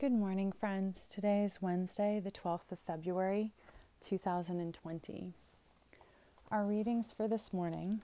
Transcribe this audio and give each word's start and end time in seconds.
Good 0.00 0.12
morning, 0.12 0.50
friends. 0.50 1.10
Today 1.10 1.44
is 1.44 1.60
Wednesday, 1.60 2.20
the 2.20 2.30
12th 2.30 2.72
of 2.72 2.78
February, 2.86 3.52
2020. 4.00 5.34
Our 6.50 6.64
readings 6.64 7.12
for 7.12 7.28
this 7.28 7.52
morning 7.52 8.00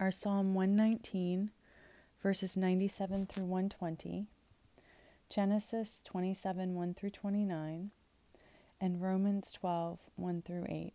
are 0.00 0.10
Psalm 0.10 0.54
119, 0.54 1.50
verses 2.22 2.56
97 2.56 3.26
through 3.26 3.44
120, 3.44 4.26
Genesis 5.28 6.00
27, 6.06 6.74
1 6.74 6.94
through 6.94 7.10
29, 7.10 7.90
and 8.80 9.02
Romans 9.02 9.52
12, 9.52 9.98
1 10.16 10.40
through 10.40 10.64
8. 10.66 10.94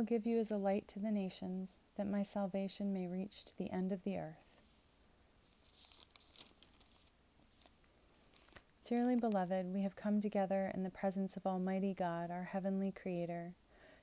Will 0.00 0.06
give 0.06 0.24
you 0.24 0.38
as 0.38 0.50
a 0.50 0.56
light 0.56 0.88
to 0.88 0.98
the 0.98 1.10
nations, 1.10 1.78
that 1.96 2.06
my 2.06 2.22
salvation 2.22 2.90
may 2.90 3.06
reach 3.06 3.44
to 3.44 3.58
the 3.58 3.70
end 3.70 3.92
of 3.92 4.02
the 4.02 4.16
earth. 4.16 4.56
Dearly 8.86 9.14
beloved, 9.14 9.66
we 9.74 9.82
have 9.82 9.94
come 9.94 10.18
together 10.18 10.70
in 10.72 10.84
the 10.84 10.88
presence 10.88 11.36
of 11.36 11.46
Almighty 11.46 11.92
God, 11.92 12.30
our 12.30 12.44
heavenly 12.44 12.92
Creator, 12.92 13.52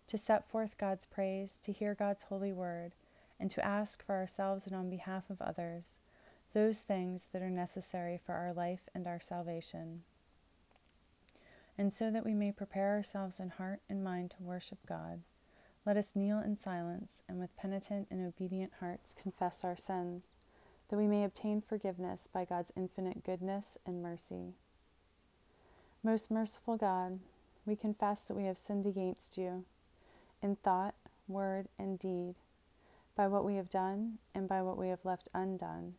to 0.06 0.20
set 0.20 0.48
forth 0.48 0.78
God's 0.78 1.08
praise, 1.08 1.58
to 1.64 1.72
hear 1.72 1.96
God's 1.96 2.22
holy 2.22 2.53
word, 2.53 2.94
and 3.40 3.50
to 3.50 3.66
ask 3.66 4.03
for 4.03 4.14
ourselves 4.14 4.68
and 4.68 4.75
on 4.75 4.92
behalf 4.92 5.28
of 5.31 5.42
others 5.42 5.98
those 6.53 6.78
things 6.78 7.28
that 7.34 7.42
are 7.42 7.50
necessary 7.50 8.20
for 8.23 8.36
our 8.36 8.53
life 8.53 8.88
and 8.94 9.08
our 9.08 9.20
salvation. 9.20 10.03
And 11.75 11.92
so 11.92 12.12
that 12.12 12.23
we 12.23 12.36
may 12.36 12.52
prepare 12.52 12.92
ourselves 12.92 13.40
in 13.40 13.50
heart 13.50 13.80
and 13.90 14.03
mind 14.03 14.30
to 14.38 14.44
worship 14.44 14.78
God 14.86 15.23
let 15.88 15.96
us 15.96 16.18
kneel 16.18 16.40
in 16.40 16.54
silence 16.54 17.24
and 17.30 17.40
with 17.40 17.56
penitent 17.56 18.06
and 18.12 18.28
obedient 18.28 18.74
hearts 18.82 19.14
confess 19.14 19.64
our 19.64 19.78
sins, 19.78 20.22
that 20.90 20.98
we 20.98 21.08
may 21.08 21.24
obtain 21.24 21.62
forgiveness 21.62 22.28
by 22.28 22.44
God's 22.44 22.74
infinite 22.76 23.24
goodness 23.24 23.78
and 23.86 24.04
mercy. 24.04 24.54
Most 26.04 26.30
merciful 26.30 26.76
God, 26.76 27.18
we 27.66 27.78
confess 27.78 28.20
that 28.20 28.36
we 28.36 28.44
have 28.44 28.58
sinned 28.58 28.86
against 28.86 29.38
you 29.38 29.64
in 30.42 30.58
thought, 30.58 30.94
word, 31.26 31.70
and 31.80 31.98
deed, 31.98 32.36
by 33.16 33.30
what 33.30 33.46
we 33.46 33.56
have 33.56 33.70
done 33.70 34.18
and 34.36 34.46
by 34.46 34.62
what 34.62 34.78
we 34.78 34.90
have 34.90 35.06
left 35.06 35.30
undone. 35.34 35.96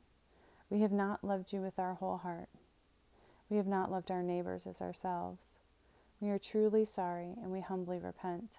We 0.69 0.83
have 0.83 0.93
not 0.93 1.25
loved 1.25 1.51
you 1.51 1.63
with 1.63 1.79
our 1.79 1.95
whole 1.95 2.19
heart. 2.19 2.51
We 3.49 3.57
have 3.57 3.67
not 3.67 3.91
loved 3.91 4.11
our 4.11 4.23
neighbors 4.23 4.67
as 4.67 4.83
ourselves. 4.83 5.57
We 6.21 6.29
are 6.29 6.39
truly 6.39 6.85
sorry 6.85 7.33
and 7.41 7.51
we 7.51 7.63
humbly 7.63 7.99
repent. 7.99 8.59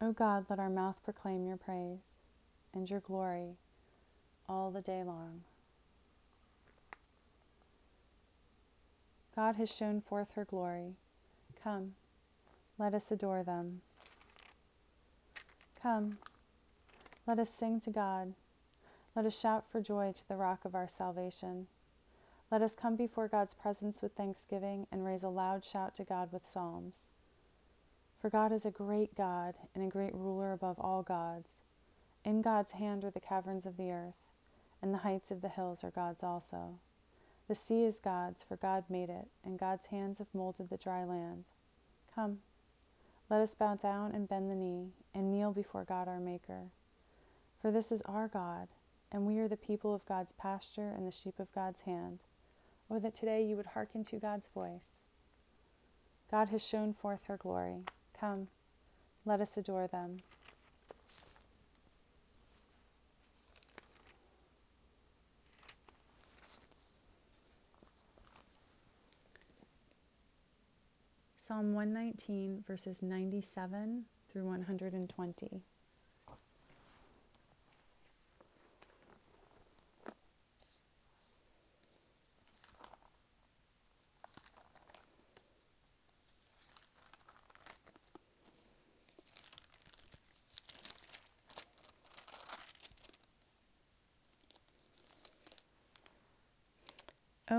O 0.00 0.12
God, 0.12 0.46
let 0.48 0.60
our 0.60 0.70
mouth 0.70 0.96
proclaim 1.04 1.44
your 1.44 1.56
praise 1.56 2.16
and 2.72 2.88
your 2.88 3.00
glory 3.00 3.56
all 4.48 4.70
the 4.70 4.80
day 4.80 5.02
long. 5.02 5.42
God 9.34 9.56
has 9.56 9.74
shown 9.74 10.00
forth 10.00 10.32
her 10.32 10.44
glory. 10.44 10.94
Come, 11.62 11.94
let 12.78 12.94
us 12.94 13.10
adore 13.10 13.42
them. 13.42 13.80
Come, 15.82 16.18
let 17.26 17.40
us 17.40 17.50
sing 17.50 17.80
to 17.80 17.90
God. 17.90 18.34
Let 19.16 19.26
us 19.26 19.38
shout 19.38 19.64
for 19.70 19.80
joy 19.80 20.12
to 20.12 20.28
the 20.28 20.36
rock 20.36 20.64
of 20.64 20.76
our 20.76 20.88
salvation. 20.88 21.66
Let 22.52 22.62
us 22.62 22.76
come 22.76 22.94
before 22.94 23.26
God's 23.26 23.54
presence 23.54 24.00
with 24.00 24.12
thanksgiving 24.12 24.86
and 24.92 25.04
raise 25.04 25.24
a 25.24 25.28
loud 25.28 25.64
shout 25.64 25.96
to 25.96 26.04
God 26.04 26.32
with 26.32 26.46
psalms. 26.46 27.08
For 28.20 28.30
God 28.30 28.50
is 28.50 28.66
a 28.66 28.70
great 28.70 29.14
God 29.14 29.54
and 29.74 29.84
a 29.84 29.88
great 29.90 30.14
ruler 30.14 30.52
above 30.52 30.78
all 30.80 31.02
gods. 31.02 31.58
In 32.24 32.42
God's 32.42 32.72
hand 32.72 33.04
are 33.04 33.10
the 33.10 33.20
caverns 33.20 33.64
of 33.64 33.76
the 33.76 33.92
earth, 33.92 34.18
and 34.82 34.92
the 34.92 34.98
heights 34.98 35.30
of 35.30 35.40
the 35.40 35.48
hills 35.48 35.84
are 35.84 35.90
God's 35.90 36.24
also. 36.24 36.78
The 37.46 37.54
sea 37.54 37.84
is 37.84 38.00
God's, 38.00 38.42
for 38.42 38.56
God 38.56 38.84
made 38.88 39.08
it, 39.08 39.28
and 39.44 39.58
God's 39.58 39.86
hands 39.86 40.18
have 40.18 40.34
molded 40.34 40.68
the 40.68 40.76
dry 40.76 41.04
land. 41.04 41.44
Come, 42.12 42.40
let 43.30 43.40
us 43.40 43.54
bow 43.54 43.76
down 43.76 44.12
and 44.12 44.28
bend 44.28 44.50
the 44.50 44.54
knee, 44.56 44.90
and 45.14 45.30
kneel 45.30 45.52
before 45.52 45.84
God 45.84 46.08
our 46.08 46.18
Maker. 46.18 46.62
For 47.62 47.70
this 47.70 47.92
is 47.92 48.02
our 48.02 48.26
God, 48.26 48.68
and 49.12 49.26
we 49.26 49.38
are 49.38 49.48
the 49.48 49.56
people 49.56 49.94
of 49.94 50.06
God's 50.06 50.32
pasture 50.32 50.90
and 50.90 51.06
the 51.06 51.12
sheep 51.12 51.38
of 51.38 51.54
God's 51.54 51.82
hand. 51.82 52.18
Oh, 52.90 52.98
that 52.98 53.14
today 53.14 53.44
you 53.44 53.56
would 53.56 53.66
hearken 53.66 54.02
to 54.04 54.16
God's 54.16 54.48
voice. 54.48 55.04
God 56.30 56.48
has 56.48 56.66
shown 56.66 56.92
forth 56.94 57.24
her 57.24 57.36
glory. 57.36 57.84
Come, 58.20 58.48
let 59.24 59.40
us 59.40 59.56
adore 59.56 59.86
them. 59.86 60.16
Psalm 71.38 71.74
119, 71.74 72.64
verses 72.66 73.02
97 73.02 74.04
through 74.30 74.44
120. 74.44 75.62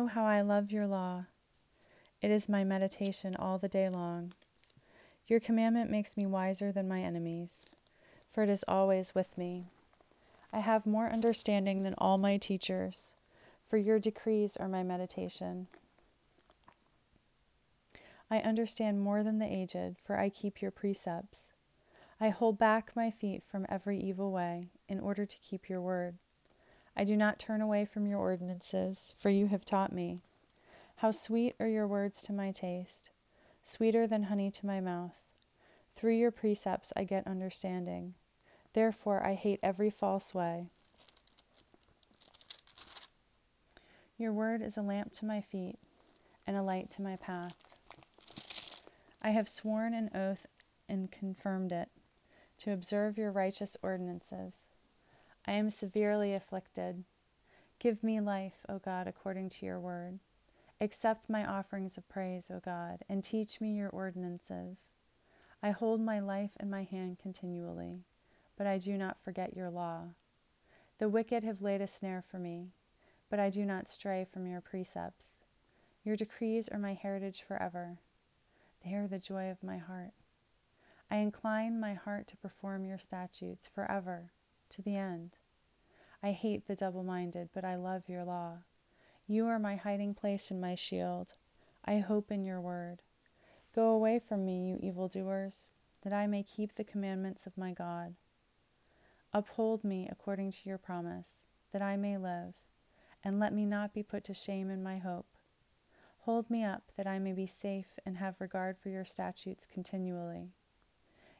How 0.09 0.25
I 0.25 0.41
love 0.41 0.71
your 0.71 0.87
law! 0.87 1.23
It 2.19 2.31
is 2.31 2.49
my 2.49 2.63
meditation 2.63 3.35
all 3.35 3.59
the 3.59 3.67
day 3.67 3.89
long. 3.89 4.33
Your 5.27 5.39
commandment 5.39 5.91
makes 5.91 6.17
me 6.17 6.25
wiser 6.25 6.71
than 6.71 6.87
my 6.87 7.03
enemies, 7.03 7.69
for 8.31 8.41
it 8.41 8.49
is 8.49 8.65
always 8.67 9.13
with 9.13 9.37
me. 9.37 9.67
I 10.51 10.61
have 10.61 10.87
more 10.87 11.11
understanding 11.11 11.83
than 11.83 11.93
all 11.99 12.17
my 12.17 12.37
teachers, 12.37 13.13
for 13.67 13.77
your 13.77 13.99
decrees 13.99 14.57
are 14.57 14.67
my 14.67 14.81
meditation. 14.81 15.67
I 18.31 18.39
understand 18.39 19.01
more 19.01 19.21
than 19.21 19.37
the 19.37 19.45
aged, 19.45 19.99
for 20.03 20.17
I 20.17 20.29
keep 20.29 20.59
your 20.59 20.71
precepts. 20.71 21.53
I 22.19 22.29
hold 22.29 22.57
back 22.57 22.95
my 22.95 23.11
feet 23.11 23.43
from 23.43 23.67
every 23.69 23.99
evil 23.99 24.31
way, 24.31 24.69
in 24.87 24.99
order 24.99 25.27
to 25.27 25.37
keep 25.37 25.69
your 25.69 25.81
word. 25.81 26.17
I 26.95 27.03
do 27.03 27.15
not 27.15 27.39
turn 27.39 27.61
away 27.61 27.85
from 27.85 28.05
your 28.05 28.19
ordinances, 28.19 29.13
for 29.17 29.29
you 29.29 29.47
have 29.47 29.63
taught 29.63 29.93
me. 29.93 30.21
How 30.95 31.11
sweet 31.11 31.55
are 31.59 31.67
your 31.67 31.87
words 31.87 32.21
to 32.23 32.33
my 32.33 32.51
taste, 32.51 33.11
sweeter 33.63 34.07
than 34.07 34.23
honey 34.23 34.51
to 34.51 34.65
my 34.65 34.79
mouth. 34.81 35.15
Through 35.95 36.15
your 36.15 36.31
precepts 36.31 36.91
I 36.95 37.03
get 37.03 37.27
understanding. 37.27 38.15
Therefore 38.73 39.25
I 39.25 39.33
hate 39.33 39.59
every 39.63 39.89
false 39.89 40.33
way. 40.33 40.69
Your 44.17 44.33
word 44.33 44.61
is 44.61 44.77
a 44.77 44.81
lamp 44.81 45.13
to 45.13 45.25
my 45.25 45.41
feet 45.41 45.79
and 46.45 46.57
a 46.57 46.63
light 46.63 46.89
to 46.91 47.01
my 47.01 47.15
path. 47.15 47.55
I 49.21 49.31
have 49.31 49.47
sworn 49.47 49.93
an 49.93 50.11
oath 50.15 50.45
and 50.89 51.11
confirmed 51.11 51.71
it, 51.71 51.89
to 52.57 52.73
observe 52.73 53.17
your 53.17 53.31
righteous 53.31 53.77
ordinances. 53.81 54.68
I 55.49 55.53
am 55.53 55.71
severely 55.71 56.35
afflicted. 56.35 57.03
Give 57.79 58.03
me 58.03 58.21
life, 58.21 58.63
O 58.69 58.77
God, 58.77 59.07
according 59.07 59.49
to 59.49 59.65
your 59.65 59.79
word. 59.79 60.19
Accept 60.79 61.27
my 61.27 61.43
offerings 61.43 61.97
of 61.97 62.07
praise, 62.07 62.51
O 62.51 62.59
God, 62.59 63.03
and 63.09 63.23
teach 63.23 63.59
me 63.59 63.75
your 63.75 63.89
ordinances. 63.89 64.91
I 65.63 65.71
hold 65.71 66.01
my 66.01 66.19
life 66.19 66.55
in 66.59 66.69
my 66.69 66.83
hand 66.83 67.17
continually, 67.17 68.03
but 68.57 68.67
I 68.67 68.77
do 68.77 68.95
not 68.95 69.19
forget 69.23 69.55
your 69.55 69.71
law. 69.71 70.03
The 70.99 71.09
wicked 71.09 71.43
have 71.43 71.63
laid 71.63 71.81
a 71.81 71.87
snare 71.87 72.21
for 72.21 72.37
me, 72.37 72.69
but 73.31 73.39
I 73.39 73.49
do 73.49 73.65
not 73.65 73.87
stray 73.87 74.25
from 74.25 74.45
your 74.45 74.61
precepts. 74.61 75.43
Your 76.03 76.15
decrees 76.15 76.69
are 76.69 76.77
my 76.77 76.93
heritage 76.93 77.41
forever. 77.41 77.97
They 78.85 78.93
are 78.93 79.07
the 79.07 79.17
joy 79.17 79.49
of 79.49 79.63
my 79.63 79.79
heart. 79.79 80.13
I 81.09 81.15
incline 81.15 81.79
my 81.79 81.95
heart 81.95 82.27
to 82.27 82.37
perform 82.37 82.85
your 82.85 82.99
statutes 82.99 83.67
forever, 83.67 84.29
to 84.69 84.81
the 84.81 84.95
end. 84.95 85.35
I 86.21 86.31
hate 86.31 86.67
the 86.67 86.75
double 86.75 87.03
minded, 87.03 87.49
but 87.53 87.63
I 87.63 87.75
love 87.75 88.09
your 88.09 88.23
law. 88.23 88.57
You 89.27 89.47
are 89.47 89.59
my 89.59 89.75
hiding 89.75 90.13
place 90.13 90.51
and 90.51 90.59
my 90.59 90.75
shield. 90.75 91.33
I 91.85 91.99
hope 91.99 92.31
in 92.31 92.43
your 92.43 92.59
word. 92.59 93.01
Go 93.73 93.91
away 93.91 94.19
from 94.19 94.45
me, 94.45 94.69
you 94.69 94.79
evildoers, 94.81 95.69
that 96.01 96.13
I 96.13 96.27
may 96.27 96.43
keep 96.43 96.75
the 96.75 96.83
commandments 96.83 97.47
of 97.47 97.57
my 97.57 97.73
God. 97.73 98.15
Uphold 99.31 99.83
me 99.83 100.09
according 100.11 100.51
to 100.51 100.69
your 100.69 100.77
promise, 100.77 101.47
that 101.71 101.81
I 101.81 101.95
may 101.95 102.17
live, 102.17 102.55
and 103.23 103.39
let 103.39 103.53
me 103.53 103.65
not 103.65 103.93
be 103.93 104.03
put 104.03 104.23
to 104.25 104.33
shame 104.33 104.69
in 104.69 104.81
my 104.81 104.97
hope. 104.97 105.27
Hold 106.21 106.49
me 106.49 106.63
up, 106.63 106.83
that 106.97 107.07
I 107.07 107.19
may 107.19 107.33
be 107.33 107.47
safe 107.47 107.99
and 108.05 108.17
have 108.17 108.41
regard 108.41 108.77
for 108.77 108.89
your 108.89 109.05
statutes 109.05 109.65
continually. 109.65 110.51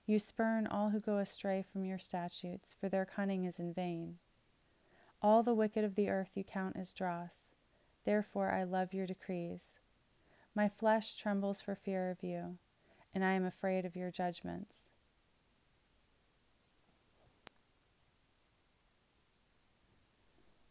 You 0.09 0.17
spurn 0.17 0.65
all 0.65 0.89
who 0.89 0.99
go 0.99 1.19
astray 1.19 1.61
from 1.61 1.85
your 1.85 1.99
statutes, 1.99 2.73
for 2.73 2.89
their 2.89 3.05
cunning 3.05 3.45
is 3.45 3.59
in 3.59 3.75
vain. 3.75 4.17
All 5.21 5.43
the 5.43 5.53
wicked 5.53 5.83
of 5.83 5.93
the 5.93 6.09
earth 6.09 6.31
you 6.33 6.43
count 6.43 6.77
as 6.77 6.95
dross. 6.95 7.51
Therefore 8.05 8.49
I 8.49 8.63
love 8.63 8.91
your 8.91 9.05
decrees. 9.05 9.77
My 10.55 10.67
flesh 10.67 11.15
trembles 11.15 11.61
for 11.61 11.75
fear 11.75 12.09
of 12.09 12.23
you, 12.23 12.57
and 13.13 13.23
I 13.23 13.33
am 13.33 13.45
afraid 13.45 13.85
of 13.85 13.95
your 13.95 14.09
judgments. 14.09 14.89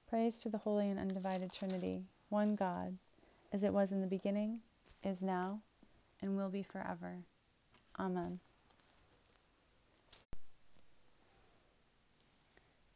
Praise 0.09 0.41
to 0.41 0.49
the 0.49 0.59
Holy 0.59 0.91
and 0.91 0.99
Undivided 0.99 1.53
Trinity, 1.53 2.03
one 2.29 2.57
God, 2.57 2.99
as 3.53 3.63
it 3.63 3.73
was 3.73 3.93
in 3.93 4.01
the 4.01 4.09
beginning, 4.09 4.59
is 5.05 5.23
now, 5.23 5.61
and 6.21 6.37
will 6.37 6.51
be 6.51 6.65
forever. 6.65 7.19
Amen. 8.01 8.41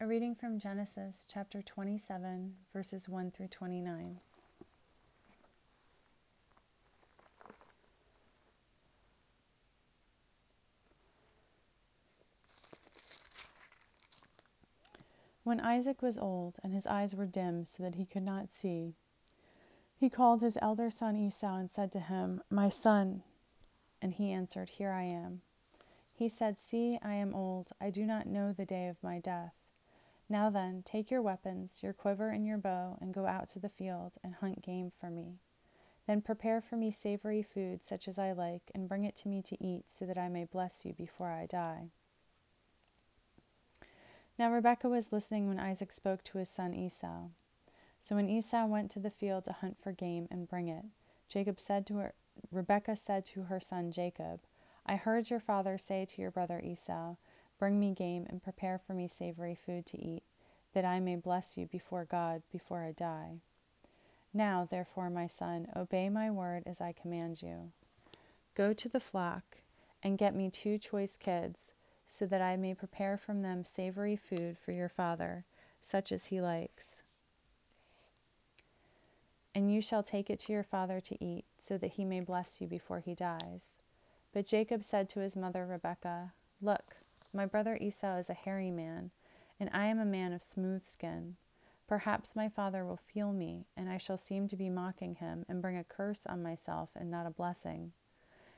A 0.03 0.05
reading 0.05 0.35
from 0.35 0.59
Genesis 0.59 1.25
chapter 1.29 1.63
27, 1.63 2.57
verses 2.73 3.09
1 3.09 3.31
through 3.31 3.47
29. 3.47 4.19
When 15.45 15.61
Isaac 15.61 16.03
was 16.03 16.19
old, 16.19 16.59
and 16.65 16.73
his 16.73 16.89
eyes 16.89 17.15
were 17.15 17.25
dim 17.25 17.65
so 17.65 17.85
that 17.85 17.95
he 17.95 18.05
could 18.05 18.25
not 18.25 18.53
see, 18.53 18.97
he 19.95 20.11
called 20.11 20.43
his 20.43 20.59
elder 20.61 20.91
son 20.91 21.15
Esau 21.15 21.55
and 21.59 21.71
said 21.71 21.93
to 21.93 22.01
him, 22.01 22.43
My 22.51 22.69
son. 22.69 23.23
And 24.03 24.13
he 24.13 24.33
answered, 24.33 24.69
Here 24.69 24.91
I 24.91 25.05
am. 25.05 25.43
He 26.13 26.29
said, 26.29 26.61
See, 26.61 26.99
I 27.03 27.15
am 27.15 27.37
old, 27.37 27.71
I 27.81 27.91
do 27.91 28.05
not 28.05 28.27
know 28.27 28.53
the 28.53 28.67
day 28.67 28.89
of 28.89 29.01
my 29.01 29.21
death. 29.21 29.55
Now 30.33 30.49
then, 30.49 30.83
take 30.83 31.11
your 31.11 31.21
weapons, 31.21 31.83
your 31.83 31.93
quiver 31.93 32.31
and 32.31 32.47
your 32.47 32.57
bow, 32.57 32.97
and 33.03 33.13
go 33.13 33.27
out 33.27 33.51
to 33.51 33.59
the 33.59 33.69
field, 33.69 34.15
and 34.25 34.35
hunt 34.35 34.63
game 34.63 34.91
for 34.99 35.11
me. 35.11 35.37
Then 36.07 36.23
prepare 36.23 36.63
for 36.63 36.75
me 36.75 36.91
savory 36.91 37.43
food, 37.43 37.83
such 37.83 38.09
as 38.09 38.19
I 38.19 38.33
like, 38.33 38.71
and 38.75 38.89
bring 38.89 39.05
it 39.05 39.15
to 39.17 39.29
me 39.29 39.43
to 39.43 39.63
eat, 39.63 39.85
so 39.93 40.07
that 40.07 40.17
I 40.17 40.31
may 40.31 40.45
bless 40.45 40.87
you 40.87 40.95
before 40.95 41.31
I 41.31 41.45
die. 41.45 41.91
Now 44.39 44.51
Rebekah 44.51 44.89
was 44.89 45.13
listening 45.13 45.49
when 45.49 45.61
Isaac 45.61 45.93
spoke 45.93 46.25
to 46.25 46.39
his 46.39 46.49
son 46.49 46.73
Esau. 46.73 47.29
So 48.01 48.17
when 48.17 48.31
Esau 48.31 48.65
went 48.65 48.91
to 48.93 49.01
the 49.01 49.11
field 49.11 49.45
to 49.45 49.53
hunt 49.53 49.77
for 49.83 49.93
game 49.93 50.29
and 50.31 50.49
bring 50.49 50.69
it, 50.69 50.87
Jacob 51.29 51.61
said 51.61 51.85
to 51.89 51.97
her, 51.99 52.15
Rebekah 52.51 52.97
said 52.97 53.27
to 53.27 53.43
her 53.43 53.61
son 53.61 53.93
Jacob, 53.93 54.41
I 54.87 54.97
heard 54.97 55.29
your 55.29 55.41
father 55.41 55.77
say 55.77 56.07
to 56.07 56.23
your 56.23 56.31
brother 56.31 56.59
Esau, 56.59 57.17
Bring 57.63 57.79
me 57.79 57.95
game 57.95 58.27
and 58.29 58.43
prepare 58.43 58.77
for 58.77 58.93
me 58.93 59.07
savory 59.07 59.55
food 59.55 59.87
to 59.87 59.97
eat, 59.97 60.25
that 60.73 60.85
I 60.85 60.99
may 60.99 61.15
bless 61.15 61.57
you 61.57 61.67
before 61.67 62.05
God 62.05 62.43
before 62.51 62.83
I 62.83 62.91
die. 62.91 63.39
Now, 64.35 64.65
therefore, 64.69 65.11
my 65.11 65.29
son, 65.29 65.69
obey 65.77 66.09
my 66.09 66.29
word 66.29 66.65
as 66.67 66.81
I 66.81 66.91
command 66.91 67.41
you. 67.41 67.71
Go 68.57 68.73
to 68.73 68.89
the 68.89 68.99
flock 68.99 69.59
and 70.03 70.19
get 70.19 70.35
me 70.35 70.51
two 70.51 70.77
choice 70.77 71.17
kids 71.17 71.73
so 72.09 72.27
that 72.27 72.43
I 72.43 72.57
may 72.57 72.75
prepare 72.75 73.17
from 73.17 73.43
them 73.43 73.63
savory 73.63 74.17
food 74.17 74.59
for 74.59 74.73
your 74.73 74.89
father, 74.89 75.45
such 75.81 76.11
as 76.11 76.27
he 76.27 76.41
likes. 76.41 77.05
And 79.55 79.73
you 79.73 79.81
shall 79.81 80.03
take 80.03 80.31
it 80.31 80.41
to 80.41 80.53
your 80.53 80.65
father 80.65 81.01
to 81.01 81.25
eat, 81.25 81.45
so 81.61 81.79
that 81.79 81.93
he 81.93 82.05
may 82.05 82.23
bless 82.23 82.61
you 82.61 82.67
before 82.67 82.99
he 82.99 83.15
dies. 83.15 83.79
But 84.33 84.47
Jacob 84.47 84.83
said 84.83 85.09
to 85.11 85.21
his 85.21 85.37
mother 85.37 85.65
Rebekah, 85.65 86.33
Look, 86.61 86.97
my 87.33 87.47
brother 87.47 87.77
Esau 87.81 88.17
is 88.17 88.31
a 88.31 88.35
hairy 88.35 88.71
man, 88.71 89.11
and 89.59 89.71
I 89.73 89.87
am 89.87 89.99
a 89.99 90.05
man 90.05 90.33
of 90.33 90.43
smooth 90.43 90.85
skin. 90.85 91.37
Perhaps 91.87 92.37
my 92.37 92.49
father 92.49 92.85
will 92.85 92.97
feel 92.97 93.33
me, 93.33 93.67
and 93.77 93.89
I 93.89 93.99
shall 93.99 94.17
seem 94.17 94.49
to 94.49 94.57
be 94.57 94.71
mocking 94.71 95.15
him, 95.15 95.45
and 95.49 95.63
bring 95.63 95.77
a 95.77 95.85
curse 95.85 96.27
on 96.27 96.43
myself 96.43 96.91
and 96.95 97.11
not 97.11 97.27
a 97.27 97.31
blessing. 97.31 97.93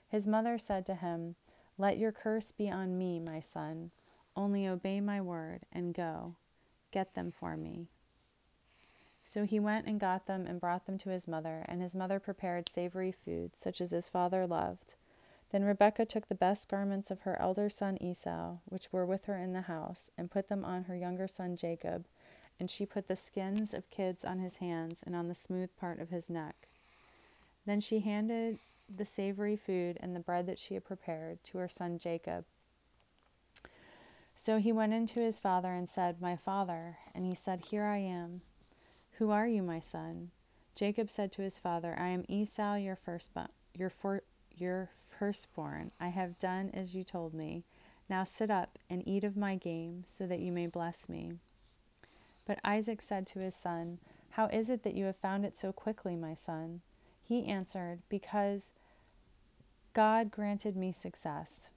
His 0.09 0.27
mother 0.27 0.59
said 0.59 0.87
to 0.87 0.95
him, 0.95 1.37
let 1.77 1.99
your 1.99 2.13
curse 2.13 2.53
be 2.53 2.71
on 2.71 2.97
me, 2.97 3.19
my 3.19 3.41
son. 3.41 3.91
Only 4.37 4.69
obey 4.69 5.01
my 5.01 5.21
word, 5.21 5.67
and 5.73 5.93
go. 5.93 6.37
Get 6.93 7.15
them 7.15 7.33
for 7.33 7.57
me. 7.57 7.89
So 9.25 9.45
he 9.45 9.59
went 9.59 9.89
and 9.89 9.99
got 9.99 10.27
them 10.27 10.47
and 10.47 10.61
brought 10.61 10.87
them 10.87 10.99
to 10.99 11.11
his 11.11 11.27
mother, 11.27 11.65
and 11.67 11.83
his 11.83 11.97
mother 11.97 12.21
prepared 12.21 12.69
savory 12.69 13.11
food, 13.11 13.57
such 13.57 13.81
as 13.81 13.91
his 13.91 14.09
father 14.09 14.47
loved. 14.47 14.95
Then 15.55 15.63
Rebekah 15.63 16.07
took 16.07 16.27
the 16.27 16.35
best 16.35 16.69
garments 16.69 17.13
of 17.13 17.21
her 17.21 17.41
elder 17.41 17.71
son 17.71 17.97
Esau, 18.03 18.57
which 18.65 18.93
were 18.93 19.07
with 19.07 19.27
her 19.27 19.39
in 19.39 19.53
the 19.53 19.61
house, 19.61 20.11
and 20.19 20.29
put 20.29 20.49
them 20.49 20.65
on 20.65 20.83
her 20.83 20.97
younger 20.97 21.29
son 21.29 21.55
Jacob, 21.55 22.07
and 22.59 22.69
she 22.69 22.85
put 22.85 23.07
the 23.07 23.15
skins 23.15 23.73
of 23.73 23.89
kids 23.89 24.25
on 24.25 24.41
his 24.41 24.57
hands 24.57 25.05
and 25.05 25.15
on 25.15 25.29
the 25.29 25.35
smooth 25.37 25.71
part 25.77 26.01
of 26.01 26.11
his 26.11 26.29
neck. 26.29 26.67
Then 27.67 27.79
she 27.79 28.01
handed 28.01 28.59
the 28.97 29.05
savory 29.05 29.55
food 29.55 29.97
and 30.01 30.17
the 30.17 30.19
bread 30.19 30.47
that 30.47 30.59
she 30.59 30.75
had 30.75 30.85
prepared 30.85 31.45
to 31.45 31.59
her 31.59 31.69
son 31.69 32.01
Jacob. 32.01 32.45
So 34.35 34.59
he 34.59 34.73
went 34.73 34.93
in 34.93 35.07
to 35.07 35.21
his 35.21 35.39
father 35.39 35.73
and 35.73 35.89
said, 35.89 36.21
My 36.21 36.35
father. 36.35 36.99
And 37.15 37.25
he 37.25 37.37
said, 37.37 37.61
Here 37.61 37.85
I 37.85 37.99
am. 37.99 38.43
Who 39.19 39.31
are 39.31 39.47
you, 39.47 39.63
my 39.63 39.79
son? 39.79 40.33
Jacob 40.75 41.13
said 41.13 41.31
to 41.31 41.43
his 41.43 41.61
father, 41.61 41.95
I 41.97 42.09
am 42.09 42.25
Esau, 42.27 42.75
your 42.75 42.97
firstborn. 42.97 43.51
Your, 43.77 43.91
for, 43.91 44.21
your 44.57 44.91
firstborn. 45.19 45.91
I 46.01 46.09
have 46.09 46.39
done 46.39 46.71
as 46.75 46.95
you 46.95 47.05
told 47.05 47.35
me. 47.35 47.65
Now 48.09 48.25
sit 48.25 48.51
up 48.51 48.79
and 48.91 49.07
eat 49.07 49.25
of 49.25 49.37
my 49.37 49.57
game, 49.57 50.05
so 50.07 50.27
that 50.27 50.41
you 50.41 50.53
may 50.53 50.67
bless 50.67 51.09
me. 51.09 51.39
But 52.45 52.61
Isaac 52.63 53.01
said 53.01 53.27
to 53.29 53.39
his 53.39 53.55
son, 53.55 53.99
How 54.31 54.47
is 54.47 54.69
it 54.69 54.83
that 54.83 54.95
you 54.95 55.07
have 55.07 55.17
found 55.17 55.45
it 55.45 55.57
so 55.57 55.73
quickly, 55.73 56.17
my 56.17 56.35
son? 56.35 56.83
He 57.23 57.47
answered, 57.47 58.01
Because 58.09 58.73
God 59.95 60.31
granted 60.31 60.77
me 60.77 60.93
success. 60.93 61.71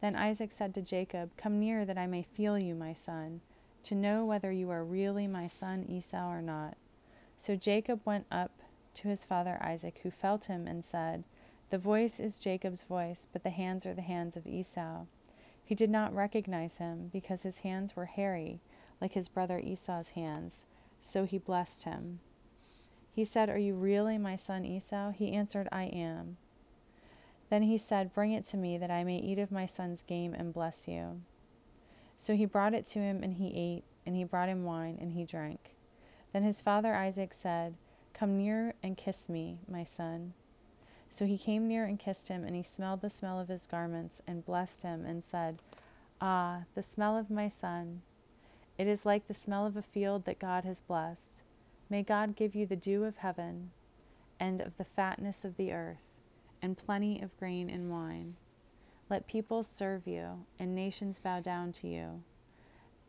Then 0.00 0.14
Isaac 0.14 0.52
said 0.52 0.74
to 0.74 0.82
Jacob, 0.82 1.36
Come 1.36 1.58
near 1.58 1.84
that 1.84 1.98
I 1.98 2.06
may 2.06 2.22
feel 2.22 2.56
you, 2.56 2.76
my 2.76 2.92
son, 2.92 3.40
to 3.82 3.96
know 3.96 4.24
whether 4.24 4.52
you 4.52 4.70
are 4.70 4.84
really 4.84 5.26
my 5.26 5.48
son 5.48 5.84
Esau 5.88 6.28
or 6.28 6.40
not. 6.40 6.76
So 7.36 7.56
Jacob 7.56 8.00
went 8.04 8.26
up 8.30 8.52
to 8.98 9.08
his 9.08 9.24
father 9.24 9.56
Isaac, 9.62 9.98
who 10.02 10.10
felt 10.10 10.46
him, 10.46 10.66
and 10.66 10.84
said, 10.84 11.22
The 11.70 11.78
voice 11.78 12.18
is 12.18 12.40
Jacob's 12.40 12.82
voice, 12.82 13.28
but 13.32 13.44
the 13.44 13.50
hands 13.50 13.86
are 13.86 13.94
the 13.94 14.02
hands 14.02 14.36
of 14.36 14.44
Esau. 14.44 15.04
He 15.64 15.76
did 15.76 15.88
not 15.88 16.12
recognize 16.12 16.78
him, 16.78 17.08
because 17.12 17.44
his 17.44 17.60
hands 17.60 17.94
were 17.94 18.06
hairy, 18.06 18.60
like 19.00 19.12
his 19.12 19.28
brother 19.28 19.60
Esau's 19.60 20.10
hands. 20.10 20.66
So 21.00 21.24
he 21.24 21.38
blessed 21.38 21.84
him. 21.84 22.18
He 23.12 23.24
said, 23.24 23.48
Are 23.48 23.58
you 23.58 23.74
really 23.74 24.18
my 24.18 24.34
son 24.34 24.64
Esau? 24.64 25.10
He 25.10 25.32
answered, 25.32 25.68
I 25.70 25.84
am. 25.84 26.36
Then 27.50 27.62
he 27.62 27.78
said, 27.78 28.12
Bring 28.12 28.32
it 28.32 28.46
to 28.46 28.56
me, 28.56 28.78
that 28.78 28.90
I 28.90 29.04
may 29.04 29.18
eat 29.18 29.38
of 29.38 29.52
my 29.52 29.66
son's 29.66 30.02
game 30.02 30.34
and 30.34 30.52
bless 30.52 30.88
you. 30.88 31.20
So 32.16 32.34
he 32.34 32.46
brought 32.46 32.74
it 32.74 32.86
to 32.86 32.98
him, 32.98 33.22
and 33.22 33.32
he 33.34 33.54
ate, 33.54 33.84
and 34.06 34.16
he 34.16 34.24
brought 34.24 34.48
him 34.48 34.64
wine, 34.64 34.98
and 35.00 35.12
he 35.12 35.24
drank. 35.24 35.76
Then 36.32 36.42
his 36.42 36.60
father 36.60 36.92
Isaac 36.94 37.32
said, 37.32 37.76
Come 38.12 38.36
near 38.36 38.74
and 38.82 38.96
kiss 38.96 39.28
me, 39.28 39.58
my 39.68 39.84
son. 39.84 40.34
So 41.10 41.24
he 41.24 41.38
came 41.38 41.66
near 41.66 41.84
and 41.84 41.98
kissed 41.98 42.28
him, 42.28 42.44
and 42.44 42.54
he 42.54 42.62
smelled 42.62 43.00
the 43.00 43.10
smell 43.10 43.40
of 43.40 43.48
his 43.48 43.66
garments, 43.66 44.20
and 44.26 44.44
blessed 44.44 44.82
him, 44.82 45.04
and 45.06 45.24
said, 45.24 45.62
Ah, 46.20 46.64
the 46.74 46.82
smell 46.82 47.16
of 47.16 47.30
my 47.30 47.48
son! 47.48 48.02
It 48.76 48.86
is 48.86 49.06
like 49.06 49.26
the 49.26 49.34
smell 49.34 49.66
of 49.66 49.76
a 49.76 49.82
field 49.82 50.24
that 50.24 50.38
God 50.38 50.64
has 50.64 50.80
blessed. 50.80 51.42
May 51.90 52.02
God 52.02 52.36
give 52.36 52.54
you 52.54 52.66
the 52.66 52.76
dew 52.76 53.04
of 53.04 53.16
heaven, 53.16 53.70
and 54.38 54.60
of 54.60 54.76
the 54.76 54.84
fatness 54.84 55.44
of 55.44 55.56
the 55.56 55.72
earth, 55.72 56.02
and 56.60 56.76
plenty 56.76 57.20
of 57.22 57.36
grain 57.38 57.70
and 57.70 57.90
wine. 57.90 58.36
Let 59.08 59.26
peoples 59.26 59.66
serve 59.66 60.06
you, 60.06 60.44
and 60.58 60.74
nations 60.74 61.18
bow 61.18 61.40
down 61.40 61.72
to 61.72 61.88
you. 61.88 62.22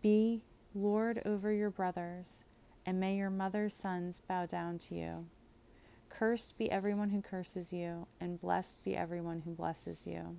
Be 0.01 0.41
Lord 0.74 1.22
over 1.25 1.51
your 1.51 1.70
brothers, 1.70 2.44
and 2.89 3.00
may 3.00 3.15
your 3.15 3.29
mother's 3.29 3.75
sons 3.75 4.19
bow 4.27 4.48
down 4.48 4.79
to 4.79 4.96
you. 4.96 5.24
Cursed 6.10 6.58
be 6.58 6.72
everyone 6.72 7.12
who 7.12 7.22
curses 7.22 7.72
you, 7.72 8.08
and 8.19 8.41
blessed 8.41 8.84
be 8.84 8.98
everyone 8.98 9.39
who 9.46 9.51
blesses 9.51 10.08
you. 10.08 10.36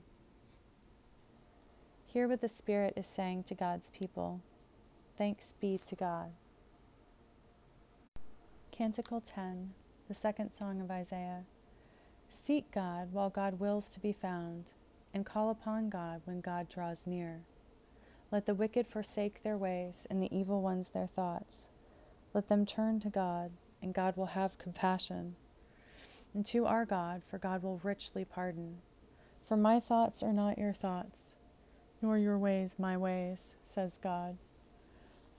Hear 2.06 2.26
what 2.26 2.40
the 2.40 2.48
Spirit 2.48 2.94
is 2.96 3.06
saying 3.06 3.44
to 3.44 3.54
God's 3.54 3.90
people. 3.90 4.40
Thanks 5.16 5.54
be 5.60 5.78
to 5.86 5.94
God. 5.94 6.32
Canticle 8.72 9.20
10, 9.20 9.72
the 10.08 10.14
second 10.16 10.50
song 10.50 10.80
of 10.80 10.90
Isaiah. 10.90 11.44
Seek 12.30 12.68
God 12.72 13.12
while 13.12 13.30
God 13.30 13.60
wills 13.60 13.90
to 13.90 14.00
be 14.00 14.12
found, 14.12 14.72
and 15.14 15.24
call 15.24 15.50
upon 15.50 15.88
God 15.88 16.20
when 16.24 16.40
God 16.40 16.68
draws 16.68 17.06
near. 17.06 17.42
Let 18.32 18.44
the 18.44 18.56
wicked 18.56 18.88
forsake 18.88 19.40
their 19.44 19.56
ways, 19.56 20.04
and 20.10 20.20
the 20.20 20.36
evil 20.36 20.62
ones 20.62 20.90
their 20.90 21.06
thoughts. 21.06 21.69
Let 22.32 22.48
them 22.48 22.64
turn 22.64 23.00
to 23.00 23.10
God, 23.10 23.50
and 23.82 23.92
God 23.92 24.16
will 24.16 24.26
have 24.26 24.58
compassion. 24.58 25.34
And 26.32 26.46
to 26.46 26.66
our 26.66 26.84
God, 26.84 27.22
for 27.24 27.38
God 27.38 27.62
will 27.62 27.78
richly 27.82 28.24
pardon. 28.24 28.82
For 29.48 29.56
my 29.56 29.80
thoughts 29.80 30.22
are 30.22 30.32
not 30.32 30.58
your 30.58 30.72
thoughts, 30.72 31.34
nor 32.00 32.16
your 32.16 32.38
ways 32.38 32.78
my 32.78 32.96
ways, 32.96 33.56
says 33.64 33.98
God. 33.98 34.38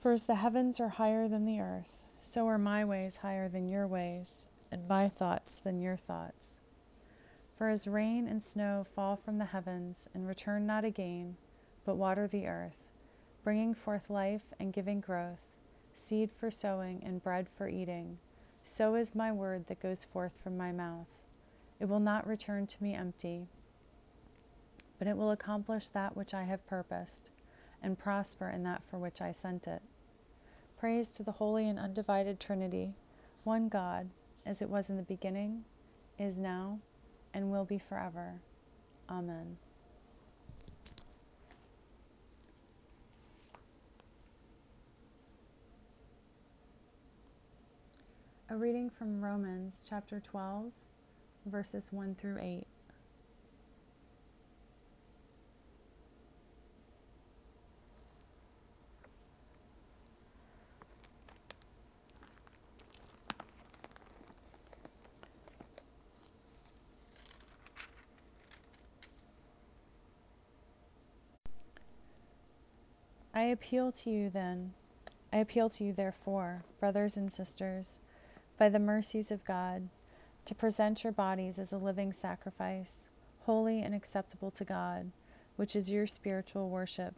For 0.00 0.12
as 0.12 0.24
the 0.24 0.34
heavens 0.34 0.80
are 0.80 0.88
higher 0.88 1.28
than 1.28 1.46
the 1.46 1.60
earth, 1.60 2.02
so 2.20 2.46
are 2.46 2.58
my 2.58 2.84
ways 2.84 3.16
higher 3.16 3.48
than 3.48 3.68
your 3.68 3.86
ways, 3.86 4.48
and 4.70 4.86
my 4.86 5.08
thoughts 5.08 5.56
than 5.56 5.80
your 5.80 5.96
thoughts. 5.96 6.60
For 7.56 7.68
as 7.68 7.88
rain 7.88 8.28
and 8.28 8.44
snow 8.44 8.84
fall 8.94 9.16
from 9.16 9.38
the 9.38 9.46
heavens, 9.46 10.10
and 10.12 10.26
return 10.26 10.66
not 10.66 10.84
again, 10.84 11.36
but 11.86 11.96
water 11.96 12.28
the 12.28 12.46
earth, 12.46 12.90
bringing 13.44 13.72
forth 13.72 14.10
life 14.10 14.52
and 14.60 14.72
giving 14.72 15.00
growth, 15.00 15.51
seed 16.12 16.30
for 16.38 16.50
sowing 16.50 17.02
and 17.06 17.22
bread 17.22 17.48
for 17.56 17.70
eating, 17.70 18.18
so 18.64 18.96
is 18.96 19.14
my 19.14 19.32
word 19.32 19.66
that 19.66 19.80
goes 19.80 20.04
forth 20.04 20.32
from 20.44 20.58
my 20.58 20.70
mouth. 20.70 21.06
It 21.80 21.86
will 21.86 22.00
not 22.00 22.26
return 22.26 22.66
to 22.66 22.82
me 22.82 22.92
empty, 22.92 23.46
but 24.98 25.08
it 25.08 25.16
will 25.16 25.30
accomplish 25.30 25.88
that 25.88 26.14
which 26.14 26.34
I 26.34 26.42
have 26.42 26.66
purposed, 26.66 27.30
and 27.82 27.98
prosper 27.98 28.50
in 28.50 28.62
that 28.64 28.82
for 28.90 28.98
which 28.98 29.22
I 29.22 29.32
sent 29.32 29.66
it. 29.66 29.80
Praise 30.76 31.14
to 31.14 31.22
the 31.22 31.32
holy 31.32 31.66
and 31.66 31.78
undivided 31.78 32.38
Trinity, 32.38 32.92
one 33.44 33.70
God, 33.70 34.06
as 34.44 34.60
it 34.60 34.68
was 34.68 34.90
in 34.90 34.98
the 34.98 35.02
beginning, 35.04 35.64
is 36.18 36.36
now, 36.36 36.78
and 37.32 37.50
will 37.50 37.64
be 37.64 37.78
forever. 37.78 38.34
Amen. 39.08 39.56
A 48.52 48.54
reading 48.54 48.90
from 48.90 49.24
Romans 49.24 49.80
chapter 49.88 50.20
12, 50.20 50.72
verses 51.46 51.90
1 51.90 52.14
through 52.16 52.36
8. 52.38 52.66
I 73.32 73.44
appeal 73.44 73.92
to 73.92 74.10
you 74.10 74.28
then, 74.28 74.74
I 75.32 75.38
appeal 75.38 75.70
to 75.70 75.84
you 75.84 75.94
therefore, 75.94 76.66
brothers 76.78 77.16
and 77.16 77.32
sisters, 77.32 77.98
by 78.62 78.68
the 78.68 78.78
mercies 78.78 79.32
of 79.32 79.44
God, 79.44 79.88
to 80.44 80.54
present 80.54 81.02
your 81.02 81.12
bodies 81.12 81.58
as 81.58 81.72
a 81.72 81.78
living 81.78 82.12
sacrifice, 82.12 83.08
holy 83.40 83.82
and 83.82 83.92
acceptable 83.92 84.52
to 84.52 84.64
God, 84.64 85.10
which 85.56 85.74
is 85.74 85.90
your 85.90 86.06
spiritual 86.06 86.70
worship. 86.70 87.12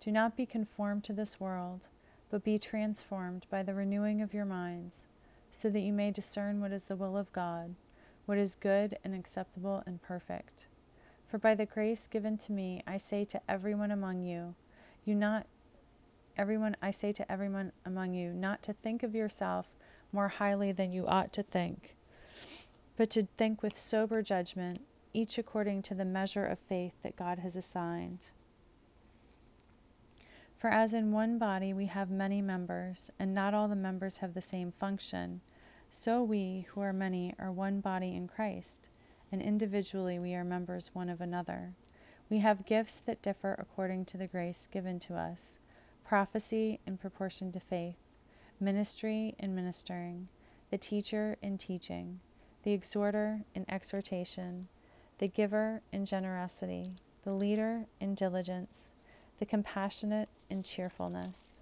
Do 0.00 0.10
not 0.10 0.36
be 0.36 0.44
conformed 0.44 1.04
to 1.04 1.12
this 1.12 1.38
world, 1.38 1.86
but 2.30 2.42
be 2.42 2.58
transformed 2.58 3.46
by 3.48 3.62
the 3.62 3.74
renewing 3.74 4.22
of 4.22 4.34
your 4.34 4.44
minds, 4.44 5.06
so 5.52 5.70
that 5.70 5.82
you 5.82 5.92
may 5.92 6.10
discern 6.10 6.60
what 6.60 6.72
is 6.72 6.82
the 6.82 6.96
will 6.96 7.16
of 7.16 7.32
God, 7.32 7.72
what 8.26 8.38
is 8.38 8.56
good 8.56 8.98
and 9.04 9.14
acceptable 9.14 9.84
and 9.86 10.02
perfect. 10.02 10.66
For 11.28 11.38
by 11.38 11.54
the 11.54 11.66
grace 11.66 12.08
given 12.08 12.36
to 12.38 12.50
me, 12.50 12.82
I 12.88 12.96
say 12.96 13.24
to 13.26 13.40
everyone 13.48 13.92
among 13.92 14.22
you, 14.22 14.56
you 15.04 15.14
not 15.14 15.46
everyone 16.36 16.76
I 16.82 16.90
say 16.90 17.12
to 17.12 17.30
everyone 17.30 17.70
among 17.84 18.14
you 18.14 18.32
not 18.32 18.64
to 18.64 18.72
think 18.72 19.04
of 19.04 19.14
yourself 19.14 19.68
more 20.12 20.28
highly 20.28 20.72
than 20.72 20.92
you 20.92 21.06
ought 21.06 21.32
to 21.32 21.42
think, 21.42 21.96
but 22.96 23.10
to 23.10 23.26
think 23.36 23.62
with 23.62 23.76
sober 23.76 24.22
judgment, 24.22 24.78
each 25.14 25.38
according 25.38 25.82
to 25.82 25.94
the 25.94 26.04
measure 26.04 26.46
of 26.46 26.58
faith 26.60 26.94
that 27.02 27.16
God 27.16 27.38
has 27.38 27.56
assigned. 27.56 28.30
For 30.58 30.70
as 30.70 30.94
in 30.94 31.10
one 31.10 31.38
body 31.38 31.72
we 31.72 31.86
have 31.86 32.10
many 32.10 32.40
members, 32.40 33.10
and 33.18 33.34
not 33.34 33.54
all 33.54 33.66
the 33.66 33.74
members 33.74 34.18
have 34.18 34.34
the 34.34 34.40
same 34.40 34.70
function, 34.72 35.40
so 35.90 36.22
we, 36.22 36.66
who 36.68 36.80
are 36.80 36.92
many, 36.92 37.34
are 37.38 37.50
one 37.50 37.80
body 37.80 38.14
in 38.14 38.28
Christ, 38.28 38.88
and 39.32 39.42
individually 39.42 40.18
we 40.18 40.34
are 40.34 40.44
members 40.44 40.94
one 40.94 41.08
of 41.08 41.20
another. 41.20 41.72
We 42.30 42.38
have 42.38 42.64
gifts 42.64 43.00
that 43.02 43.22
differ 43.22 43.54
according 43.58 44.04
to 44.06 44.18
the 44.18 44.26
grace 44.26 44.68
given 44.68 44.98
to 45.00 45.16
us 45.16 45.58
prophecy 46.04 46.78
in 46.86 46.96
proportion 46.96 47.50
to 47.52 47.60
faith, 47.60 47.96
ministry 48.60 49.34
in 49.38 49.54
ministering, 49.54 50.28
the 50.70 50.78
teacher 50.78 51.36
in 51.42 51.58
teaching, 51.58 52.20
the 52.62 52.72
exhorter 52.72 53.40
in 53.54 53.64
exhortation, 53.68 54.68
the 55.18 55.28
giver 55.28 55.80
in 55.92 56.04
generosity, 56.04 56.84
the 57.24 57.32
leader 57.32 57.86
in 58.00 58.14
diligence, 58.14 58.92
the 59.38 59.46
compassionate 59.46 60.28
in 60.50 60.62
cheerfulness. 60.62 61.58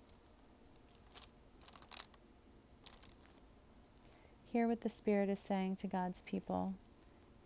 Hear 4.52 4.66
what 4.66 4.80
the 4.80 4.88
Spirit 4.88 5.28
is 5.28 5.38
saying 5.38 5.76
to 5.76 5.86
God's 5.86 6.22
people. 6.22 6.74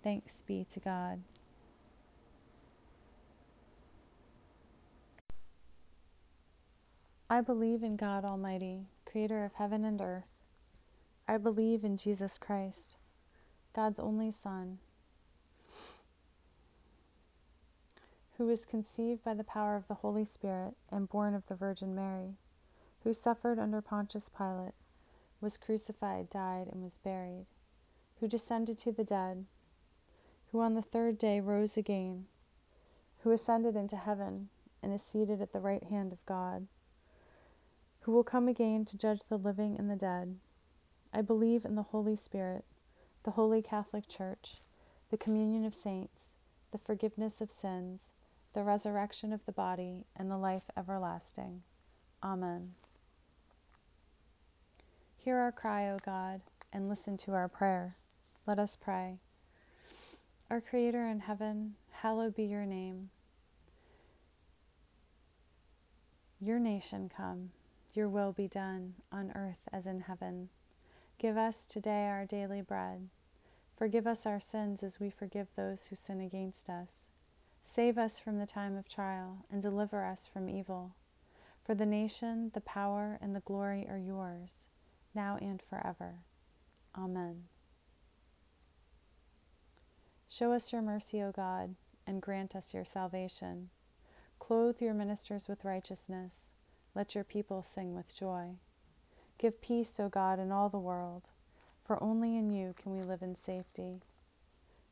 Thanks 0.03 0.43
be 0.43 0.67
to 0.73 0.81
God. 0.81 1.21
I 7.29 7.41
believe 7.41 7.83
in 7.83 7.97
God 7.97 8.25
Almighty, 8.25 8.87
creator 9.15 9.45
of 9.45 9.55
heaven 9.55 9.85
and 9.85 10.01
earth. 10.01 10.27
I 11.29 11.37
believe 11.37 11.85
in 11.85 11.97
Jesus 11.97 12.37
Christ, 12.37 12.97
God's 13.73 14.01
only 14.01 14.33
Son, 14.33 14.81
who 18.37 18.47
was 18.47 18.67
conceived 18.67 19.23
by 19.23 19.35
the 19.35 19.45
power 19.45 19.77
of 19.77 19.87
the 19.87 19.95
Holy 19.95 20.25
Spirit 20.25 20.75
and 20.91 21.09
born 21.09 21.33
of 21.33 21.47
the 21.47 21.55
Virgin 21.55 21.95
Mary, 21.95 22.35
who 23.05 23.13
suffered 23.13 23.61
under 23.61 23.81
Pontius 23.81 24.29
Pilate, 24.29 24.75
was 25.41 25.59
crucified, 25.59 26.29
died, 26.29 26.67
and 26.67 26.83
was 26.83 26.97
buried, 26.97 27.47
who 28.19 28.27
descended 28.27 28.79
to 28.79 28.91
the 28.91 29.05
dead, 29.05 29.47
who 30.51 30.61
on 30.61 30.75
the 30.75 30.83
third 30.83 31.19
day 31.19 31.39
rose 31.39 31.77
again, 31.77 32.27
who 33.21 33.31
ascended 33.31 33.77
into 33.77 33.97
heaven 33.97 34.49
and 34.83 34.93
is 34.93 35.05
seated 35.05 35.41
at 35.41 35.53
the 35.53 35.61
right 35.61 35.85
hand 35.85 36.13
of 36.13 36.27
God 36.27 36.67
who 38.05 38.13
will 38.13 38.25
come 38.25 38.49
again 38.49 38.85
to 38.85 38.99
judge 38.99 39.25
the 39.25 39.39
living 39.39 39.79
and 39.79 39.91
the 39.91 39.97
dead. 39.97 40.37
I 41.15 41.23
believe 41.23 41.65
in 41.65 41.75
the 41.75 41.83
Holy 41.83 42.17
Spirit, 42.17 42.63
the 43.23 43.31
Holy 43.31 43.63
Catholic 43.63 44.07
Church, 44.09 44.59
the 45.11 45.17
communion 45.17 45.65
of 45.65 45.75
saints, 45.75 46.33
the 46.71 46.77
forgiveness 46.77 47.41
of 47.41 47.51
sins, 47.51 48.13
the 48.53 48.63
resurrection 48.63 49.33
of 49.33 49.43
the 49.47 49.53
body, 49.53 50.05
and 50.17 50.31
the 50.31 50.37
life 50.37 50.69
everlasting. 50.77 51.63
Amen. 52.23 52.75
Hear 55.17 55.39
our 55.39 55.53
cry, 55.53 55.89
O 55.89 55.97
God, 56.05 56.43
and 56.75 56.91
listen 56.91 57.17
to 57.19 57.33
our 57.33 57.49
prayer. 57.49 57.89
Let 58.47 58.59
us 58.59 58.77
pray. 58.77 59.19
Our 60.51 60.61
Creator 60.61 61.09
in 61.09 61.21
heaven, 61.21 61.75
hallowed 61.91 62.35
be 62.35 62.45
your 62.45 62.67
name. 62.67 63.09
Your 66.39 66.59
nation 66.59 67.09
come 67.09 67.49
your 67.97 68.09
will 68.09 68.33
be 68.33 68.49
done, 68.49 68.95
on 69.13 69.31
earth 69.37 69.69
as 69.73 69.87
in 69.87 70.01
heaven. 70.01 70.49
Give 71.19 71.37
us 71.37 71.67
today 71.67 72.09
our 72.09 72.27
daily 72.27 72.61
bread. 72.61 73.09
Forgive 73.77 74.07
us 74.07 74.27
our 74.27 74.41
sins 74.41 74.83
as 74.83 74.99
we 74.99 75.11
forgive 75.11 75.49
those 75.55 75.87
who 75.87 75.97
sin 75.97 76.21
against 76.21 76.69
us. 76.69 77.09
Save 77.63 77.97
us 77.97 78.19
from 78.19 78.39
the 78.39 78.47
time 78.47 78.77
of 78.77 78.89
trial, 78.89 79.45
and 79.51 79.63
deliver 79.63 80.05
us 80.05 80.27
from 80.27 80.49
evil. 80.49 80.95
For 81.63 81.75
the 81.75 81.87
nation, 81.87 82.51
the 82.53 82.61
power, 82.61 83.19
and 83.21 83.35
the 83.35 83.41
glory 83.41 83.89
are 83.89 83.99
yours, 83.99 84.69
now 85.15 85.39
and 85.41 85.63
forever. 85.63 86.15
Amen. 86.97 87.45
Show 90.29 90.53
us 90.53 90.73
your 90.73 90.83
mercy, 90.83 91.23
O 91.23 91.31
God, 91.31 91.77
and 92.07 92.21
grant 92.21 92.57
us 92.57 92.75
your 92.75 92.85
salvation. 92.85 93.71
Clothe 94.41 94.81
your 94.81 94.95
ministers 94.95 95.49
with 95.49 95.65
righteousness. 95.65 96.54
Let 96.95 97.15
your 97.15 97.25
people 97.25 97.63
sing 97.63 97.95
with 97.95 98.15
joy. 98.15 98.51
Give 99.37 99.61
peace, 99.61 99.99
O 99.99 100.09
God, 100.09 100.39
in 100.39 100.53
all 100.53 100.69
the 100.69 100.79
world, 100.79 101.29
for 101.83 102.01
only 102.03 102.37
in 102.37 102.51
you 102.51 102.73
can 102.77 102.93
we 102.93 103.03
live 103.03 103.23
in 103.23 103.35
safety. 103.35 104.01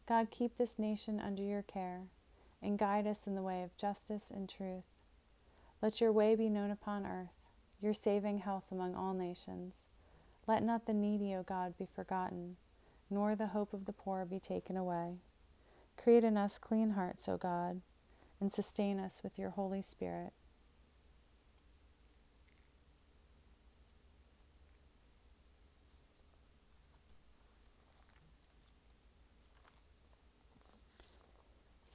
God, 0.06 0.30
keep 0.30 0.58
this 0.58 0.80
nation 0.80 1.20
under 1.20 1.42
your 1.42 1.62
care 1.62 2.02
and 2.60 2.78
guide 2.78 3.06
us 3.06 3.26
in 3.26 3.36
the 3.36 3.42
way 3.42 3.62
of 3.62 3.76
justice 3.76 4.30
and 4.30 4.48
truth. 4.48 4.84
Let 5.80 6.00
your 6.00 6.10
way 6.12 6.34
be 6.34 6.48
known 6.48 6.72
upon 6.72 7.06
earth, 7.06 7.50
your 7.80 7.94
saving 7.94 8.38
health 8.38 8.64
among 8.72 8.96
all 8.96 9.14
nations. 9.14 9.74
Let 10.48 10.64
not 10.64 10.86
the 10.86 10.94
needy, 10.94 11.36
O 11.36 11.44
God, 11.44 11.78
be 11.78 11.86
forgotten, 11.86 12.56
nor 13.10 13.36
the 13.36 13.46
hope 13.46 13.72
of 13.72 13.84
the 13.84 13.92
poor 13.92 14.24
be 14.24 14.40
taken 14.40 14.76
away. 14.76 15.18
Create 15.96 16.24
in 16.24 16.36
us 16.36 16.58
clean 16.58 16.90
hearts, 16.90 17.28
O 17.28 17.36
God, 17.36 17.80
and 18.40 18.52
sustain 18.52 18.98
us 18.98 19.22
with 19.22 19.38
your 19.38 19.50
Holy 19.50 19.82
Spirit. 19.82 20.32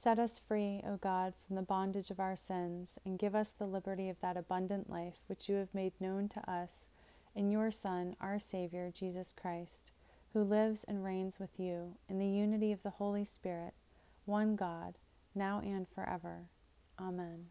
Set 0.08 0.18
us 0.18 0.38
free, 0.38 0.80
O 0.86 0.96
God, 0.96 1.34
from 1.36 1.56
the 1.56 1.60
bondage 1.60 2.10
of 2.10 2.18
our 2.18 2.34
sins, 2.34 2.98
and 3.04 3.18
give 3.18 3.34
us 3.34 3.50
the 3.50 3.66
liberty 3.66 4.08
of 4.08 4.18
that 4.22 4.38
abundant 4.38 4.88
life 4.88 5.18
which 5.26 5.50
you 5.50 5.56
have 5.56 5.74
made 5.74 5.92
known 6.00 6.30
to 6.30 6.50
us 6.50 6.88
in 7.34 7.50
your 7.50 7.70
Son, 7.70 8.16
our 8.18 8.38
Savior, 8.38 8.90
Jesus 8.90 9.34
Christ, 9.34 9.92
who 10.32 10.42
lives 10.44 10.82
and 10.84 11.04
reigns 11.04 11.38
with 11.38 11.60
you 11.60 11.94
in 12.08 12.18
the 12.18 12.26
unity 12.26 12.72
of 12.72 12.82
the 12.82 12.88
Holy 12.88 13.26
Spirit, 13.26 13.74
one 14.24 14.56
God, 14.56 14.96
now 15.34 15.60
and 15.60 15.86
forever. 15.86 16.46
Amen. 16.98 17.50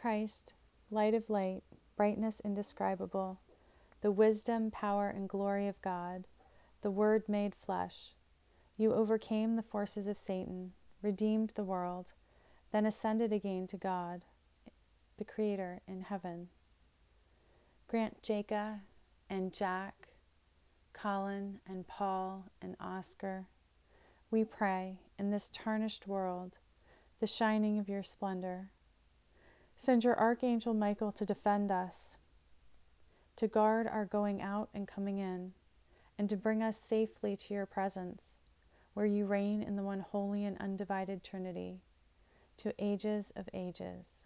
Christ, 0.00 0.54
light 0.92 1.14
of 1.14 1.28
light, 1.28 1.64
brightness 1.96 2.38
indescribable, 2.44 3.40
the 4.00 4.12
wisdom, 4.12 4.70
power, 4.70 5.08
and 5.08 5.28
glory 5.28 5.66
of 5.66 5.82
God, 5.82 6.24
the 6.82 6.90
Word 6.90 7.28
made 7.28 7.52
flesh, 7.52 8.14
you 8.76 8.94
overcame 8.94 9.56
the 9.56 9.62
forces 9.62 10.06
of 10.06 10.16
Satan, 10.16 10.72
redeemed 11.02 11.50
the 11.50 11.64
world, 11.64 12.12
then 12.70 12.86
ascended 12.86 13.32
again 13.32 13.66
to 13.66 13.76
God, 13.76 14.22
the 15.16 15.24
Creator, 15.24 15.80
in 15.88 16.00
heaven. 16.00 16.48
Grant 17.88 18.22
Jacob 18.22 18.78
and 19.28 19.52
Jack, 19.52 20.06
Colin 20.92 21.58
and 21.66 21.84
Paul 21.88 22.44
and 22.62 22.76
Oscar, 22.78 23.48
we 24.30 24.44
pray, 24.44 25.00
in 25.18 25.32
this 25.32 25.50
tarnished 25.52 26.06
world, 26.06 26.56
the 27.18 27.26
shining 27.26 27.80
of 27.80 27.88
your 27.88 28.04
splendor. 28.04 28.70
Send 29.80 30.02
your 30.02 30.18
Archangel 30.18 30.74
Michael 30.74 31.12
to 31.12 31.24
defend 31.24 31.70
us, 31.70 32.16
to 33.36 33.46
guard 33.46 33.86
our 33.86 34.04
going 34.04 34.42
out 34.42 34.68
and 34.74 34.88
coming 34.88 35.18
in, 35.18 35.54
and 36.18 36.28
to 36.28 36.36
bring 36.36 36.64
us 36.64 36.76
safely 36.76 37.36
to 37.36 37.54
your 37.54 37.64
presence, 37.64 38.38
where 38.94 39.06
you 39.06 39.24
reign 39.24 39.62
in 39.62 39.76
the 39.76 39.84
one 39.84 40.00
holy 40.00 40.44
and 40.44 40.58
undivided 40.58 41.22
Trinity, 41.22 41.80
to 42.56 42.74
ages 42.78 43.32
of 43.36 43.48
ages. 43.54 44.24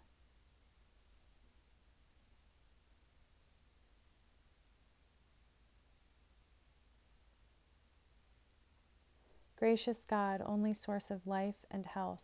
Gracious 9.55 10.03
God, 10.03 10.41
only 10.45 10.73
source 10.73 11.11
of 11.11 11.25
life 11.27 11.63
and 11.69 11.85
health, 11.85 12.23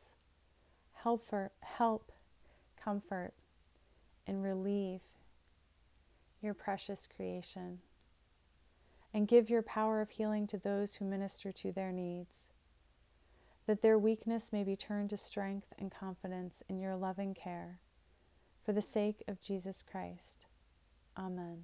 help, 0.93 1.23
for, 1.23 1.51
help 1.61 2.11
comfort, 2.83 3.33
and 4.27 4.43
relieve 4.43 5.01
your 6.41 6.53
precious 6.53 7.07
creation. 7.15 7.79
And 9.13 9.27
give 9.27 9.49
your 9.49 9.63
power 9.63 10.01
of 10.01 10.09
healing 10.11 10.45
to 10.47 10.59
those 10.59 10.93
who 10.93 11.05
minister 11.05 11.51
to 11.51 11.71
their 11.71 11.91
needs, 11.91 12.47
that 13.65 13.81
their 13.81 13.97
weakness 13.97 14.53
may 14.53 14.63
be 14.63 14.75
turned 14.75 15.09
to 15.09 15.17
strength 15.17 15.73
and 15.79 15.91
confidence 15.91 16.61
in 16.69 16.79
your 16.79 16.95
loving 16.95 17.33
care. 17.33 17.79
For 18.65 18.71
the 18.71 18.81
sake 18.83 19.23
of 19.27 19.41
Jesus 19.41 19.83
Christ. 19.83 20.45
Amen. 21.17 21.63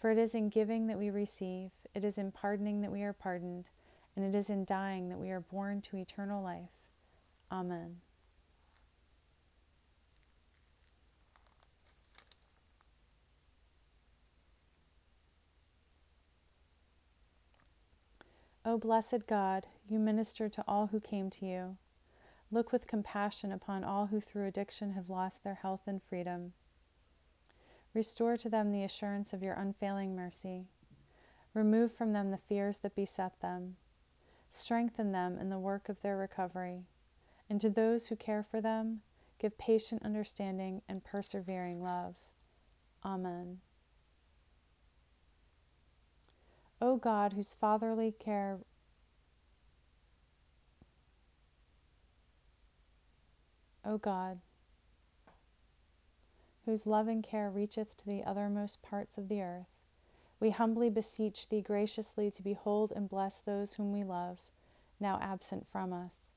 for 0.00 0.10
it 0.10 0.18
is 0.18 0.34
in 0.34 0.48
giving 0.48 0.86
that 0.86 0.98
we 0.98 1.10
receive, 1.10 1.70
it 1.94 2.04
is 2.04 2.16
in 2.16 2.32
pardoning 2.32 2.80
that 2.80 2.90
we 2.90 3.02
are 3.02 3.12
pardoned, 3.12 3.68
and 4.16 4.24
it 4.24 4.34
is 4.34 4.48
in 4.48 4.64
dying 4.64 5.10
that 5.10 5.18
we 5.18 5.30
are 5.30 5.40
born 5.40 5.82
to 5.82 5.98
eternal 5.98 6.42
life. 6.42 6.70
Amen. 7.52 8.00
O 18.64 18.78
blessed 18.78 19.26
God, 19.26 19.66
you 19.88 19.98
minister 19.98 20.48
to 20.48 20.64
all 20.68 20.86
who 20.86 21.00
came 21.00 21.28
to 21.30 21.46
you. 21.46 21.76
Look 22.50 22.72
with 22.72 22.86
compassion 22.86 23.52
upon 23.52 23.84
all 23.84 24.06
who 24.06 24.20
through 24.20 24.46
addiction 24.46 24.92
have 24.92 25.10
lost 25.10 25.44
their 25.44 25.54
health 25.54 25.82
and 25.86 26.02
freedom. 26.02 26.52
Restore 27.92 28.36
to 28.36 28.48
them 28.48 28.70
the 28.70 28.84
assurance 28.84 29.32
of 29.32 29.42
your 29.42 29.54
unfailing 29.54 30.14
mercy. 30.14 30.66
Remove 31.54 31.92
from 31.92 32.12
them 32.12 32.30
the 32.30 32.38
fears 32.38 32.78
that 32.78 32.94
beset 32.94 33.40
them. 33.40 33.76
Strengthen 34.48 35.12
them 35.12 35.38
in 35.38 35.48
the 35.48 35.58
work 35.58 35.88
of 35.88 36.00
their 36.00 36.16
recovery. 36.16 36.84
And 37.48 37.60
to 37.60 37.70
those 37.70 38.06
who 38.06 38.16
care 38.16 38.44
for 38.44 38.60
them, 38.60 39.02
give 39.38 39.58
patient 39.58 40.02
understanding 40.04 40.82
and 40.88 41.02
persevering 41.02 41.82
love. 41.82 42.16
Amen. 43.04 43.60
O 46.80 46.96
God, 46.96 47.32
whose 47.32 47.54
fatherly 47.54 48.12
care 48.12 48.58
O 53.82 53.96
God, 53.96 54.38
whose 56.64 56.86
loving 56.86 57.22
care 57.22 57.50
reacheth 57.50 57.96
to 57.96 58.06
the 58.06 58.22
uttermost 58.24 58.82
parts 58.82 59.18
of 59.18 59.28
the 59.28 59.42
earth, 59.42 59.68
we 60.38 60.50
humbly 60.50 60.90
beseech 60.90 61.48
Thee 61.48 61.60
graciously 61.60 62.30
to 62.30 62.42
behold 62.42 62.92
and 62.92 63.08
bless 63.08 63.42
those 63.42 63.74
whom 63.74 63.92
we 63.92 64.04
love, 64.04 64.38
now 64.98 65.18
absent 65.20 65.66
from 65.68 65.92
us. 65.92 66.32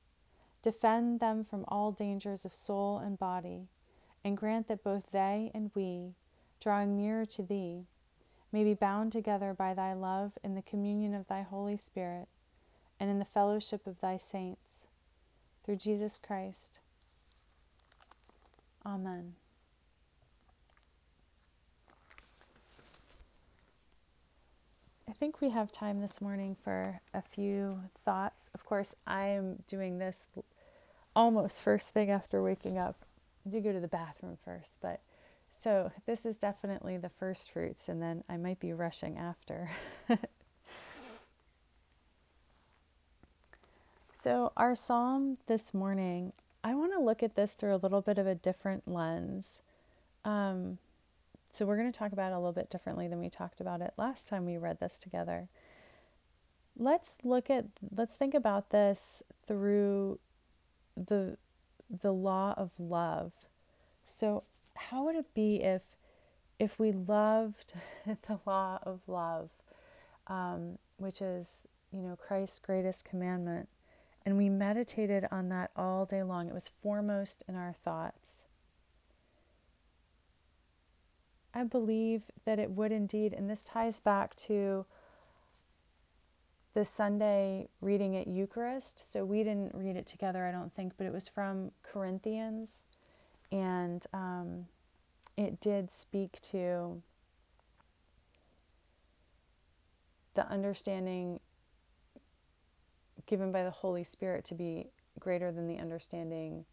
Defend 0.62 1.20
them 1.20 1.44
from 1.44 1.64
all 1.68 1.92
dangers 1.92 2.44
of 2.44 2.54
soul 2.54 2.98
and 2.98 3.18
body, 3.18 3.68
and 4.24 4.36
grant 4.36 4.68
that 4.68 4.82
both 4.82 5.10
they 5.10 5.50
and 5.54 5.70
we, 5.74 6.14
drawing 6.60 6.96
nearer 6.96 7.26
to 7.26 7.42
Thee, 7.42 7.86
may 8.50 8.64
be 8.64 8.74
bound 8.74 9.12
together 9.12 9.52
by 9.52 9.74
Thy 9.74 9.92
love 9.92 10.38
in 10.42 10.54
the 10.54 10.62
communion 10.62 11.12
of 11.12 11.26
Thy 11.26 11.42
Holy 11.42 11.76
Spirit 11.76 12.28
and 13.00 13.10
in 13.10 13.18
the 13.18 13.24
fellowship 13.24 13.86
of 13.86 14.00
Thy 14.00 14.16
saints. 14.16 14.86
Through 15.64 15.76
Jesus 15.76 16.18
Christ. 16.18 16.80
Amen. 18.86 19.34
I 25.08 25.12
think 25.12 25.40
we 25.40 25.50
have 25.50 25.70
time 25.70 26.00
this 26.00 26.20
morning 26.20 26.56
for 26.64 27.00
a 27.12 27.20
few 27.20 27.78
thoughts. 28.04 28.50
Of 28.54 28.64
course, 28.64 28.94
I 29.06 29.26
am 29.26 29.62
doing 29.68 29.98
this 29.98 30.18
almost 31.14 31.60
first 31.62 31.88
thing 31.88 32.10
after 32.10 32.42
waking 32.42 32.78
up. 32.78 32.96
I 33.46 33.50
do 33.50 33.60
go 33.60 33.72
to 33.72 33.80
the 33.80 33.88
bathroom 33.88 34.38
first, 34.44 34.78
but 34.80 35.00
so 35.58 35.92
this 36.06 36.24
is 36.24 36.36
definitely 36.36 36.96
the 36.96 37.10
first 37.10 37.50
fruits, 37.50 37.88
and 37.88 38.02
then 38.02 38.24
I 38.28 38.38
might 38.38 38.58
be 38.60 38.72
rushing 38.72 39.18
after. 39.18 39.70
so, 44.20 44.52
our 44.56 44.74
psalm 44.74 45.36
this 45.46 45.74
morning, 45.74 46.32
I 46.62 46.74
want 46.74 46.92
to 46.92 47.00
look 47.00 47.22
at 47.22 47.34
this 47.34 47.52
through 47.52 47.74
a 47.74 47.76
little 47.76 48.00
bit 48.00 48.16
of 48.18 48.26
a 48.26 48.34
different 48.34 48.88
lens. 48.88 49.60
Um, 50.24 50.78
so, 51.54 51.64
we're 51.66 51.76
going 51.76 51.92
to 51.92 51.96
talk 51.96 52.12
about 52.12 52.32
it 52.32 52.34
a 52.34 52.38
little 52.38 52.52
bit 52.52 52.68
differently 52.68 53.06
than 53.06 53.20
we 53.20 53.30
talked 53.30 53.60
about 53.60 53.80
it 53.80 53.94
last 53.96 54.28
time 54.28 54.44
we 54.44 54.58
read 54.58 54.80
this 54.80 54.98
together. 54.98 55.48
Let's 56.76 57.16
look 57.22 57.48
at, 57.48 57.64
let's 57.96 58.16
think 58.16 58.34
about 58.34 58.70
this 58.70 59.22
through 59.46 60.18
the 60.96 61.36
the 62.02 62.12
law 62.12 62.54
of 62.56 62.70
love. 62.78 63.32
So, 64.04 64.42
how 64.74 65.04
would 65.04 65.16
it 65.16 65.32
be 65.34 65.62
if 65.62 65.82
if 66.58 66.78
we 66.78 66.90
loved 66.92 67.74
the 68.06 68.40
law 68.46 68.78
of 68.82 69.00
love, 69.06 69.50
um, 70.26 70.78
which 70.96 71.22
is 71.22 71.68
you 71.92 72.00
know 72.00 72.16
Christ's 72.16 72.58
greatest 72.58 73.04
commandment, 73.04 73.68
and 74.26 74.36
we 74.36 74.48
meditated 74.48 75.26
on 75.30 75.48
that 75.50 75.70
all 75.76 76.04
day 76.04 76.22
long? 76.22 76.48
It 76.48 76.54
was 76.54 76.68
foremost 76.82 77.44
in 77.48 77.54
our 77.54 77.74
thoughts. 77.84 78.23
I 81.54 81.62
believe 81.64 82.22
that 82.44 82.58
it 82.58 82.70
would 82.70 82.90
indeed, 82.90 83.32
and 83.32 83.48
this 83.48 83.64
ties 83.64 84.00
back 84.00 84.34
to 84.36 84.84
the 86.74 86.84
Sunday 86.84 87.68
reading 87.80 88.16
at 88.16 88.26
Eucharist. 88.26 89.12
So 89.12 89.24
we 89.24 89.44
didn't 89.44 89.74
read 89.74 89.96
it 89.96 90.06
together, 90.06 90.44
I 90.44 90.50
don't 90.50 90.74
think, 90.74 90.94
but 90.96 91.06
it 91.06 91.12
was 91.12 91.28
from 91.28 91.70
Corinthians. 91.84 92.82
And 93.52 94.04
um, 94.12 94.66
it 95.36 95.60
did 95.60 95.90
speak 95.92 96.40
to 96.42 97.00
the 100.34 100.46
understanding 100.48 101.38
given 103.26 103.52
by 103.52 103.62
the 103.62 103.70
Holy 103.70 104.04
Spirit 104.04 104.44
to 104.46 104.54
be 104.54 104.88
greater 105.20 105.52
than 105.52 105.68
the 105.68 105.78
understanding 105.78 106.64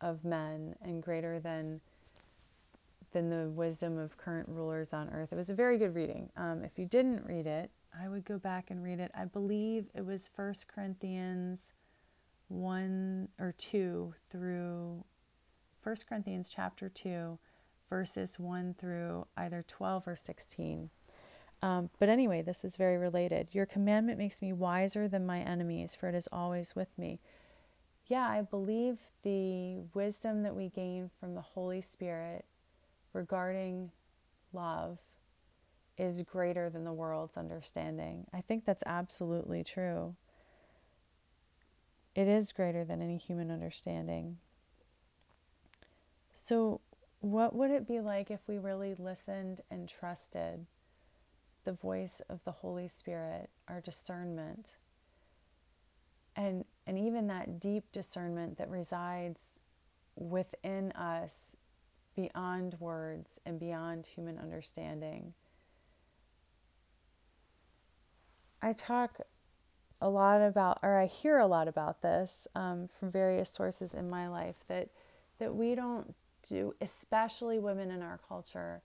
of 0.00 0.24
men 0.24 0.76
and 0.82 1.02
greater 1.02 1.40
than 1.40 1.80
than 3.14 3.30
the 3.30 3.48
wisdom 3.48 3.96
of 3.96 4.18
current 4.18 4.48
rulers 4.48 4.92
on 4.92 5.08
earth. 5.08 5.32
It 5.32 5.36
was 5.36 5.48
a 5.48 5.54
very 5.54 5.78
good 5.78 5.94
reading. 5.94 6.28
Um, 6.36 6.64
if 6.64 6.78
you 6.78 6.84
didn't 6.84 7.24
read 7.24 7.46
it, 7.46 7.70
I 7.98 8.08
would 8.08 8.24
go 8.24 8.38
back 8.38 8.70
and 8.70 8.82
read 8.82 8.98
it. 8.98 9.12
I 9.14 9.24
believe 9.24 9.86
it 9.94 10.04
was 10.04 10.28
First 10.34 10.66
Corinthians 10.66 11.72
1 12.48 13.28
or 13.38 13.54
2 13.56 14.14
through 14.30 15.04
1 15.84 15.96
Corinthians 16.08 16.50
chapter 16.52 16.88
2, 16.88 17.38
verses 17.88 18.38
1 18.38 18.74
through 18.78 19.24
either 19.36 19.64
12 19.68 20.08
or 20.08 20.16
16. 20.16 20.90
Um, 21.62 21.88
but 22.00 22.08
anyway, 22.08 22.42
this 22.42 22.64
is 22.64 22.76
very 22.76 22.98
related. 22.98 23.48
Your 23.52 23.66
commandment 23.66 24.18
makes 24.18 24.42
me 24.42 24.52
wiser 24.52 25.06
than 25.06 25.24
my 25.24 25.40
enemies, 25.40 25.94
for 25.94 26.08
it 26.08 26.16
is 26.16 26.28
always 26.32 26.74
with 26.74 26.90
me. 26.98 27.20
Yeah, 28.06 28.28
I 28.28 28.42
believe 28.42 28.98
the 29.22 29.78
wisdom 29.94 30.42
that 30.42 30.56
we 30.56 30.68
gain 30.70 31.10
from 31.20 31.34
the 31.34 31.40
Holy 31.40 31.80
Spirit 31.80 32.44
regarding 33.14 33.90
love 34.52 34.98
is 35.96 36.22
greater 36.22 36.68
than 36.68 36.84
the 36.84 36.92
world's 36.92 37.36
understanding. 37.36 38.26
I 38.32 38.40
think 38.40 38.64
that's 38.64 38.82
absolutely 38.84 39.62
true. 39.64 40.14
It 42.14 42.28
is 42.28 42.52
greater 42.52 42.84
than 42.84 43.02
any 43.02 43.16
human 43.16 43.50
understanding. 43.50 44.38
So, 46.32 46.80
what 47.20 47.54
would 47.54 47.70
it 47.70 47.88
be 47.88 48.00
like 48.00 48.30
if 48.30 48.40
we 48.46 48.58
really 48.58 48.94
listened 48.98 49.62
and 49.70 49.88
trusted 49.88 50.66
the 51.64 51.72
voice 51.72 52.20
of 52.28 52.44
the 52.44 52.52
Holy 52.52 52.88
Spirit, 52.88 53.48
our 53.68 53.80
discernment, 53.80 54.66
and, 56.36 56.64
and 56.86 56.98
even 56.98 57.28
that 57.28 57.60
deep 57.60 57.84
discernment 57.92 58.58
that 58.58 58.68
resides 58.68 59.40
within 60.16 60.92
us 60.92 61.53
beyond 62.16 62.74
words 62.80 63.38
and 63.46 63.58
beyond 63.58 64.06
human 64.06 64.38
understanding? 64.38 65.32
I 68.62 68.72
talk 68.72 69.20
a 70.00 70.08
lot 70.08 70.40
about, 70.40 70.78
or 70.82 70.98
I 70.98 71.06
hear 71.06 71.38
a 71.38 71.46
lot 71.46 71.68
about 71.68 72.00
this 72.02 72.46
um, 72.54 72.88
from 72.98 73.10
various 73.10 73.50
sources 73.50 73.94
in 73.94 74.08
my 74.08 74.28
life 74.28 74.56
that 74.68 74.88
that 75.38 75.54
we 75.54 75.74
don't 75.74 76.14
do, 76.48 76.74
especially 76.80 77.58
women 77.58 77.90
in 77.90 78.02
our 78.02 78.20
culture, 78.28 78.82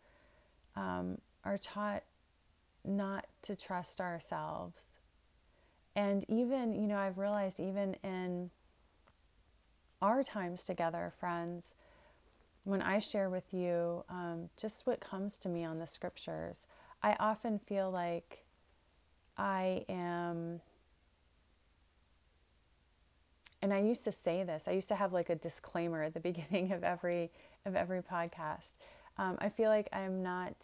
um, 0.76 1.18
are 1.44 1.58
taught 1.58 2.04
not 2.84 3.26
to 3.44 3.56
trust 3.56 4.02
ourselves. 4.02 4.88
And 5.96 6.26
even, 6.30 6.74
you 6.74 6.88
know, 6.88 6.98
I've 6.98 7.18
realized 7.18 7.60
even 7.60 7.96
in 8.04 8.50
our 10.02 10.24
times 10.24 10.64
together, 10.64 11.14
friends, 11.20 11.64
when 12.70 12.82
I 12.82 13.00
share 13.00 13.30
with 13.30 13.52
you 13.52 14.04
um, 14.10 14.50
just 14.58 14.86
what 14.86 15.00
comes 15.00 15.40
to 15.40 15.50
me 15.50 15.66
on 15.66 15.80
the 15.80 15.88
scriptures, 15.88 16.58
I 17.02 17.16
often 17.20 17.60
feel 17.60 17.90
like 17.90 18.44
I 19.38 19.86
am, 19.90 20.62
and 23.62 23.74
I 23.74 23.80
used 23.80 24.04
to 24.06 24.12
say 24.12 24.44
this. 24.44 24.64
I 24.68 24.72
used 24.72 24.90
to 24.90 24.96
have 24.96 25.14
like 25.14 25.30
a 25.30 25.36
disclaimer 25.36 26.04
at 26.04 26.14
the 26.14 26.20
beginning 26.32 26.72
of 26.72 26.84
every 26.84 27.32
of 27.66 27.76
every 27.76 28.02
podcast. 28.02 28.76
Um, 29.18 29.38
I 29.40 29.50
feel 29.50 29.70
like 29.70 29.90
I'm 29.92 30.22
not 30.22 30.56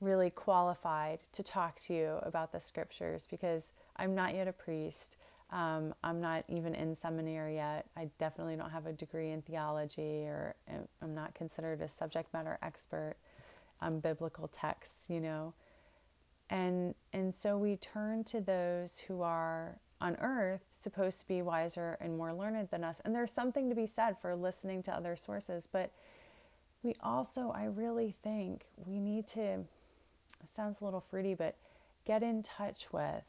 really 0.00 0.30
qualified 0.30 1.20
to 1.32 1.42
talk 1.42 1.78
to 1.80 1.94
you 1.94 2.18
about 2.22 2.52
the 2.52 2.60
scriptures 2.60 3.26
because 3.30 3.62
I'm 3.96 4.14
not 4.14 4.34
yet 4.34 4.48
a 4.48 4.52
priest. 4.52 5.16
Um, 5.52 5.94
I'm 6.04 6.20
not 6.20 6.44
even 6.48 6.74
in 6.74 6.96
seminary 6.96 7.56
yet. 7.56 7.86
I 7.96 8.08
definitely 8.18 8.56
don't 8.56 8.70
have 8.70 8.86
a 8.86 8.92
degree 8.92 9.30
in 9.32 9.42
theology, 9.42 10.24
or 10.24 10.54
I'm 11.02 11.14
not 11.14 11.34
considered 11.34 11.80
a 11.80 11.88
subject 11.88 12.32
matter 12.32 12.58
expert 12.62 13.16
on 13.80 13.98
biblical 13.98 14.48
texts, 14.48 15.06
you 15.08 15.20
know. 15.20 15.52
And, 16.50 16.94
and 17.12 17.34
so 17.34 17.56
we 17.56 17.76
turn 17.76 18.24
to 18.24 18.40
those 18.40 18.98
who 19.06 19.22
are 19.22 19.76
on 20.00 20.16
earth 20.20 20.62
supposed 20.82 21.18
to 21.20 21.28
be 21.28 21.42
wiser 21.42 21.98
and 22.00 22.16
more 22.16 22.32
learned 22.32 22.68
than 22.70 22.84
us. 22.84 23.00
And 23.04 23.14
there's 23.14 23.32
something 23.32 23.68
to 23.68 23.74
be 23.74 23.86
said 23.86 24.16
for 24.20 24.34
listening 24.34 24.82
to 24.84 24.92
other 24.94 25.16
sources. 25.16 25.68
But 25.70 25.90
we 26.82 26.94
also, 27.02 27.52
I 27.54 27.64
really 27.64 28.14
think, 28.22 28.64
we 28.86 28.98
need 28.98 29.26
to, 29.28 29.58
sounds 30.56 30.80
a 30.80 30.84
little 30.84 31.04
fruity, 31.10 31.34
but 31.34 31.56
get 32.06 32.22
in 32.22 32.42
touch 32.42 32.86
with 32.92 33.24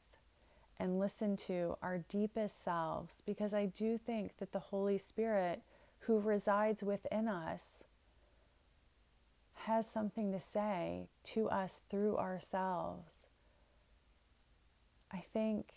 and 0.81 0.99
listen 0.99 1.37
to 1.37 1.77
our 1.83 1.99
deepest 2.09 2.63
selves 2.63 3.21
because 3.23 3.53
I 3.53 3.67
do 3.67 3.99
think 3.99 4.35
that 4.39 4.51
the 4.51 4.57
Holy 4.57 4.97
Spirit 4.97 5.61
who 5.99 6.19
resides 6.19 6.81
within 6.81 7.27
us 7.27 7.61
has 9.53 9.87
something 9.87 10.31
to 10.31 10.39
say 10.51 11.07
to 11.23 11.47
us 11.49 11.71
through 11.91 12.17
ourselves. 12.17 13.13
I 15.11 15.23
think 15.33 15.67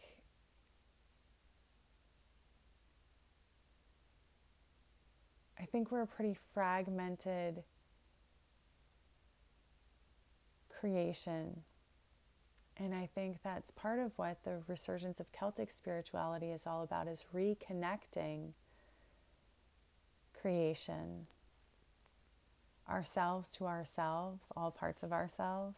I 5.60 5.66
think 5.66 5.90
we're 5.90 6.00
a 6.00 6.06
pretty 6.06 6.38
fragmented 6.54 7.62
creation. 10.70 11.62
And 12.76 12.92
I 12.92 13.08
think 13.14 13.38
that's 13.44 13.70
part 13.72 14.00
of 14.00 14.10
what 14.16 14.42
the 14.44 14.58
resurgence 14.66 15.20
of 15.20 15.30
Celtic 15.32 15.70
spirituality 15.70 16.50
is 16.50 16.62
all 16.66 16.82
about 16.82 17.06
is 17.06 17.24
reconnecting 17.32 18.52
creation, 20.40 21.26
ourselves 22.88 23.48
to 23.56 23.66
ourselves, 23.66 24.42
all 24.56 24.70
parts 24.72 25.02
of 25.04 25.12
ourselves, 25.12 25.76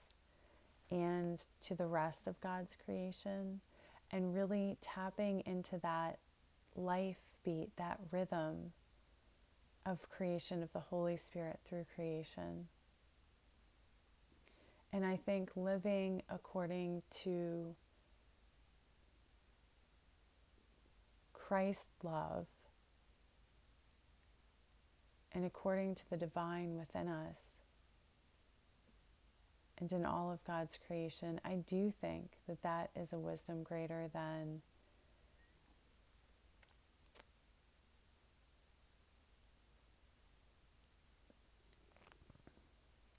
and 0.90 1.38
to 1.62 1.74
the 1.74 1.87
rest 1.87 2.26
of 2.26 2.40
God's 2.40 2.76
creation, 2.85 3.61
and 4.11 4.35
really 4.35 4.78
tapping 4.80 5.42
into 5.46 5.78
that 5.82 6.18
life 6.76 7.18
beat, 7.44 7.70
that 7.76 8.00
rhythm 8.11 8.72
of 9.85 9.98
creation 10.11 10.62
of 10.62 10.72
the 10.72 10.80
Holy 10.80 11.16
Spirit 11.16 11.59
through 11.68 11.85
creation. 11.94 12.66
And 14.92 15.05
I 15.05 15.16
think 15.16 15.51
living 15.57 16.22
according 16.29 17.03
to 17.22 17.75
Christ's 21.33 21.85
love 22.03 22.46
and 25.33 25.44
according 25.44 25.94
to 25.96 26.11
the 26.11 26.16
divine 26.16 26.77
within 26.77 27.09
us 27.09 27.37
and 29.79 29.92
in 29.92 30.07
all 30.07 30.33
of 30.33 30.42
God's 30.44 30.79
creation, 30.87 31.40
I 31.44 31.57
do 31.66 31.92
think 32.01 32.31
that 32.49 32.62
that 32.62 32.90
is 32.96 33.12
a 33.12 33.18
wisdom 33.18 33.62
greater 33.62 34.09
than 34.14 34.62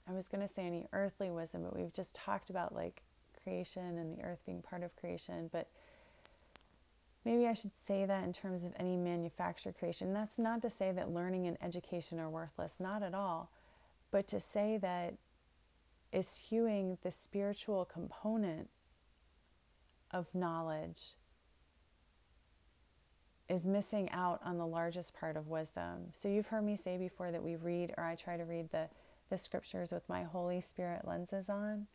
I 0.08 0.12
was 0.12 0.28
going 0.28 0.46
to 0.46 0.52
say 0.52 0.66
any 0.66 0.86
earthly 0.92 1.30
wisdom, 1.30 1.62
but 1.64 1.76
we've 1.76 1.92
just 1.92 2.14
talked 2.14 2.50
about 2.50 2.74
like 2.74 3.02
creation 3.42 3.98
and 3.98 4.16
the 4.16 4.22
earth 4.22 4.40
being 4.46 4.62
part 4.62 4.82
of 4.82 4.96
creation. 4.96 5.50
But 5.52 5.68
maybe 7.24 7.46
I 7.46 7.52
should 7.52 7.72
say 7.86 8.06
that 8.06 8.24
in 8.24 8.32
terms 8.32 8.64
of 8.64 8.72
any 8.78 8.96
manufactured 8.96 9.76
creation. 9.78 10.14
That's 10.14 10.38
not 10.38 10.62
to 10.62 10.70
say 10.70 10.92
that 10.92 11.10
learning 11.10 11.46
and 11.46 11.58
education 11.62 12.18
are 12.18 12.30
worthless, 12.30 12.74
not 12.78 13.02
at 13.02 13.14
all. 13.14 13.50
But 14.10 14.28
to 14.28 14.40
say 14.40 14.78
that 14.78 15.14
eschewing 16.12 16.96
the 17.02 17.12
spiritual 17.12 17.84
component 17.84 18.68
of 20.10 20.26
knowledge 20.34 21.02
is 23.50 23.64
missing 23.64 24.10
out 24.10 24.40
on 24.44 24.56
the 24.58 24.66
largest 24.66 25.14
part 25.14 25.36
of 25.36 25.48
wisdom. 25.48 26.06
So 26.12 26.28
you've 26.28 26.46
heard 26.46 26.64
me 26.64 26.76
say 26.76 26.96
before 26.96 27.30
that 27.30 27.42
we 27.42 27.56
read, 27.56 27.94
or 27.96 28.04
I 28.04 28.14
try 28.14 28.36
to 28.36 28.44
read 28.44 28.70
the 28.70 28.88
the 29.30 29.38
scriptures 29.38 29.92
with 29.92 30.08
my 30.08 30.22
Holy 30.22 30.60
Spirit 30.60 31.06
lenses 31.06 31.48
on. 31.48 31.86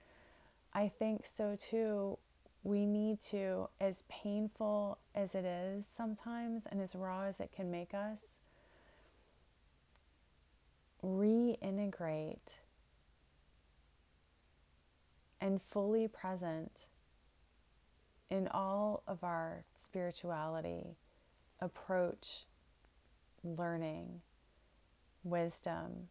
I 0.73 0.89
think 0.99 1.25
so 1.35 1.55
too. 1.55 2.17
We 2.63 2.85
need 2.85 3.21
to, 3.31 3.67
as 3.81 4.03
painful 4.07 4.97
as 5.15 5.35
it 5.35 5.45
is 5.45 5.83
sometimes 5.97 6.63
and 6.71 6.81
as 6.81 6.95
raw 6.95 7.23
as 7.23 7.39
it 7.39 7.51
can 7.55 7.69
make 7.69 7.93
us, 7.93 8.19
reintegrate 11.03 12.37
and 15.41 15.61
fully 15.61 16.07
present 16.07 16.85
in 18.29 18.47
all 18.47 19.03
of 19.07 19.23
our 19.23 19.65
spirituality, 19.83 20.95
approach, 21.59 22.45
learning, 23.43 24.21
wisdom, 25.25 26.07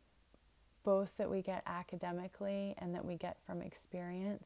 both 0.84 1.10
that 1.18 1.30
we 1.30 1.42
get 1.42 1.62
academically 1.66 2.74
and 2.78 2.94
that 2.94 3.04
we 3.04 3.16
get 3.16 3.36
from 3.46 3.62
experience 3.62 4.44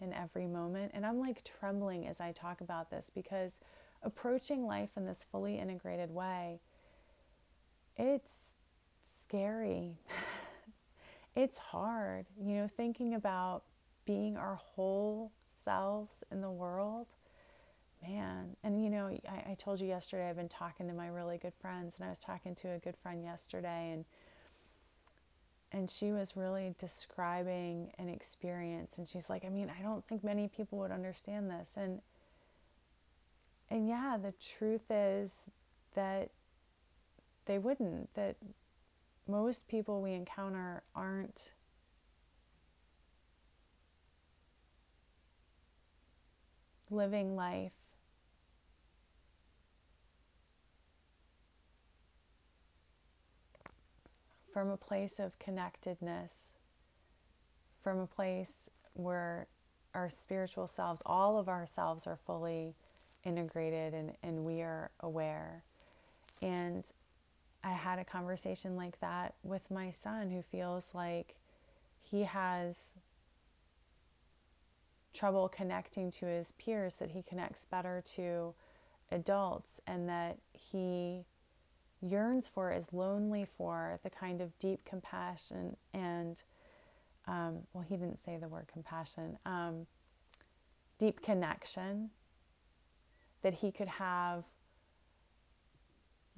in 0.00 0.12
every 0.12 0.46
moment. 0.46 0.92
And 0.94 1.04
I'm 1.04 1.18
like 1.18 1.42
trembling 1.44 2.06
as 2.06 2.20
I 2.20 2.32
talk 2.32 2.60
about 2.60 2.90
this 2.90 3.06
because 3.14 3.52
approaching 4.02 4.66
life 4.66 4.90
in 4.96 5.06
this 5.06 5.24
fully 5.30 5.58
integrated 5.58 6.10
way, 6.10 6.60
it's 7.96 8.28
scary. 9.26 9.98
it's 11.36 11.58
hard, 11.58 12.26
you 12.40 12.54
know, 12.56 12.68
thinking 12.76 13.14
about 13.14 13.64
being 14.04 14.36
our 14.36 14.54
whole 14.56 15.32
selves 15.64 16.14
in 16.30 16.40
the 16.40 16.50
world. 16.50 17.06
Man, 18.06 18.54
and 18.62 18.82
you 18.82 18.90
know, 18.90 19.10
I, 19.28 19.52
I 19.52 19.56
told 19.58 19.80
you 19.80 19.88
yesterday 19.88 20.28
I've 20.28 20.36
been 20.36 20.48
talking 20.48 20.86
to 20.86 20.92
my 20.92 21.08
really 21.08 21.38
good 21.38 21.54
friends, 21.60 21.94
and 21.96 22.06
I 22.06 22.10
was 22.10 22.18
talking 22.18 22.54
to 22.56 22.72
a 22.72 22.78
good 22.78 22.94
friend 23.02 23.24
yesterday, 23.24 23.90
and 23.92 24.04
and 25.76 25.90
she 25.90 26.10
was 26.10 26.36
really 26.36 26.74
describing 26.80 27.92
an 27.98 28.08
experience 28.08 28.96
and 28.96 29.06
she's 29.06 29.28
like 29.28 29.44
i 29.44 29.48
mean 29.50 29.70
i 29.78 29.82
don't 29.82 30.06
think 30.08 30.24
many 30.24 30.48
people 30.48 30.78
would 30.78 30.90
understand 30.90 31.50
this. 31.50 31.68
And 31.76 32.00
and 33.70 33.86
yeah 33.86 34.16
the 34.20 34.32
truth 34.58 34.90
is 34.90 35.30
that 35.94 36.30
they 37.44 37.58
wouldn't 37.58 38.12
that 38.14 38.36
most 39.28 39.68
people 39.68 40.00
we 40.00 40.12
encounter 40.14 40.82
aren't 40.94 41.50
living 46.90 47.36
life 47.36 47.72
from 54.56 54.70
a 54.70 54.76
place 54.78 55.18
of 55.18 55.38
connectedness, 55.38 56.30
from 57.82 57.98
a 57.98 58.06
place 58.06 58.48
where 58.94 59.46
our 59.92 60.08
spiritual 60.08 60.66
selves, 60.66 61.02
all 61.04 61.36
of 61.36 61.46
ourselves 61.46 62.06
are 62.06 62.16
fully 62.24 62.74
integrated 63.24 63.92
and, 63.92 64.12
and 64.22 64.46
we 64.46 64.62
are 64.62 64.90
aware. 65.00 65.62
And 66.40 66.82
I 67.64 67.72
had 67.72 67.98
a 67.98 68.04
conversation 68.06 68.76
like 68.76 68.98
that 69.00 69.34
with 69.42 69.70
my 69.70 69.90
son 69.90 70.30
who 70.30 70.40
feels 70.40 70.84
like 70.94 71.36
he 72.00 72.22
has 72.22 72.76
trouble 75.12 75.50
connecting 75.50 76.10
to 76.12 76.24
his 76.24 76.52
peers, 76.52 76.94
that 76.94 77.10
he 77.10 77.22
connects 77.22 77.66
better 77.66 78.02
to 78.14 78.54
adults, 79.12 79.82
and 79.86 80.08
that 80.08 80.38
he 80.54 81.26
yearns 82.08 82.48
for, 82.48 82.72
is 82.72 82.84
lonely 82.92 83.46
for, 83.56 83.98
the 84.02 84.10
kind 84.10 84.40
of 84.40 84.56
deep 84.58 84.84
compassion 84.84 85.76
and, 85.94 86.42
um, 87.26 87.58
well, 87.72 87.84
he 87.88 87.96
didn't 87.96 88.22
say 88.24 88.36
the 88.36 88.48
word 88.48 88.66
compassion, 88.72 89.38
um, 89.46 89.86
deep 90.98 91.20
connection 91.22 92.10
that 93.42 93.54
he 93.54 93.70
could 93.70 93.88
have, 93.88 94.44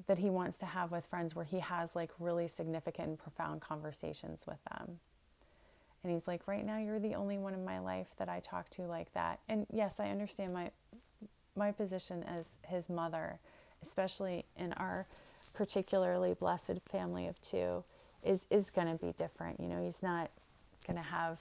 that 0.07 0.19
he 0.19 0.31
wants 0.31 0.59
to 0.59 0.67
have 0.67 0.91
with 0.91 1.05
friends 1.07 1.35
where 1.35 1.45
he 1.45 1.59
has 1.59 1.91
like 1.95 2.11
really 2.19 2.49
significant 2.49 3.09
and 3.09 3.19
profound 3.19 3.61
conversations 3.61 4.47
with 4.47 4.59
them. 4.71 4.99
And 6.03 6.13
he's 6.13 6.27
like, 6.27 6.47
right 6.47 6.65
now 6.65 6.79
you're 6.79 7.01
the 7.01 7.15
only 7.15 7.39
one 7.39 7.55
in 7.55 7.65
my 7.65 7.81
life 7.81 8.07
that 8.19 8.29
I 8.29 8.41
talk 8.41 8.71
to 8.71 8.83
like 8.83 9.13
that. 9.15 9.41
And 9.49 9.67
yes, 9.73 9.95
I 9.99 10.09
understand 10.11 10.53
my 10.55 10.71
my 11.57 11.73
position 11.73 12.23
as 12.23 12.47
his 12.67 12.89
mother, 12.89 13.39
especially 13.83 14.45
in 14.57 14.73
our 14.75 15.07
particularly 15.59 16.35
blessed 16.35 16.79
family 16.89 17.27
of 17.27 17.41
two 17.43 17.83
is 18.25 18.47
is 18.49 18.71
going 18.71 18.87
to 18.87 19.05
be 19.05 19.13
different. 19.19 19.59
You 19.59 19.67
know, 19.67 19.83
he's 19.83 20.01
not 20.05 20.31
going 20.87 20.97
to 20.97 21.03
have 21.03 21.39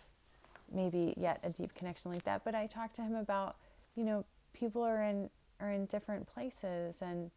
maybe 0.73 1.13
yet 1.17 1.39
a 1.43 1.51
deep 1.51 1.73
connection 1.75 2.11
like 2.11 2.23
that. 2.23 2.43
But 2.43 2.55
I 2.55 2.65
talked 2.65 2.95
to 2.95 3.03
him 3.03 3.15
about, 3.15 3.57
you 3.95 4.03
know, 4.03 4.25
people 4.53 4.81
are 4.81 5.03
in 5.03 5.29
are 5.59 5.71
in 5.71 5.85
different 5.85 6.25
places 6.33 6.95
and 6.99 7.29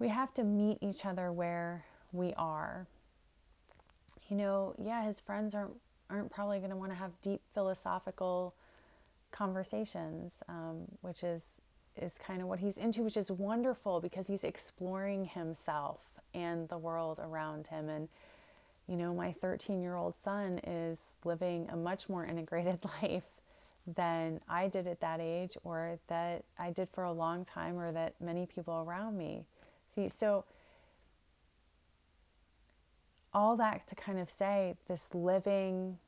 we 0.00 0.08
have 0.08 0.34
to 0.34 0.42
meet 0.42 0.78
each 0.80 1.06
other 1.06 1.30
where 1.30 1.84
we 2.12 2.34
are. 2.34 2.88
You 4.28 4.36
know, 4.36 4.74
yeah, 4.82 5.04
his 5.04 5.20
friends 5.20 5.54
aren't 5.54 5.76
aren't 6.10 6.32
probably 6.32 6.58
going 6.58 6.70
to 6.70 6.76
want 6.76 6.90
to 6.90 6.96
have 6.96 7.12
deep 7.22 7.40
philosophical 7.54 8.52
conversations, 9.30 10.32
um, 10.48 10.86
which 11.02 11.22
is 11.22 11.44
is 12.02 12.12
kind 12.24 12.40
of 12.42 12.48
what 12.48 12.58
he's 12.58 12.76
into, 12.76 13.02
which 13.02 13.16
is 13.16 13.30
wonderful 13.30 14.00
because 14.00 14.26
he's 14.26 14.44
exploring 14.44 15.24
himself 15.24 16.00
and 16.34 16.68
the 16.68 16.78
world 16.78 17.18
around 17.22 17.66
him. 17.66 17.88
And, 17.88 18.08
you 18.86 18.96
know, 18.96 19.14
my 19.14 19.32
13 19.32 19.80
year 19.82 19.96
old 19.96 20.14
son 20.22 20.58
is 20.66 20.98
living 21.24 21.68
a 21.70 21.76
much 21.76 22.08
more 22.08 22.24
integrated 22.24 22.78
life 23.02 23.24
than 23.96 24.40
I 24.48 24.68
did 24.68 24.86
at 24.86 25.00
that 25.00 25.20
age 25.20 25.56
or 25.64 25.98
that 26.08 26.44
I 26.58 26.70
did 26.70 26.88
for 26.92 27.04
a 27.04 27.12
long 27.12 27.44
time 27.44 27.78
or 27.78 27.92
that 27.92 28.14
many 28.20 28.46
people 28.46 28.84
around 28.86 29.16
me. 29.16 29.44
See, 29.94 30.08
so 30.08 30.44
all 33.32 33.56
that 33.56 33.86
to 33.88 33.94
kind 33.94 34.18
of 34.18 34.28
say 34.30 34.76
this 34.88 35.02
living 35.14 35.98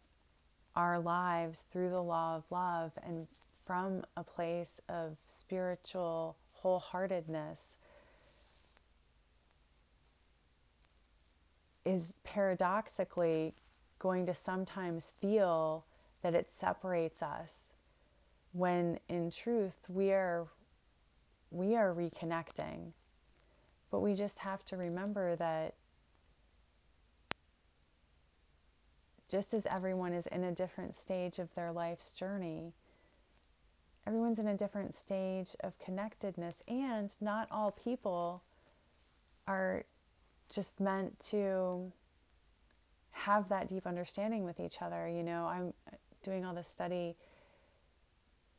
our 0.77 0.99
lives 0.99 1.61
through 1.73 1.91
the 1.91 2.03
law 2.03 2.37
of 2.37 2.45
love 2.51 2.93
and 3.05 3.27
from 3.71 4.05
a 4.17 4.25
place 4.25 4.81
of 4.89 5.17
spiritual 5.29 6.37
wholeheartedness 6.61 7.57
is 11.85 12.03
paradoxically 12.25 13.55
going 14.01 14.27
to 14.27 14.35
sometimes 14.35 15.13
feel 15.21 15.85
that 16.21 16.35
it 16.35 16.49
separates 16.59 17.23
us 17.23 17.51
when 18.55 18.99
in 19.09 19.31
truth 19.31 19.77
we 19.89 20.11
are 20.11 20.49
we 21.53 21.77
are 21.77 21.95
reconnecting. 21.95 22.91
But 23.93 24.01
we 24.01 24.15
just 24.15 24.41
have 24.41 24.65
to 24.65 24.77
remember 24.77 25.37
that 25.37 25.75
just 29.31 29.55
as 29.55 29.63
everyone 29.67 30.13
is 30.13 30.27
in 30.27 30.43
a 30.43 30.53
different 30.53 30.97
stage 30.97 31.39
of 31.39 31.55
their 31.55 31.71
life's 31.71 32.13
journey, 32.13 32.73
everyone's 34.11 34.41
in 34.41 34.49
a 34.49 34.57
different 34.57 34.99
stage 34.99 35.51
of 35.61 35.79
connectedness, 35.79 36.57
and 36.67 37.13
not 37.21 37.47
all 37.53 37.71
people 37.71 38.43
are 39.47 39.85
just 40.53 40.81
meant 40.81 41.17
to 41.21 41.93
have 43.13 43.49
that 43.49 43.69
deep 43.69 43.87
understanding 43.87 44.43
with 44.43 44.59
each 44.59 44.83
other. 44.83 45.09
You 45.09 45.23
know, 45.23 45.47
I'm 45.47 45.73
doing 46.25 46.45
all 46.45 46.53
this 46.53 46.67
study, 46.67 47.15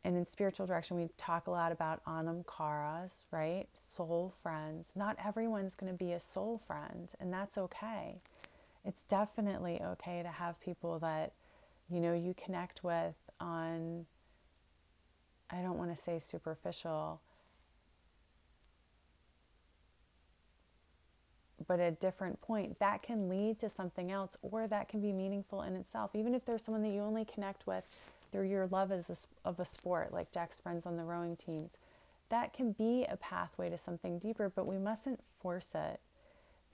and 0.06 0.16
in 0.16 0.26
spiritual 0.26 0.68
direction, 0.68 0.96
we 0.96 1.10
talk 1.18 1.48
a 1.48 1.52
lot 1.52 1.74
about 1.74 2.02
anam 2.08 2.46
caras, 2.48 3.12
right? 3.32 3.68
Soul 3.78 4.34
friends. 4.42 4.88
Not 4.96 5.18
everyone's 5.22 5.76
going 5.76 5.92
to 5.92 5.98
be 5.98 6.14
a 6.14 6.20
soul 6.22 6.62
friend, 6.66 7.12
and 7.20 7.34
that's 7.34 7.58
okay. 7.58 8.22
It's 8.86 9.04
definitely 9.10 9.82
okay 9.84 10.24
to 10.24 10.30
have 10.30 10.58
people 10.62 10.98
that, 11.00 11.34
you 11.90 12.00
know, 12.00 12.14
you 12.14 12.34
connect 12.42 12.86
with 12.86 13.16
on, 13.42 14.06
I 15.52 15.62
don't 15.62 15.78
want 15.78 15.96
to 15.96 16.04
say 16.04 16.20
superficial, 16.20 17.20
but 21.68 21.80
a 21.80 21.92
different 21.92 22.42
point, 22.42 22.80
that 22.80 23.04
can 23.04 23.30
lead 23.30 23.60
to 23.60 23.70
something 23.70 24.12
else 24.12 24.38
or 24.42 24.68
that 24.68 24.90
can 24.90 25.02
be 25.02 25.12
meaningful 25.12 25.64
in 25.64 25.76
itself. 25.76 26.12
Even 26.16 26.34
if 26.34 26.46
there's 26.46 26.64
someone 26.64 26.82
that 26.84 26.90
you 26.90 27.02
only 27.02 27.26
connect 27.26 27.68
with 27.68 27.86
through 28.32 28.48
your 28.48 28.68
love 28.68 28.92
as 28.92 29.10
a, 29.10 29.48
of 29.48 29.60
a 29.60 29.66
sport, 29.66 30.14
like 30.14 30.32
Jack's 30.32 30.60
friends 30.60 30.86
on 30.86 30.98
the 30.98 31.04
rowing 31.04 31.36
teams, 31.36 31.72
that 32.30 32.54
can 32.54 32.72
be 32.72 33.06
a 33.10 33.18
pathway 33.18 33.70
to 33.70 33.78
something 33.78 34.18
deeper, 34.20 34.50
but 34.56 34.66
we 34.66 34.78
mustn't 34.78 35.20
force 35.42 35.68
it. 35.76 36.00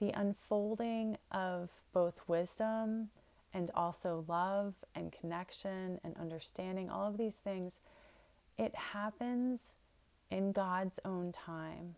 The 0.00 0.12
unfolding 0.12 1.18
of 1.32 1.68
both 1.92 2.14
wisdom 2.28 3.10
and 3.52 3.70
also 3.74 4.24
love 4.28 4.74
and 4.94 5.10
connection 5.10 5.98
and 6.04 6.16
understanding, 6.16 6.88
all 6.88 7.08
of 7.08 7.18
these 7.18 7.34
things, 7.42 7.72
it 8.58 8.74
happens 8.74 9.60
in 10.30 10.52
God's 10.52 10.98
own 11.04 11.32
time. 11.32 11.94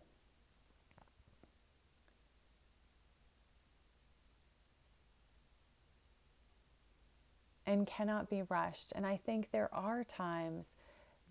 and 7.67 7.87
cannot 7.87 8.29
be 8.29 8.41
rushed. 8.49 8.91
And 8.95 9.05
I 9.05 9.15
think 9.15 9.49
there 9.51 9.73
are 9.73 10.03
times 10.03 10.65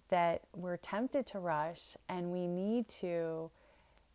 that 0.08 0.40
we're 0.54 0.78
tempted 0.78 1.26
to 1.26 1.38
rush 1.38 1.96
and 2.08 2.32
we 2.32 2.46
need 2.46 2.88
to 2.88 3.50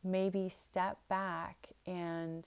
maybe 0.03 0.49
step 0.49 0.97
back 1.07 1.67
and 1.85 2.45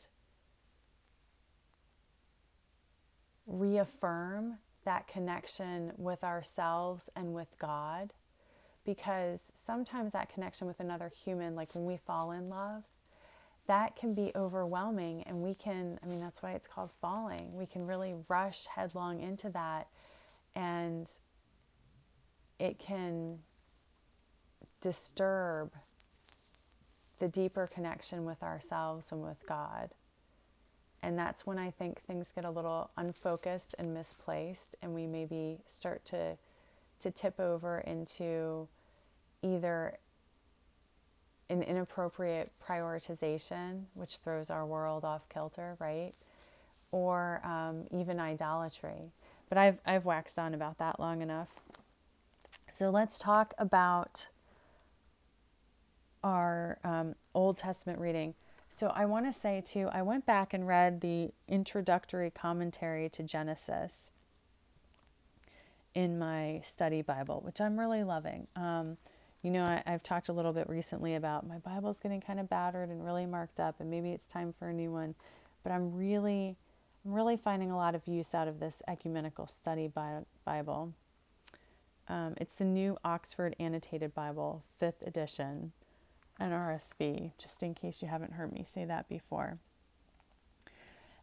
reaffirm 3.46 4.58
that 4.84 5.06
connection 5.06 5.92
with 5.96 6.24
ourselves 6.24 7.08
and 7.14 7.32
with 7.32 7.48
God 7.58 8.12
because 8.88 9.38
sometimes 9.66 10.12
that 10.12 10.32
connection 10.32 10.66
with 10.66 10.80
another 10.80 11.12
human, 11.22 11.54
like 11.54 11.74
when 11.74 11.84
we 11.84 11.98
fall 12.06 12.32
in 12.32 12.48
love, 12.48 12.82
that 13.66 13.94
can 13.96 14.14
be 14.14 14.32
overwhelming 14.34 15.22
and 15.24 15.42
we 15.42 15.54
can 15.54 15.98
i 16.02 16.06
mean 16.06 16.20
that's 16.20 16.42
why 16.42 16.52
it's 16.52 16.66
called 16.66 16.90
falling. 17.02 17.54
We 17.54 17.66
can 17.66 17.86
really 17.86 18.14
rush 18.28 18.64
headlong 18.74 19.20
into 19.20 19.50
that 19.50 19.88
and 20.56 21.06
it 22.58 22.78
can 22.78 23.40
disturb 24.80 25.70
the 27.18 27.28
deeper 27.28 27.68
connection 27.70 28.24
with 28.24 28.42
ourselves 28.42 29.12
and 29.12 29.22
with 29.22 29.36
god. 29.46 29.90
And 31.02 31.18
that's 31.18 31.46
when 31.46 31.58
i 31.58 31.70
think 31.72 32.00
things 32.06 32.32
get 32.34 32.46
a 32.46 32.50
little 32.50 32.90
unfocused 32.96 33.74
and 33.78 33.92
misplaced 33.92 34.76
and 34.80 34.94
we 34.94 35.06
maybe 35.06 35.58
start 35.68 36.06
to 36.06 36.38
to 37.00 37.10
tip 37.10 37.38
over 37.38 37.80
into 37.80 38.66
either 39.42 39.98
an 41.50 41.62
inappropriate 41.62 42.50
prioritization, 42.66 43.84
which 43.94 44.18
throws 44.18 44.50
our 44.50 44.66
world 44.66 45.04
off 45.04 45.28
kilter, 45.28 45.76
right? 45.78 46.12
Or 46.92 47.40
um, 47.44 47.84
even 47.90 48.20
idolatry. 48.20 49.12
But 49.48 49.58
I've, 49.58 49.78
I've 49.86 50.04
waxed 50.04 50.38
on 50.38 50.54
about 50.54 50.78
that 50.78 51.00
long 51.00 51.22
enough. 51.22 51.48
So 52.72 52.90
let's 52.90 53.18
talk 53.18 53.54
about 53.58 54.26
our 56.22 56.78
um, 56.84 57.14
Old 57.34 57.56
Testament 57.56 57.98
reading. 57.98 58.34
So 58.74 58.92
I 58.94 59.06
want 59.06 59.26
to 59.26 59.40
say 59.40 59.62
too, 59.64 59.88
I 59.90 60.02
went 60.02 60.26
back 60.26 60.54
and 60.54 60.66
read 60.66 61.00
the 61.00 61.30
introductory 61.48 62.30
commentary 62.30 63.08
to 63.10 63.22
Genesis 63.22 64.10
in 65.94 66.18
my 66.18 66.60
study 66.62 67.02
Bible, 67.02 67.40
which 67.44 67.60
I'm 67.60 67.78
really 67.78 68.04
loving. 68.04 68.46
Um, 68.54 68.96
you 69.42 69.50
know, 69.50 69.62
I, 69.62 69.82
have 69.86 70.02
talked 70.02 70.28
a 70.28 70.32
little 70.32 70.52
bit 70.52 70.68
recently 70.68 71.14
about 71.14 71.46
my 71.46 71.58
Bible's 71.58 71.98
getting 71.98 72.20
kind 72.20 72.40
of 72.40 72.48
battered 72.48 72.88
and 72.88 73.04
really 73.04 73.26
marked 73.26 73.60
up, 73.60 73.80
and 73.80 73.90
maybe 73.90 74.10
it's 74.10 74.26
time 74.26 74.52
for 74.58 74.68
a 74.68 74.72
new 74.72 74.90
one. 74.90 75.14
But 75.62 75.72
I'm 75.72 75.94
really, 75.94 76.56
I'm 77.04 77.12
really 77.12 77.36
finding 77.36 77.70
a 77.70 77.76
lot 77.76 77.94
of 77.94 78.06
use 78.06 78.34
out 78.34 78.48
of 78.48 78.58
this 78.58 78.82
ecumenical 78.88 79.46
study 79.46 79.90
Bible. 80.44 80.92
Um, 82.08 82.34
it's 82.38 82.54
the 82.54 82.64
new 82.64 82.96
Oxford 83.04 83.54
Annotated 83.60 84.14
Bible, 84.14 84.64
fifth 84.80 85.02
edition, 85.06 85.72
NRSV, 86.40 87.32
just 87.38 87.62
in 87.62 87.74
case 87.74 88.02
you 88.02 88.08
haven't 88.08 88.32
heard 88.32 88.52
me 88.52 88.64
say 88.64 88.86
that 88.86 89.08
before. 89.08 89.58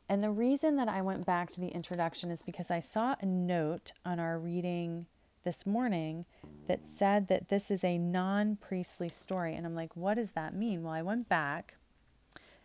And 0.08 0.24
the 0.24 0.30
reason 0.30 0.76
that 0.76 0.88
I 0.88 1.02
went 1.02 1.26
back 1.26 1.52
to 1.52 1.62
the 1.62 1.68
introduction 1.68 2.30
is 2.30 2.44
because 2.44 2.70
I 2.70 2.80
saw 2.80 3.16
a 3.20 3.26
note 3.26 3.92
on 4.06 4.20
our 4.20 4.38
reading 4.38 5.08
this 5.46 5.66
morning 5.66 6.26
that 6.68 6.90
said 6.90 7.30
that 7.30 7.48
this 7.48 7.72
is 7.72 7.86
a 7.86 7.98
non 7.98 8.58
priestly 8.58 9.08
story. 9.08 9.56
And 9.56 9.66
I'm 9.66 9.76
like, 9.76 9.96
what 9.96 10.16
does 10.16 10.32
that 10.32 10.54
mean? 10.54 10.84
Well, 10.84 10.92
I 10.92 11.02
went 11.02 11.30
back 11.30 11.76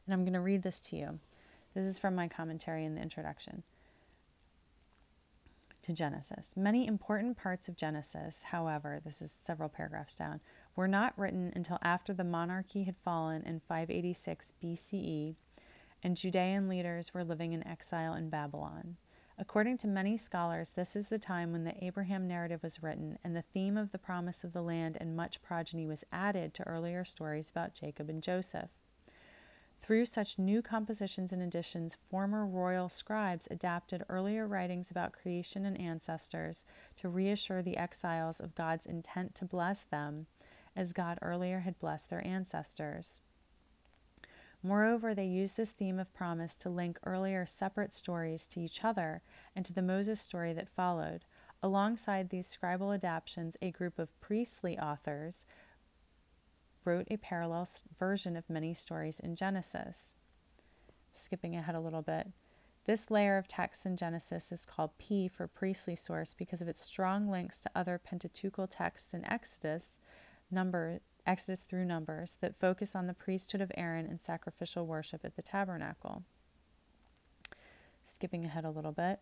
and 0.05 0.13
I'm 0.13 0.25
going 0.25 0.33
to 0.33 0.41
read 0.41 0.65
this 0.65 0.81
to 0.81 0.97
you. 0.97 1.21
This 1.75 1.87
is 1.87 1.99
from 1.99 2.17
my 2.17 2.27
commentary 2.27 2.85
in 2.85 2.97
the 2.97 3.01
introduction 3.01 3.63
to 5.83 5.93
Genesis. 5.93 6.57
Many 6.57 6.89
important 6.89 7.37
parts 7.37 7.69
of 7.69 7.77
Genesis, 7.77 8.43
however, 8.43 9.01
this 9.05 9.23
is 9.23 9.31
several 9.31 9.69
paragraphs 9.69 10.17
down, 10.17 10.41
were 10.75 10.89
not 10.89 11.17
written 11.17 11.53
until 11.55 11.79
after 11.83 12.13
the 12.13 12.25
monarchy 12.25 12.83
had 12.83 12.97
fallen 12.97 13.43
in 13.45 13.61
586 13.61 14.53
BCE 14.63 15.37
and 16.03 16.17
Judean 16.17 16.69
leaders 16.69 17.13
were 17.13 17.25
living 17.25 17.53
in 17.53 17.67
exile 17.67 18.15
in 18.15 18.31
Babylon. 18.31 18.97
According 19.41 19.79
to 19.79 19.89
many 19.89 20.19
scholars, 20.19 20.69
this 20.73 20.95
is 20.95 21.09
the 21.09 21.19
time 21.19 21.51
when 21.51 21.65
the 21.65 21.83
Abraham 21.83 22.29
narrative 22.29 22.63
was 22.63 22.83
written, 22.83 23.19
and 23.25 23.35
the 23.35 23.41
theme 23.41 23.79
of 23.79 23.91
the 23.91 23.99
promise 23.99 24.45
of 24.45 24.53
the 24.53 24.61
land 24.63 24.99
and 25.01 25.17
much 25.17 25.41
progeny 25.41 25.87
was 25.87 26.05
added 26.13 26.53
to 26.53 26.67
earlier 26.69 27.05
stories 27.05 27.49
about 27.49 27.73
Jacob 27.73 28.11
and 28.11 28.23
Joseph. 28.23 28.69
Through 29.81 30.05
such 30.05 30.39
new 30.39 30.61
compositions 30.61 31.33
and 31.33 31.41
additions, 31.41 31.95
former 32.11 32.47
royal 32.47 32.91
scribes 32.91 33.49
adapted 33.51 34.05
earlier 34.11 34.47
writings 34.47 34.91
about 34.91 35.15
creation 35.15 35.65
and 35.65 35.81
ancestors 35.81 36.67
to 36.99 37.09
reassure 37.09 37.63
the 37.63 37.79
exiles 37.79 38.41
of 38.41 38.55
God's 38.55 38.85
intent 38.85 39.35
to 39.37 39.47
bless 39.47 39.85
them, 39.85 40.27
as 40.77 40.93
God 40.93 41.19
earlier 41.23 41.61
had 41.61 41.79
blessed 41.79 42.11
their 42.11 42.27
ancestors. 42.27 43.23
Moreover, 44.63 45.15
they 45.15 45.27
use 45.27 45.55
this 45.55 45.73
theme 45.73 45.99
of 45.99 46.13
promise 46.13 46.55
to 46.57 46.69
link 46.69 46.99
earlier 47.05 47.47
separate 47.47 47.95
stories 47.95 48.47
to 48.49 48.61
each 48.61 48.85
other 48.85 49.23
and 49.57 49.65
to 49.65 49.73
the 49.73 49.81
Moses 49.81 50.21
story 50.21 50.53
that 50.53 50.69
followed. 50.69 51.25
Alongside 51.63 52.29
these 52.29 52.55
scribal 52.55 52.95
adaptations, 52.95 53.57
a 53.63 53.71
group 53.71 53.99
of 53.99 54.21
priestly 54.21 54.79
authors 54.79 55.47
wrote 56.85 57.07
a 57.11 57.17
parallel 57.17 57.67
version 57.99 58.37
of 58.37 58.51
many 58.51 58.75
stories 58.75 59.21
in 59.21 59.35
Genesis. 59.35 60.15
Skipping 61.15 61.57
ahead 61.57 61.75
a 61.75 61.81
little 61.81 62.03
bit. 62.03 62.27
This 62.85 63.11
layer 63.11 63.39
of 63.39 63.49
text 63.49 63.87
in 63.87 63.97
Genesis 63.97 64.53
is 64.53 64.67
called 64.67 64.97
P 64.99 65.29
for 65.29 65.47
priestly 65.47 65.97
source 65.97 66.35
because 66.35 66.61
of 66.61 66.69
its 66.69 66.83
strong 66.83 67.29
links 67.29 67.63
to 67.63 67.71
other 67.75 67.99
Pentateuchal 67.99 68.67
texts 68.69 69.15
in 69.15 69.25
Exodus, 69.25 69.99
Number, 70.53 71.01
Exodus 71.27 71.63
through 71.63 71.85
Numbers, 71.85 72.37
that 72.41 72.57
focus 72.57 72.97
on 72.97 73.07
the 73.07 73.15
priesthood 73.15 73.61
of 73.61 73.73
Aaron 73.77 74.07
and 74.07 74.21
sacrificial 74.21 74.87
worship 74.87 75.25
at 75.25 75.37
the 75.37 75.43
tabernacle. 75.43 76.23
Skipping 78.05 78.45
ahead 78.45 78.65
a 78.65 78.71
little 78.71 78.93
bit. 78.93 79.21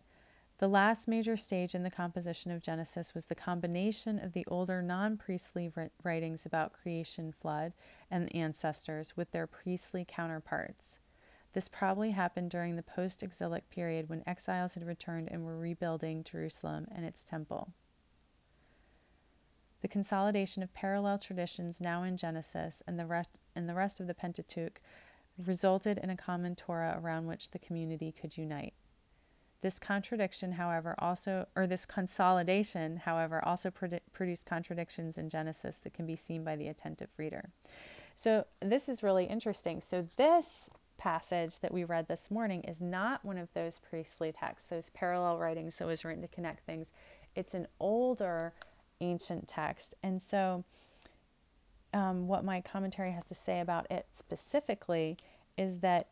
The 0.59 0.67
last 0.67 1.07
major 1.07 1.37
stage 1.37 1.73
in 1.73 1.83
the 1.83 1.89
composition 1.89 2.51
of 2.51 2.61
Genesis 2.61 3.13
was 3.13 3.23
the 3.23 3.33
combination 3.33 4.19
of 4.19 4.33
the 4.33 4.45
older 4.47 4.81
non 4.81 5.15
priestly 5.15 5.71
writings 6.03 6.45
about 6.45 6.73
creation, 6.73 7.31
flood, 7.31 7.71
and 8.11 8.35
ancestors 8.35 9.15
with 9.15 9.31
their 9.31 9.47
priestly 9.47 10.03
counterparts. 10.05 10.99
This 11.53 11.69
probably 11.69 12.11
happened 12.11 12.51
during 12.51 12.75
the 12.75 12.83
post 12.83 13.23
exilic 13.23 13.69
period 13.69 14.09
when 14.09 14.23
exiles 14.27 14.73
had 14.73 14.85
returned 14.85 15.29
and 15.31 15.45
were 15.45 15.57
rebuilding 15.57 16.23
Jerusalem 16.23 16.87
and 16.91 17.05
its 17.05 17.23
temple. 17.23 17.71
The 19.81 19.87
consolidation 19.87 20.61
of 20.61 20.73
parallel 20.73 21.19
traditions 21.19 21.79
now 21.79 22.03
in 22.03 22.17
Genesis 22.17 22.83
and 22.85 22.99
the 22.99 23.05
rest, 23.05 23.39
and 23.55 23.67
the 23.67 23.73
rest 23.73 23.99
of 23.99 24.07
the 24.07 24.13
Pentateuch 24.13 24.81
resulted 25.45 25.97
in 25.99 26.09
a 26.09 26.17
common 26.17 26.55
Torah 26.55 26.99
around 27.01 27.27
which 27.27 27.49
the 27.49 27.59
community 27.59 28.11
could 28.11 28.37
unite. 28.37 28.73
This 29.61 29.79
contradiction, 29.79 30.51
however, 30.51 30.95
also, 30.99 31.47
or 31.55 31.67
this 31.67 31.85
consolidation, 31.85 32.97
however, 32.97 33.43
also 33.45 33.69
produ- 33.69 33.99
produced 34.13 34.45
contradictions 34.45 35.17
in 35.17 35.29
Genesis 35.29 35.77
that 35.77 35.93
can 35.93 36.05
be 36.05 36.15
seen 36.15 36.43
by 36.43 36.55
the 36.55 36.69
attentive 36.69 37.09
reader. 37.17 37.49
So, 38.15 38.45
this 38.61 38.89
is 38.89 39.03
really 39.03 39.25
interesting. 39.25 39.81
So, 39.81 40.07
this 40.17 40.69
passage 40.97 41.59
that 41.59 41.73
we 41.73 41.85
read 41.85 42.07
this 42.07 42.29
morning 42.29 42.63
is 42.65 42.81
not 42.81 43.23
one 43.23 43.37
of 43.37 43.51
those 43.53 43.79
priestly 43.79 44.33
texts, 44.33 44.69
those 44.69 44.89
parallel 44.91 45.37
writings 45.37 45.77
that 45.77 45.87
was 45.87 46.03
written 46.03 46.21
to 46.21 46.27
connect 46.27 46.65
things. 46.65 46.87
It's 47.35 47.53
an 47.53 47.67
older 47.79 48.53
ancient 49.01 49.47
text. 49.47 49.95
And 50.03 50.21
so, 50.21 50.63
um, 51.93 52.27
what 52.27 52.43
my 52.43 52.61
commentary 52.61 53.11
has 53.11 53.25
to 53.25 53.35
say 53.35 53.59
about 53.59 53.89
it 53.91 54.05
specifically 54.13 55.17
is 55.57 55.79
that 55.79 56.07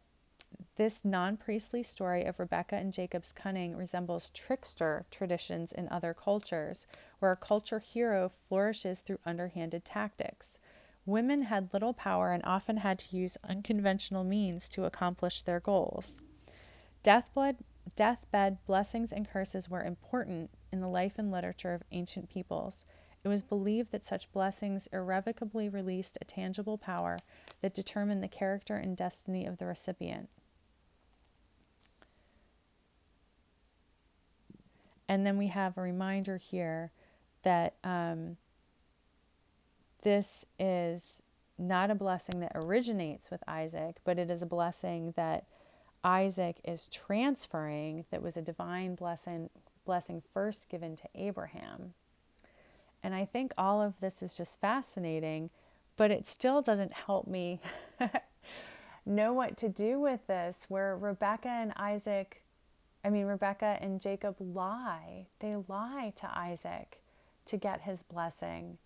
this 0.78 1.04
non 1.04 1.36
priestly 1.36 1.84
story 1.84 2.24
of 2.24 2.40
Rebecca 2.40 2.76
and 2.76 2.94
Jacob's 2.94 3.34
cunning 3.34 3.76
resembles 3.76 4.30
trickster 4.30 5.06
traditions 5.12 5.74
in 5.74 5.90
other 5.90 6.14
cultures, 6.14 6.88
where 7.20 7.34
a 7.34 7.36
culture 7.36 7.80
hero 7.80 8.30
flourishes 8.48 9.02
through 9.02 9.20
underhanded 9.26 9.84
tactics. 9.84 10.60
Women 11.06 11.42
had 11.42 11.74
little 11.74 11.94
power 11.94 12.32
and 12.32 12.44
often 12.46 12.78
had 12.78 13.00
to 13.00 13.18
use 13.18 13.38
unconventional 13.44 14.24
means 14.24 14.70
to 14.70 14.86
accomplish 14.86 15.42
their 15.42 15.60
goals. 15.60 16.22
Deathbed, 17.04 17.58
deathbed 17.96 18.64
blessings 18.66 19.12
and 19.12 19.28
curses 19.28 19.70
were 19.70 19.84
important 19.84 20.50
in 20.72 20.80
the 20.82 20.88
life 20.88 21.14
and 21.18 21.32
literature 21.32 21.74
of 21.74 21.84
ancient 21.92 22.30
peoples. 22.30 22.86
It 23.24 23.28
was 23.28 23.42
believed 23.42 23.92
that 23.92 24.06
such 24.06 24.32
blessings 24.32 24.88
irrevocably 24.94 25.70
released 25.70 26.18
a 26.22 26.26
tangible 26.26 26.78
power 26.78 27.20
that 27.62 27.74
determined 27.74 28.24
the 28.24 28.28
character 28.28 28.78
and 28.78 28.96
destiny 28.96 29.46
of 29.46 29.58
the 29.58 29.66
recipient. 29.66 30.30
And 35.10 35.26
then 35.26 35.38
we 35.38 35.48
have 35.48 35.78
a 35.78 35.82
reminder 35.82 36.38
here 36.38 36.92
that 37.44 37.76
um, 37.84 38.38
this 40.04 40.46
is 40.60 41.24
not 41.58 41.92
a 41.92 41.96
blessing 41.96 42.42
that 42.42 42.52
originates 42.56 43.32
with 43.32 43.44
Isaac, 43.48 43.98
but 44.04 44.20
it 44.20 44.30
is 44.30 44.42
a 44.42 44.48
blessing 44.48 45.14
that 45.16 45.46
Isaac 46.04 46.60
is 46.64 46.88
transferring, 46.90 48.06
that 48.12 48.22
was 48.22 48.38
a 48.38 48.42
divine 48.42 48.96
blessing, 48.96 49.50
blessing 49.88 50.22
first 50.34 50.70
given 50.70 50.96
to 50.98 51.08
Abraham. 51.16 51.94
And 53.02 53.16
I 53.16 53.26
think 53.26 53.54
all 53.58 53.82
of 53.82 54.00
this 54.02 54.22
is 54.22 54.36
just 54.36 54.60
fascinating, 54.60 55.50
but 55.96 56.12
it 56.12 56.28
still 56.28 56.62
doesn't 56.62 56.92
help 56.92 57.26
me 57.26 57.60
know 59.06 59.34
what 59.34 59.58
to 59.58 59.70
do 59.70 60.00
with 60.00 60.20
this, 60.28 60.56
where 60.68 60.98
Rebecca 60.98 61.48
and 61.48 61.74
Isaac, 61.78 62.44
I 63.06 63.10
mean, 63.10 63.26
Rebecca 63.26 63.78
and 63.82 64.02
Jacob 64.02 64.36
lie. 64.40 65.26
They 65.40 65.56
lie 65.68 66.14
to 66.18 66.38
Isaac 66.38 67.02
to 67.46 67.58
get 67.58 67.82
his 67.82 68.04
blessing. 68.04 68.78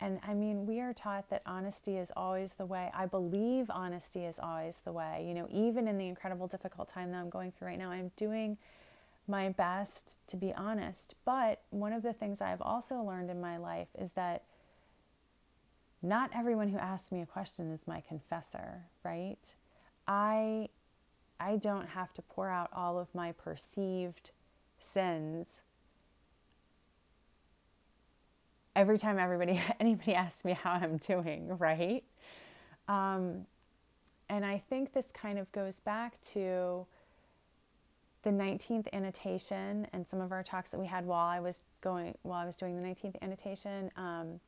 And 0.00 0.20
I 0.26 0.34
mean, 0.34 0.66
we 0.66 0.80
are 0.80 0.92
taught 0.92 1.30
that 1.30 1.40
honesty 1.46 1.96
is 1.96 2.10
always 2.16 2.52
the 2.58 2.66
way. 2.66 2.90
I 2.92 3.06
believe 3.06 3.70
honesty 3.70 4.24
is 4.26 4.38
always 4.38 4.76
the 4.84 4.92
way. 4.92 5.24
You 5.26 5.32
know, 5.32 5.46
even 5.50 5.88
in 5.88 5.96
the 5.96 6.06
incredible 6.06 6.46
difficult 6.46 6.90
time 6.90 7.10
that 7.12 7.18
I'm 7.18 7.30
going 7.30 7.52
through 7.52 7.68
right 7.68 7.78
now, 7.78 7.90
I'm 7.90 8.10
doing 8.16 8.58
my 9.28 9.50
best 9.50 10.16
to 10.28 10.36
be 10.36 10.52
honest. 10.54 11.14
But 11.24 11.60
one 11.70 11.92
of 11.92 12.02
the 12.02 12.12
things 12.12 12.40
I've 12.40 12.62
also 12.62 12.96
learned 12.96 13.30
in 13.30 13.40
my 13.40 13.56
life 13.56 13.88
is 13.98 14.10
that 14.12 14.44
not 16.02 16.30
everyone 16.34 16.68
who 16.68 16.78
asks 16.78 17.10
me 17.10 17.22
a 17.22 17.26
question 17.26 17.72
is 17.72 17.86
my 17.86 18.02
confessor, 18.02 18.82
right? 19.04 19.38
I 20.06 20.68
I 21.40 21.56
don't 21.56 21.86
have 21.88 22.12
to 22.14 22.22
pour 22.22 22.48
out 22.48 22.70
all 22.72 22.98
of 22.98 23.14
my 23.14 23.32
perceived 23.32 24.30
sins 24.78 25.48
every 28.76 28.98
time 28.98 29.18
everybody 29.18 29.60
anybody 29.80 30.14
asks 30.14 30.44
me 30.44 30.52
how 30.52 30.72
I'm 30.72 30.98
doing, 30.98 31.56
right? 31.58 32.04
Um, 32.88 33.46
and 34.28 34.44
I 34.44 34.62
think 34.68 34.92
this 34.92 35.10
kind 35.12 35.38
of 35.38 35.50
goes 35.52 35.80
back 35.80 36.20
to 36.32 36.86
the 38.24 38.30
19th 38.30 38.86
annotation 38.92 39.86
and 39.92 40.06
some 40.06 40.20
of 40.20 40.32
our 40.32 40.42
talks 40.42 40.70
that 40.70 40.80
we 40.80 40.86
had 40.86 41.06
while 41.06 41.28
I 41.28 41.40
was 41.40 41.60
going 41.82 42.14
while 42.22 42.40
I 42.40 42.46
was 42.46 42.56
doing 42.56 42.74
the 42.74 42.86
19th 42.86 43.16
annotation 43.22 43.90
um, 43.96 44.40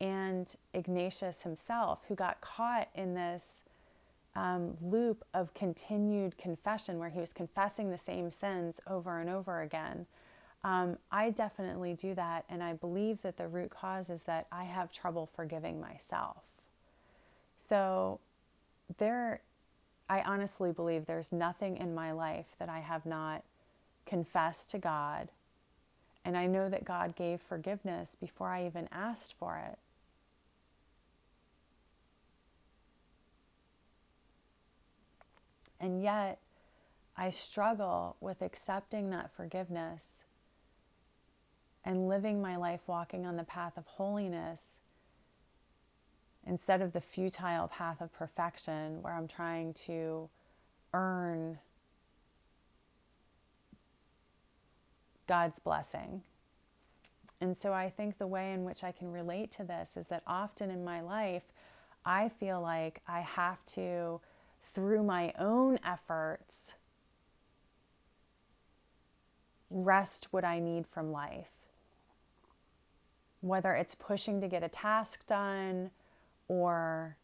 and 0.00 0.48
Ignatius 0.74 1.42
himself 1.42 2.00
who 2.08 2.14
got 2.14 2.40
caught 2.40 2.88
in 2.94 3.14
this 3.14 3.42
um, 4.34 4.76
loop 4.80 5.24
of 5.34 5.52
continued 5.54 6.36
confession 6.38 6.98
where 6.98 7.10
he 7.10 7.20
was 7.20 7.32
confessing 7.32 7.90
the 7.90 7.98
same 7.98 8.30
sins 8.30 8.80
over 8.86 9.20
and 9.20 9.30
over 9.30 9.62
again. 9.62 10.06
Um, 10.64 10.98
I 11.12 11.30
definitely 11.30 11.94
do 11.94 12.14
that, 12.14 12.44
and 12.48 12.62
I 12.62 12.72
believe 12.72 13.22
that 13.22 13.36
the 13.36 13.46
root 13.46 13.70
cause 13.70 14.10
is 14.10 14.22
that 14.22 14.46
I 14.50 14.64
have 14.64 14.90
trouble 14.90 15.30
forgiving 15.36 15.80
myself. 15.80 16.38
So 17.58 18.20
there 18.98 19.40
I 20.08 20.20
honestly 20.20 20.72
believe 20.72 21.06
there's 21.06 21.32
nothing 21.32 21.78
in 21.78 21.94
my 21.94 22.12
life 22.12 22.46
that 22.58 22.68
I 22.68 22.80
have 22.80 23.04
not 23.06 23.42
confessed 24.06 24.70
to 24.70 24.78
God. 24.78 25.28
And 26.24 26.36
I 26.36 26.46
know 26.46 26.68
that 26.68 26.84
God 26.84 27.16
gave 27.16 27.40
forgiveness 27.42 28.08
before 28.20 28.48
I 28.48 28.66
even 28.66 28.88
asked 28.92 29.34
for 29.38 29.56
it. 29.70 29.78
And 35.80 36.02
yet, 36.02 36.38
I 37.16 37.30
struggle 37.30 38.16
with 38.20 38.42
accepting 38.42 39.10
that 39.10 39.30
forgiveness 39.36 40.04
and 41.84 42.08
living 42.08 42.42
my 42.42 42.56
life 42.56 42.80
walking 42.86 43.26
on 43.26 43.36
the 43.36 43.44
path 43.44 43.76
of 43.76 43.86
holiness 43.86 44.62
instead 46.46 46.80
of 46.80 46.92
the 46.92 47.00
futile 47.00 47.68
path 47.68 48.00
of 48.00 48.12
perfection 48.12 49.02
where 49.02 49.12
I'm 49.12 49.28
trying 49.28 49.74
to 49.74 50.28
earn 50.94 51.58
God's 55.26 55.58
blessing. 55.58 56.22
And 57.40 57.60
so 57.60 57.72
I 57.72 57.90
think 57.90 58.16
the 58.16 58.26
way 58.26 58.52
in 58.52 58.64
which 58.64 58.84
I 58.84 58.92
can 58.92 59.12
relate 59.12 59.50
to 59.52 59.64
this 59.64 59.96
is 59.96 60.06
that 60.06 60.22
often 60.26 60.70
in 60.70 60.84
my 60.84 61.00
life, 61.00 61.42
I 62.04 62.28
feel 62.28 62.60
like 62.60 63.02
I 63.08 63.20
have 63.20 63.64
to, 63.74 64.20
through 64.72 65.02
my 65.02 65.34
own 65.38 65.78
efforts, 65.84 66.74
wrest 69.70 70.28
what 70.30 70.44
I 70.44 70.60
need 70.60 70.86
from 70.86 71.10
life. 71.10 71.48
Whether 73.40 73.74
it's 73.74 73.96
pushing 73.96 74.40
to 74.40 74.48
get 74.48 74.62
a 74.62 74.68
task 74.68 75.26
done 75.26 75.90
or 76.48 77.16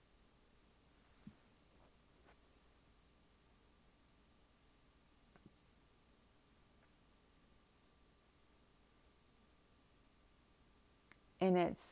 in 11.41 11.57
its 11.57 11.83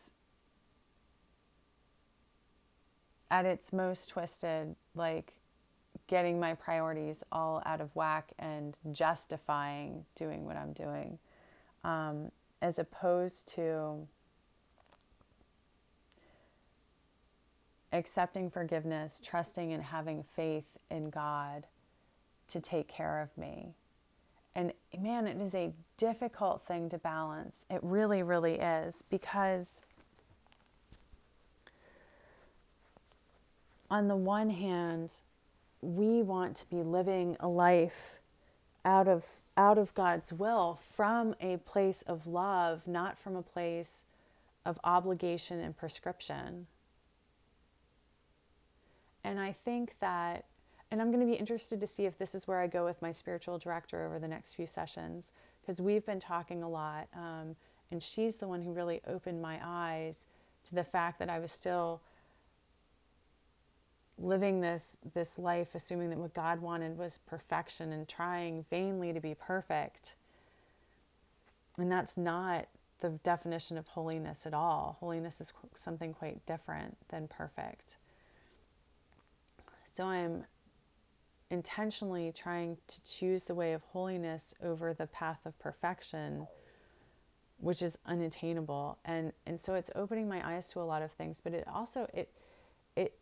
at 3.30 3.44
its 3.44 3.72
most 3.72 4.08
twisted 4.08 4.74
like 4.94 5.32
getting 6.06 6.40
my 6.40 6.54
priorities 6.54 7.22
all 7.32 7.62
out 7.66 7.80
of 7.80 7.94
whack 7.94 8.32
and 8.38 8.78
justifying 8.92 10.04
doing 10.14 10.44
what 10.44 10.56
I'm 10.56 10.72
doing 10.72 11.18
um, 11.84 12.30
as 12.62 12.78
opposed 12.78 13.46
to 13.54 14.06
accepting 17.92 18.50
forgiveness, 18.50 19.20
trusting 19.24 19.72
and 19.72 19.82
having 19.82 20.24
faith 20.34 20.66
in 20.90 21.10
God 21.10 21.66
to 22.48 22.60
take 22.60 22.88
care 22.88 23.20
of 23.20 23.36
me. 23.36 23.74
And 24.54 24.72
man, 24.98 25.26
it 25.26 25.40
is 25.40 25.54
a 25.54 25.72
difficult 25.96 26.62
thing 26.66 26.88
to 26.90 26.98
balance. 26.98 27.64
It 27.70 27.80
really, 27.82 28.22
really 28.22 28.54
is 28.54 28.94
because 29.08 29.82
on 33.90 34.08
the 34.08 34.16
one 34.16 34.50
hand, 34.50 35.12
we 35.82 36.22
want 36.22 36.56
to 36.56 36.66
be 36.68 36.82
living 36.82 37.36
a 37.40 37.48
life 37.48 38.18
out 38.84 39.08
of 39.08 39.24
out 39.56 39.78
of 39.78 39.92
God's 39.94 40.32
will 40.32 40.78
from 40.96 41.34
a 41.40 41.58
place 41.58 42.02
of 42.06 42.26
love, 42.26 42.86
not 42.86 43.18
from 43.18 43.36
a 43.36 43.42
place 43.42 44.04
of 44.64 44.78
obligation 44.84 45.60
and 45.60 45.76
prescription. 45.76 46.66
And 49.24 49.38
I 49.38 49.54
think 49.64 49.94
that, 50.00 50.44
and 50.90 51.00
I'm 51.00 51.10
going 51.10 51.20
to 51.20 51.26
be 51.26 51.38
interested 51.38 51.80
to 51.80 51.86
see 51.86 52.06
if 52.06 52.18
this 52.18 52.34
is 52.34 52.48
where 52.48 52.60
I 52.60 52.66
go 52.66 52.84
with 52.84 53.00
my 53.02 53.12
spiritual 53.12 53.58
director 53.58 54.06
over 54.06 54.18
the 54.18 54.28
next 54.28 54.54
few 54.54 54.66
sessions, 54.66 55.32
because 55.60 55.80
we've 55.80 56.04
been 56.06 56.20
talking 56.20 56.62
a 56.62 56.68
lot. 56.68 57.08
Um, 57.14 57.54
and 57.90 58.02
she's 58.02 58.36
the 58.36 58.48
one 58.48 58.62
who 58.62 58.72
really 58.72 59.00
opened 59.06 59.42
my 59.42 59.58
eyes 59.62 60.24
to 60.64 60.74
the 60.74 60.84
fact 60.84 61.18
that 61.18 61.28
I 61.28 61.38
was 61.38 61.52
still 61.52 62.00
living 64.18 64.60
this 64.60 64.98
this 65.14 65.38
life 65.38 65.74
assuming 65.74 66.10
that 66.10 66.18
what 66.18 66.34
God 66.34 66.60
wanted 66.60 66.96
was 66.98 67.18
perfection 67.26 67.92
and 67.92 68.06
trying 68.06 68.64
vainly 68.68 69.12
to 69.12 69.20
be 69.20 69.34
perfect. 69.34 70.14
And 71.78 71.90
that's 71.90 72.18
not 72.18 72.66
the 73.00 73.10
definition 73.24 73.78
of 73.78 73.86
holiness 73.88 74.46
at 74.46 74.52
all. 74.52 74.96
Holiness 75.00 75.40
is 75.40 75.52
something 75.74 76.12
quite 76.12 76.44
different 76.44 76.96
than 77.08 77.28
perfect. 77.28 77.96
So 79.92 80.04
I'm 80.04 80.44
intentionally 81.50 82.32
trying 82.32 82.76
to 82.86 83.04
choose 83.04 83.42
the 83.42 83.54
way 83.54 83.72
of 83.72 83.82
holiness 83.82 84.54
over 84.62 84.94
the 84.94 85.06
path 85.08 85.40
of 85.44 85.58
perfection 85.58 86.46
which 87.58 87.82
is 87.82 87.98
unattainable. 88.06 88.98
And 89.04 89.32
and 89.46 89.60
so 89.60 89.74
it's 89.74 89.90
opening 89.94 90.28
my 90.28 90.54
eyes 90.56 90.68
to 90.70 90.80
a 90.80 90.82
lot 90.82 91.02
of 91.02 91.12
things 91.12 91.40
but 91.42 91.52
it 91.52 91.66
also 91.68 92.08
it 92.14 92.32
it 92.96 93.18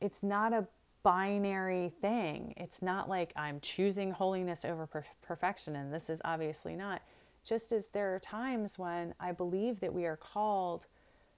it's 0.00 0.22
not 0.22 0.52
a 0.52 0.66
binary 1.02 1.92
thing. 2.00 2.54
It's 2.56 2.82
not 2.82 3.08
like 3.08 3.32
i'm 3.36 3.60
choosing 3.60 4.10
holiness 4.10 4.64
over 4.64 4.86
per- 4.86 5.04
perfection 5.22 5.76
and 5.76 5.92
this 5.92 6.10
is 6.10 6.20
obviously 6.24 6.76
not. 6.76 7.02
Just 7.44 7.72
as 7.72 7.88
there 7.88 8.14
are 8.14 8.20
times 8.20 8.78
when 8.78 9.14
i 9.20 9.32
believe 9.32 9.80
that 9.80 9.92
we 9.92 10.06
are 10.06 10.16
called 10.16 10.86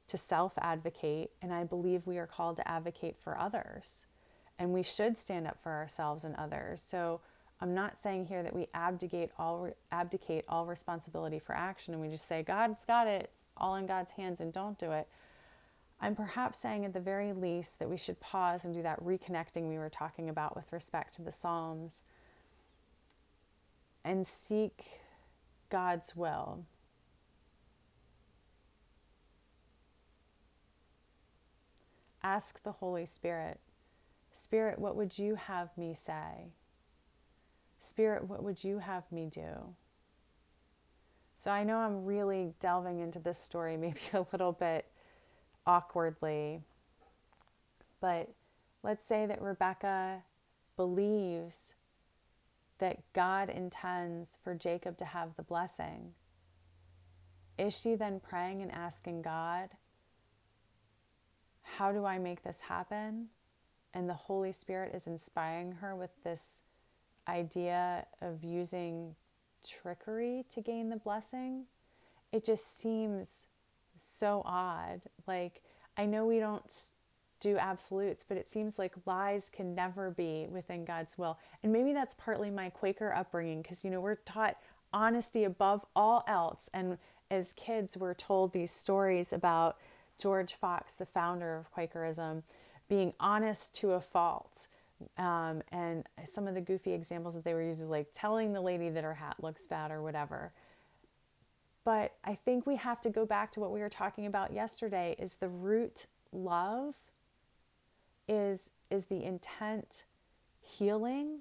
to 0.09 0.18
self 0.18 0.53
advocate 0.59 1.31
and 1.43 1.53
i 1.53 1.64
believe 1.64 2.07
we 2.07 2.18
are 2.18 2.27
called 2.27 2.57
to 2.57 2.68
advocate 2.68 3.16
for 3.22 3.39
others 3.39 4.05
and 4.59 4.72
we 4.72 4.82
should 4.82 5.18
stand 5.18 5.46
up 5.46 5.59
for 5.62 5.72
ourselves 5.72 6.24
and 6.24 6.34
others. 6.36 6.82
So 6.84 7.20
I'm 7.61 7.74
not 7.74 7.98
saying 8.00 8.26
here 8.26 8.42
that 8.42 8.54
we 8.54 8.68
abdicate 8.74 9.30
all 9.38 9.68
abdicate 9.92 10.44
all 10.48 10.66
responsibility 10.66 11.38
for 11.38 11.54
action 11.54 11.94
and 11.94 12.02
we 12.02 12.09
just 12.09 12.28
say 12.28 12.42
God's 12.42 12.84
got 12.84 13.07
it, 13.07 13.30
it's 13.42 13.52
all 13.57 13.76
in 13.76 13.86
God's 13.86 14.11
hands 14.11 14.40
and 14.40 14.52
don't 14.52 14.78
do 14.78 14.92
it. 14.92 15.09
I'm 16.00 16.14
perhaps 16.14 16.59
saying 16.59 16.84
at 16.84 16.92
the 16.92 17.00
very 17.00 17.32
least 17.32 17.78
that 17.78 17.88
we 17.88 17.96
should 17.96 18.20
pause 18.20 18.66
and 18.66 18.74
do 18.74 18.82
that 18.82 19.02
reconnecting 19.02 19.68
we 19.68 19.78
were 19.78 19.88
talking 19.88 20.28
about 20.28 20.54
with 20.54 20.70
respect 20.72 21.14
to 21.16 21.22
the 21.22 21.32
Psalms 21.32 21.92
and 24.04 24.26
seek 24.26 24.84
God's 25.70 26.14
will. 26.14 26.64
Ask 32.22 32.62
the 32.62 32.72
Holy 32.72 33.07
Spirit 33.07 33.59
Spirit, 34.47 34.78
what 34.78 34.94
would 34.94 35.18
you 35.18 35.34
have 35.34 35.76
me 35.76 35.92
say? 35.92 36.53
Spirit, 37.80 38.28
what 38.28 38.44
would 38.44 38.62
you 38.62 38.78
have 38.78 39.03
me 39.11 39.28
do? 39.28 39.74
So 41.40 41.51
I 41.51 41.64
know 41.64 41.78
I'm 41.78 42.05
really 42.05 42.55
delving 42.61 43.01
into 43.01 43.18
this 43.18 43.40
story 43.40 43.76
maybe 43.76 43.99
a 44.12 44.24
little 44.30 44.53
bit 44.53 44.86
awkwardly, 45.66 46.61
but 48.01 48.28
let's 48.84 49.05
say 49.09 49.26
that 49.26 49.42
Rebecca 49.42 50.22
believes 50.76 51.57
that 52.78 52.99
God 53.14 53.51
intends 53.51 54.38
for 54.44 54.55
Jacob 54.55 54.97
to 54.99 55.05
have 55.05 55.34
the 55.34 55.42
blessing. 55.42 56.12
Is 57.59 57.76
she 57.76 57.97
then 57.97 58.20
praying 58.20 58.62
and 58.62 58.70
asking 58.70 59.22
God, 59.22 59.70
How 61.62 61.90
do 61.90 62.05
I 62.05 62.20
make 62.20 62.44
this 62.44 62.61
happen? 62.61 63.26
And 63.95 64.09
the 64.09 64.14
Holy 64.14 64.53
Spirit 64.53 64.95
is 64.95 65.07
inspiring 65.07 65.72
her 65.72 65.97
with 65.97 66.11
this 66.24 66.43
idea 67.28 68.07
of 68.20 68.45
using 68.45 69.14
trickery 69.66 70.45
to 70.55 70.61
gain 70.61 70.89
the 70.89 70.97
blessing, 70.97 71.64
it 72.32 72.45
just 72.45 72.80
seems 72.80 73.28
so 74.18 74.43
odd. 74.45 75.01
Like, 75.26 75.62
I 75.97 76.07
know 76.07 76.26
we 76.26 76.39
don't 76.39 76.91
do 77.41 77.57
absolutes, 77.59 78.24
but 78.26 78.37
it 78.37 78.51
seems 78.51 78.78
like 78.78 78.95
lies 79.07 79.51
can 79.51 79.74
never 79.74 80.11
be 80.11 80.47
within 80.51 80.84
God's 80.84 81.16
will. 81.18 81.39
And 81.62 81.72
maybe 81.72 81.93
that's 81.93 82.14
partly 82.18 82.51
my 82.51 82.70
Quaker 82.70 83.14
upbringing 83.14 83.62
because, 83.62 83.84
you 83.84 83.91
know, 83.91 84.01
we're 84.01 84.16
taught 84.16 84.57
honesty 84.93 85.45
above 85.45 85.84
all 85.95 86.24
else. 86.28 86.70
And 86.72 86.97
as 87.30 87.53
kids, 87.57 87.97
we're 87.97 88.14
told 88.14 88.53
these 88.53 88.70
stories 88.70 89.32
about 89.32 89.76
George 90.18 90.55
Fox, 90.55 90.93
the 90.95 91.07
founder 91.07 91.57
of 91.57 91.70
Quakerism, 91.72 92.43
being 92.89 93.12
honest 93.20 93.74
to 93.76 93.93
a 93.93 94.01
fault. 94.01 94.66
Um, 95.18 95.62
and 95.72 96.05
some 96.32 96.49
of 96.49 96.55
the 96.55 96.61
goofy 96.61 96.93
examples 96.93 97.34
that 97.34 97.45
they 97.45 97.53
were 97.53 97.62
using, 97.62 97.91
like 97.91 98.09
telling 98.14 98.53
the 98.53 98.61
lady 98.61 98.89
that 98.89 99.05
her 99.05 99.14
hat 99.14 99.37
looks 99.43 99.66
bad 99.66 99.91
or 99.91 100.03
whatever. 100.03 100.53
But 101.84 102.14
I 102.24 102.34
think 102.34 102.66
we 102.66 102.76
have 102.76 103.01
to 103.03 103.11
go 103.11 103.26
back 103.26 103.53
to 103.53 103.61
what 103.61 103.72
we 103.72 103.80
were 103.80 103.89
talking 103.89 104.26
about 104.26 104.53
yesterday 104.53 105.14
is 105.18 105.32
the 105.39 105.49
root 105.49 106.07
love 106.32 106.95
is 108.28 108.59
is 108.91 109.05
the 109.07 109.22
intent 109.22 110.05
healing 110.61 111.39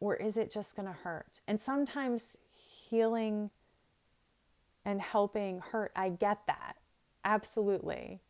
or 0.00 0.16
is 0.16 0.36
it 0.36 0.50
just 0.50 0.74
going 0.76 0.86
to 0.86 0.92
hurt? 0.92 1.40
And 1.48 1.60
sometimes 1.60 2.36
healing 2.54 3.50
and 4.84 5.00
helping 5.00 5.60
hurt. 5.60 5.92
I 5.96 6.10
get 6.10 6.38
that. 6.46 6.76
Absolutely. 7.24 8.20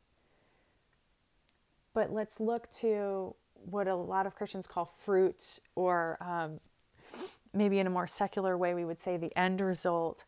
But 1.96 2.12
let's 2.12 2.38
look 2.40 2.68
to 2.80 3.34
what 3.70 3.88
a 3.88 3.96
lot 3.96 4.26
of 4.26 4.34
Christians 4.34 4.66
call 4.66 4.84
fruit, 4.84 5.60
or 5.76 6.18
um, 6.20 6.60
maybe 7.54 7.78
in 7.78 7.86
a 7.86 7.90
more 7.90 8.06
secular 8.06 8.58
way, 8.58 8.74
we 8.74 8.84
would 8.84 9.02
say 9.02 9.16
the 9.16 9.34
end 9.34 9.62
result. 9.62 10.26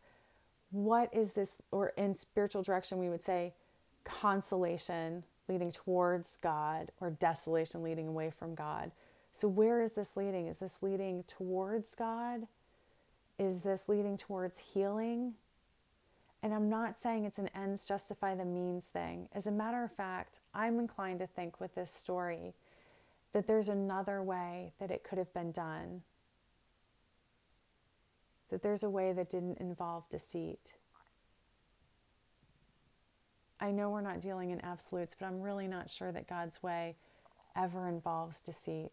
What 0.71 1.13
is 1.13 1.31
this, 1.31 1.51
or 1.69 1.89
in 1.89 2.17
spiritual 2.17 2.63
direction, 2.63 2.97
we 2.97 3.09
would 3.09 3.23
say 3.23 3.53
consolation 4.03 5.23
leading 5.47 5.71
towards 5.71 6.37
God, 6.37 6.91
or 7.01 7.11
desolation 7.11 7.83
leading 7.83 8.07
away 8.07 8.31
from 8.31 8.55
God. 8.55 8.91
So, 9.31 9.47
where 9.47 9.79
is 9.83 9.91
this 9.91 10.09
leading? 10.15 10.47
Is 10.47 10.57
this 10.57 10.73
leading 10.81 11.23
towards 11.25 11.93
God? 11.93 12.47
Is 13.37 13.61
this 13.61 13.83
leading 13.87 14.17
towards 14.17 14.57
healing? 14.57 15.35
And 16.41 16.53
I'm 16.53 16.69
not 16.69 16.97
saying 16.97 17.25
it's 17.25 17.39
an 17.39 17.49
ends 17.53 17.85
justify 17.85 18.35
the 18.35 18.45
means 18.45 18.85
thing. 18.93 19.27
As 19.33 19.47
a 19.47 19.51
matter 19.51 19.83
of 19.83 19.91
fact, 19.91 20.39
I'm 20.53 20.79
inclined 20.79 21.19
to 21.19 21.27
think 21.27 21.59
with 21.59 21.75
this 21.75 21.91
story 21.91 22.53
that 23.33 23.45
there's 23.45 23.69
another 23.69 24.23
way 24.23 24.71
that 24.79 24.89
it 24.89 25.03
could 25.03 25.17
have 25.17 25.33
been 25.33 25.51
done. 25.51 26.01
That 28.49 28.63
there's 28.63 28.83
a 28.83 28.89
way 28.89 29.11
that 29.13 29.29
didn't 29.29 29.59
involve 29.59 30.09
deceit. 30.09 30.73
I 33.59 33.71
know 33.71 33.89
we're 33.89 34.01
not 34.01 34.21
dealing 34.21 34.51
in 34.51 34.63
absolutes, 34.63 35.15
but 35.19 35.25
I'm 35.25 35.41
really 35.41 35.67
not 35.67 35.89
sure 35.89 36.11
that 36.13 36.27
God's 36.27 36.63
way 36.63 36.95
ever 37.55 37.87
involves 37.87 38.41
deceit. 38.41 38.91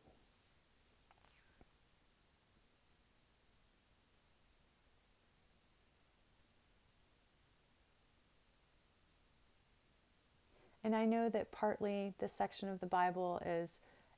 And 10.86 10.94
I 10.94 11.04
know 11.04 11.28
that 11.30 11.50
partly 11.50 12.14
this 12.20 12.30
section 12.32 12.68
of 12.68 12.78
the 12.78 12.86
Bible 12.86 13.42
is 13.44 13.68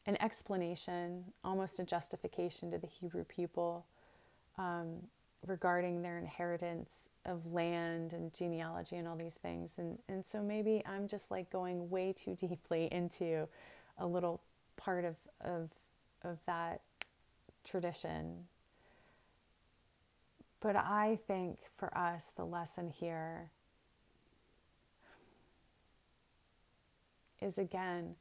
an 0.04 0.18
explanation, 0.20 1.24
almost 1.42 1.80
a 1.80 1.82
justification 1.82 2.70
to 2.70 2.76
the 2.76 2.86
Hebrew 2.86 3.24
people 3.24 3.86
um, 4.58 4.98
regarding 5.46 6.02
their 6.02 6.18
inheritance 6.18 6.90
of 7.24 7.40
land 7.54 8.12
and 8.12 8.34
genealogy 8.34 8.96
and 8.96 9.08
all 9.08 9.16
these 9.16 9.38
things. 9.40 9.70
And, 9.78 9.98
and 10.10 10.22
so 10.30 10.42
maybe 10.42 10.82
I'm 10.84 11.08
just 11.08 11.30
like 11.30 11.48
going 11.48 11.88
way 11.88 12.12
too 12.12 12.34
deeply 12.34 12.90
into 12.92 13.48
a 13.96 14.06
little 14.06 14.38
part 14.76 15.06
of, 15.06 15.16
of, 15.40 15.70
of 16.22 16.36
that 16.44 16.82
tradition. 17.64 18.44
But 20.60 20.76
I 20.76 21.18
think 21.26 21.60
for 21.78 21.96
us, 21.96 22.24
the 22.36 22.44
lesson 22.44 22.90
here 22.90 23.48
is 27.40 27.58
again 27.58 28.14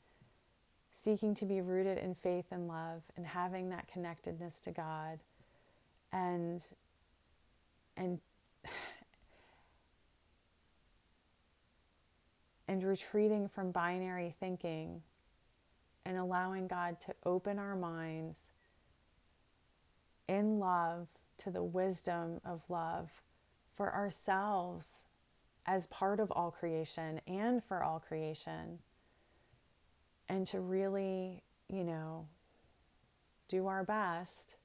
seeking 1.03 1.36
to 1.36 1.45
be 1.45 1.61
rooted 1.61 1.97
in 1.97 2.15
faith 2.15 2.45
and 2.51 2.68
love 2.68 3.01
and 3.15 3.26
having 3.26 3.70
that 3.70 3.88
connectedness 3.91 4.59
to 4.61 4.72
God 4.72 5.20
and 6.11 6.61
and 7.95 8.20
and 12.68 12.84
retreating 12.84 13.47
from 13.47 13.72
binary 13.72 14.36
thinking 14.39 15.01
and 16.05 16.18
allowing 16.18 16.68
God 16.68 16.99
to 17.01 17.13
open 17.26 17.59
our 17.59 17.76
minds 17.76 18.38
in 20.28 20.59
love 20.59 21.07
to 21.39 21.51
the 21.51 21.63
wisdom 21.63 22.41
of 22.45 22.61
love 22.70 23.09
for 23.76 23.93
ourselves 23.93 24.89
as 25.65 25.88
part 25.88 26.20
of 26.20 26.32
all 26.32 26.51
creation 26.51 27.22
and 27.28 27.63
for 27.63 27.84
all 27.84 27.99
creation 27.99 28.80
and 30.30 30.45
to 30.47 30.59
really, 30.59 31.41
you 31.69 31.84
know, 31.84 32.28
do 33.47 33.67
our 33.67 33.84
best 33.84 34.55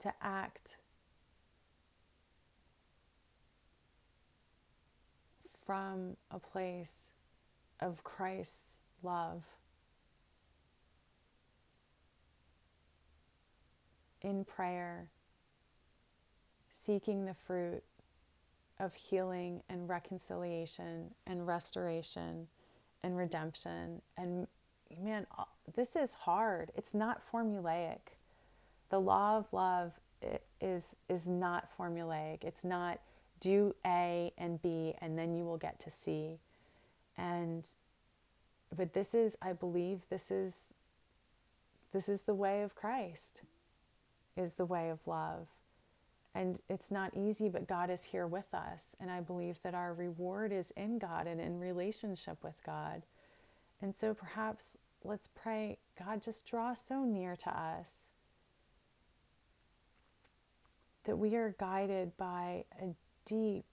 to 0.00 0.12
act 0.20 0.76
from 5.64 6.16
a 6.30 6.38
place 6.38 6.90
of 7.80 8.02
Christ's 8.02 8.80
love. 9.02 9.42
In 14.22 14.44
prayer, 14.44 15.08
seeking 16.84 17.24
the 17.24 17.34
fruit 17.46 17.82
of 18.82 18.92
healing 18.94 19.62
and 19.68 19.88
reconciliation 19.88 21.08
and 21.26 21.46
restoration 21.46 22.46
and 23.04 23.16
redemption. 23.16 24.02
And 24.18 24.46
man, 25.00 25.24
uh, 25.38 25.44
this 25.74 25.94
is 25.94 26.12
hard. 26.12 26.72
It's 26.76 26.92
not 26.92 27.22
formulaic. 27.32 28.00
The 28.90 29.00
law 29.00 29.38
of 29.38 29.46
love 29.52 29.92
is 30.60 30.82
is 31.08 31.26
not 31.26 31.68
formulaic. 31.78 32.44
It's 32.44 32.64
not 32.64 32.98
do 33.40 33.74
A 33.86 34.32
and 34.36 34.60
B 34.62 34.94
and 35.00 35.16
then 35.16 35.34
you 35.34 35.44
will 35.44 35.56
get 35.56 35.78
to 35.80 35.90
C. 35.90 36.38
And 37.16 37.68
but 38.76 38.92
this 38.92 39.14
is 39.14 39.36
I 39.40 39.52
believe 39.52 40.00
this 40.10 40.30
is 40.30 40.54
this 41.92 42.08
is 42.08 42.20
the 42.22 42.34
way 42.34 42.62
of 42.62 42.74
Christ. 42.74 43.42
Is 44.36 44.54
the 44.54 44.64
way 44.64 44.88
of 44.90 44.98
love. 45.06 45.46
And 46.34 46.60
it's 46.68 46.90
not 46.90 47.14
easy, 47.14 47.48
but 47.48 47.68
God 47.68 47.90
is 47.90 48.02
here 48.02 48.26
with 48.26 48.52
us. 48.54 48.82
And 49.00 49.10
I 49.10 49.20
believe 49.20 49.58
that 49.62 49.74
our 49.74 49.92
reward 49.92 50.52
is 50.52 50.72
in 50.76 50.98
God 50.98 51.26
and 51.26 51.40
in 51.40 51.60
relationship 51.60 52.42
with 52.42 52.54
God. 52.64 53.02
And 53.82 53.94
so 53.94 54.14
perhaps 54.14 54.76
let's 55.04 55.28
pray, 55.34 55.78
God, 55.98 56.22
just 56.22 56.46
draw 56.46 56.72
so 56.74 57.04
near 57.04 57.36
to 57.36 57.50
us 57.50 57.88
that 61.04 61.16
we 61.16 61.34
are 61.34 61.54
guided 61.58 62.16
by 62.16 62.64
a 62.80 62.94
deep, 63.26 63.66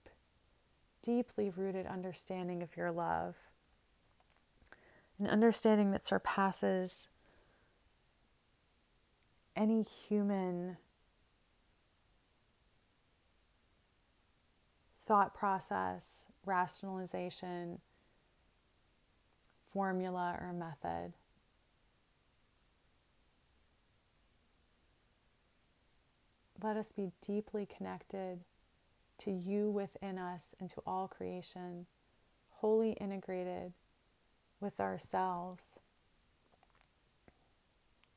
deeply 1.02 1.50
rooted 1.50 1.86
understanding 1.86 2.62
of 2.62 2.76
your 2.76 2.90
love, 2.90 3.36
an 5.18 5.28
understanding 5.28 5.92
that 5.92 6.06
surpasses 6.06 7.08
any 9.56 9.82
human 10.08 10.76
thought 15.10 15.34
process, 15.34 16.28
rationalization, 16.46 17.80
formula, 19.72 20.38
or 20.40 20.52
method. 20.52 21.12
Let 26.62 26.76
us 26.76 26.92
be 26.92 27.10
deeply 27.26 27.66
connected 27.76 28.38
to 29.18 29.32
you 29.32 29.68
within 29.70 30.16
us 30.16 30.54
and 30.60 30.70
to 30.70 30.82
all 30.86 31.08
creation, 31.08 31.86
wholly 32.52 32.92
integrated 32.92 33.72
with 34.60 34.78
ourselves 34.78 35.80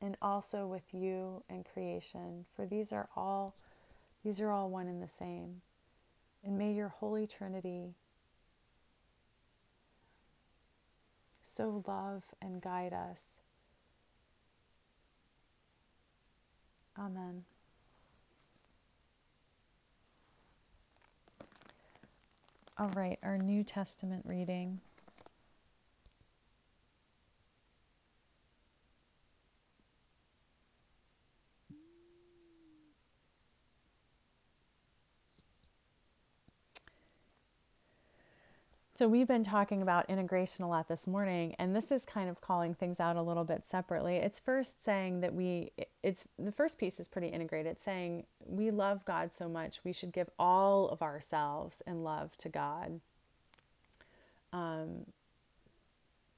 and 0.00 0.16
also 0.22 0.68
with 0.68 0.84
you 0.92 1.42
and 1.50 1.66
creation 1.74 2.44
for 2.54 2.66
these 2.66 2.92
are 2.92 3.08
all 3.16 3.56
these 4.22 4.40
are 4.40 4.52
all 4.52 4.70
one 4.70 4.86
and 4.86 5.02
the 5.02 5.08
same 5.08 5.60
and 6.44 6.58
may 6.58 6.72
your 6.72 6.88
holy 6.88 7.26
trinity 7.26 7.94
so 11.42 11.82
love 11.86 12.24
and 12.42 12.60
guide 12.60 12.92
us 12.92 13.22
amen 16.98 17.44
All 22.76 22.90
right, 22.96 23.20
our 23.22 23.36
New 23.36 23.62
Testament 23.62 24.24
reading. 24.26 24.80
So, 38.96 39.08
we've 39.08 39.26
been 39.26 39.42
talking 39.42 39.82
about 39.82 40.08
integration 40.08 40.64
a 40.64 40.68
lot 40.68 40.86
this 40.86 41.06
morning, 41.06 41.56
and 41.58 41.74
this 41.74 41.90
is 41.90 42.04
kind 42.04 42.30
of 42.30 42.40
calling 42.40 42.74
things 42.74 43.00
out 43.00 43.16
a 43.16 43.22
little 43.22 43.44
bit 43.44 43.64
separately. 43.68 44.16
It's 44.16 44.38
first 44.38 44.84
saying 44.84 45.20
that 45.20 45.34
we, 45.34 45.72
it's 46.04 46.24
the 46.38 46.52
first 46.52 46.78
piece 46.78 47.00
is 47.00 47.08
pretty 47.08 47.28
integrated, 47.28 47.80
saying 47.80 48.24
we 48.46 48.70
love 48.70 49.04
God 49.04 49.30
so 49.36 49.48
much, 49.48 49.80
we 49.84 49.92
should 49.92 50.12
give 50.12 50.30
all 50.38 50.88
of 50.88 51.02
ourselves 51.02 51.82
in 51.86 52.04
love 52.04 52.36
to 52.38 52.48
God 52.48 53.00
um, 54.54 55.04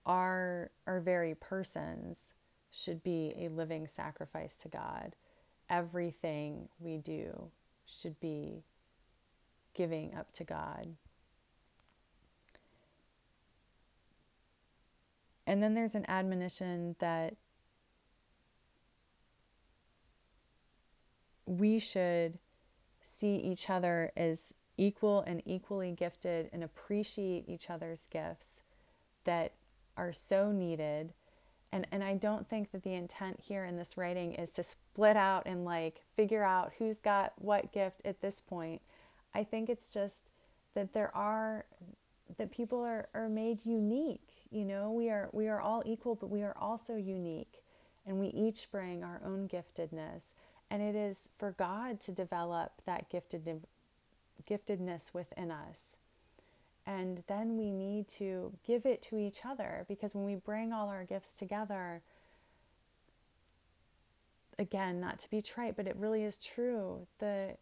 our 0.06 0.70
our 0.86 1.00
very 1.00 1.34
persons 1.34 2.16
should 2.72 3.02
be 3.02 3.34
a 3.38 3.48
living 3.48 3.86
sacrifice 3.86 4.54
to 4.56 4.68
God. 4.68 5.14
Everything 5.68 6.68
we 6.78 6.96
do 6.96 7.50
should 7.84 8.18
be 8.20 8.62
giving 9.74 10.14
up 10.14 10.32
to 10.32 10.44
God. 10.44 10.88
And 15.46 15.62
then 15.62 15.74
there's 15.74 15.94
an 15.94 16.04
admonition 16.08 16.96
that 16.98 17.34
we 21.46 21.78
should 21.78 22.38
see 23.00 23.36
each 23.36 23.70
other 23.70 24.10
as 24.16 24.52
equal 24.76 25.22
and 25.22 25.40
equally 25.46 25.92
gifted 25.92 26.50
and 26.52 26.64
appreciate 26.64 27.48
each 27.48 27.70
other's 27.70 28.06
gifts 28.10 28.62
that 29.24 29.52
are 29.96 30.12
so 30.12 30.52
needed. 30.52 31.12
And, 31.72 31.86
and 31.92 32.02
I 32.02 32.14
don't 32.14 32.48
think 32.48 32.70
that 32.72 32.82
the 32.82 32.94
intent 32.94 33.40
here 33.40 33.64
in 33.64 33.76
this 33.76 33.96
writing 33.96 34.34
is 34.34 34.50
to 34.50 34.62
split 34.62 35.16
out 35.16 35.44
and 35.46 35.64
like 35.64 36.02
figure 36.16 36.42
out 36.42 36.72
who's 36.78 36.98
got 36.98 37.32
what 37.36 37.72
gift 37.72 38.02
at 38.04 38.20
this 38.20 38.40
point. 38.40 38.82
I 39.34 39.44
think 39.44 39.68
it's 39.68 39.90
just 39.90 40.28
that 40.74 40.92
there 40.92 41.14
are 41.16 41.64
that 42.38 42.50
people 42.50 42.80
are, 42.80 43.08
are 43.14 43.28
made 43.28 43.58
unique. 43.64 44.35
You 44.56 44.64
know, 44.64 44.90
we 44.90 45.10
are 45.10 45.28
we 45.32 45.48
are 45.48 45.60
all 45.60 45.82
equal, 45.84 46.14
but 46.14 46.30
we 46.30 46.42
are 46.42 46.56
also 46.58 46.96
unique. 46.96 47.62
And 48.06 48.18
we 48.18 48.28
each 48.28 48.70
bring 48.70 49.04
our 49.04 49.20
own 49.22 49.50
giftedness. 49.50 50.22
And 50.70 50.80
it 50.80 50.96
is 50.96 51.28
for 51.36 51.50
God 51.52 52.00
to 52.02 52.10
develop 52.10 52.72
that 52.86 53.10
gifted 53.10 53.46
giftedness 54.48 55.12
within 55.12 55.50
us. 55.50 55.98
And 56.86 57.22
then 57.26 57.58
we 57.58 57.70
need 57.70 58.08
to 58.16 58.50
give 58.66 58.86
it 58.86 59.02
to 59.02 59.18
each 59.18 59.44
other 59.44 59.84
because 59.88 60.14
when 60.14 60.24
we 60.24 60.36
bring 60.36 60.72
all 60.72 60.88
our 60.88 61.04
gifts 61.04 61.34
together, 61.34 62.00
again, 64.58 65.00
not 65.02 65.18
to 65.18 65.28
be 65.28 65.42
trite, 65.42 65.76
but 65.76 65.86
it 65.86 65.96
really 65.96 66.22
is 66.22 66.38
true. 66.38 67.06
The 67.18 67.58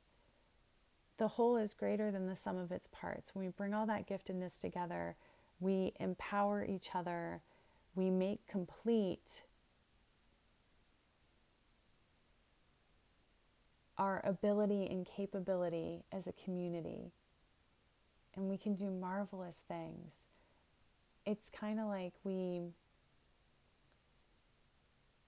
the 1.17 1.27
whole 1.27 1.57
is 1.57 1.75
greater 1.75 2.13
than 2.13 2.29
the 2.29 2.37
sum 2.37 2.57
of 2.57 2.71
its 2.71 2.87
parts. 2.93 3.35
When 3.35 3.45
we 3.45 3.51
bring 3.51 3.75
all 3.75 3.87
that 3.87 4.07
giftedness 4.07 4.61
together, 4.61 5.17
we 5.65 5.95
empower 5.99 6.63
each 6.63 6.91
other, 6.95 7.41
we 7.95 8.11
make 8.11 8.47
complete 8.47 9.43
our 13.97 14.21
ability 14.25 14.87
and 14.91 15.07
capability 15.07 16.05
as 16.13 16.27
a 16.27 16.33
community. 16.45 17.13
And 18.37 18.51
we 18.51 18.59
can 18.59 18.75
do 18.75 18.91
marvelous 18.91 19.57
things. 19.67 20.13
It's 21.25 21.49
kind 21.49 21.81
of 21.81 21.87
like 21.87 22.13
we 22.25 22.61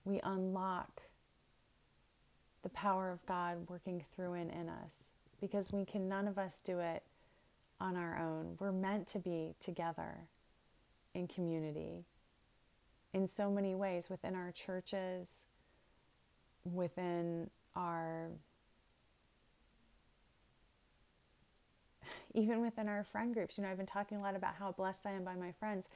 we 0.04 0.20
unlock 0.22 1.02
the 2.62 2.68
power 2.68 3.10
of 3.10 3.24
God 3.26 3.56
working 3.68 4.04
through 4.14 4.34
and 4.34 4.50
in 4.50 4.68
us 4.68 4.92
because 5.40 5.72
we 5.72 5.84
can 5.84 6.08
none 6.08 6.28
of 6.28 6.36
us 6.38 6.60
do 6.62 6.80
it 6.80 7.02
on 7.80 7.96
our 7.96 8.18
own. 8.18 8.56
We're 8.58 8.72
meant 8.72 9.06
to 9.08 9.18
be 9.18 9.54
together 9.60 10.16
in 11.14 11.28
community 11.28 12.04
in 13.14 13.28
so 13.28 13.50
many 13.50 13.74
ways 13.74 14.08
within 14.10 14.34
our 14.34 14.52
churches, 14.52 15.26
within 16.64 17.48
our 17.74 18.28
even 22.34 22.60
within 22.60 22.88
our 22.88 23.02
friend 23.04 23.32
groups. 23.32 23.56
You 23.56 23.64
know, 23.64 23.70
I've 23.70 23.78
been 23.78 23.86
talking 23.86 24.18
a 24.18 24.20
lot 24.20 24.36
about 24.36 24.54
how 24.54 24.72
blessed 24.72 25.06
I 25.06 25.12
am 25.12 25.24
by 25.24 25.34
my 25.34 25.52
friends. 25.52 25.86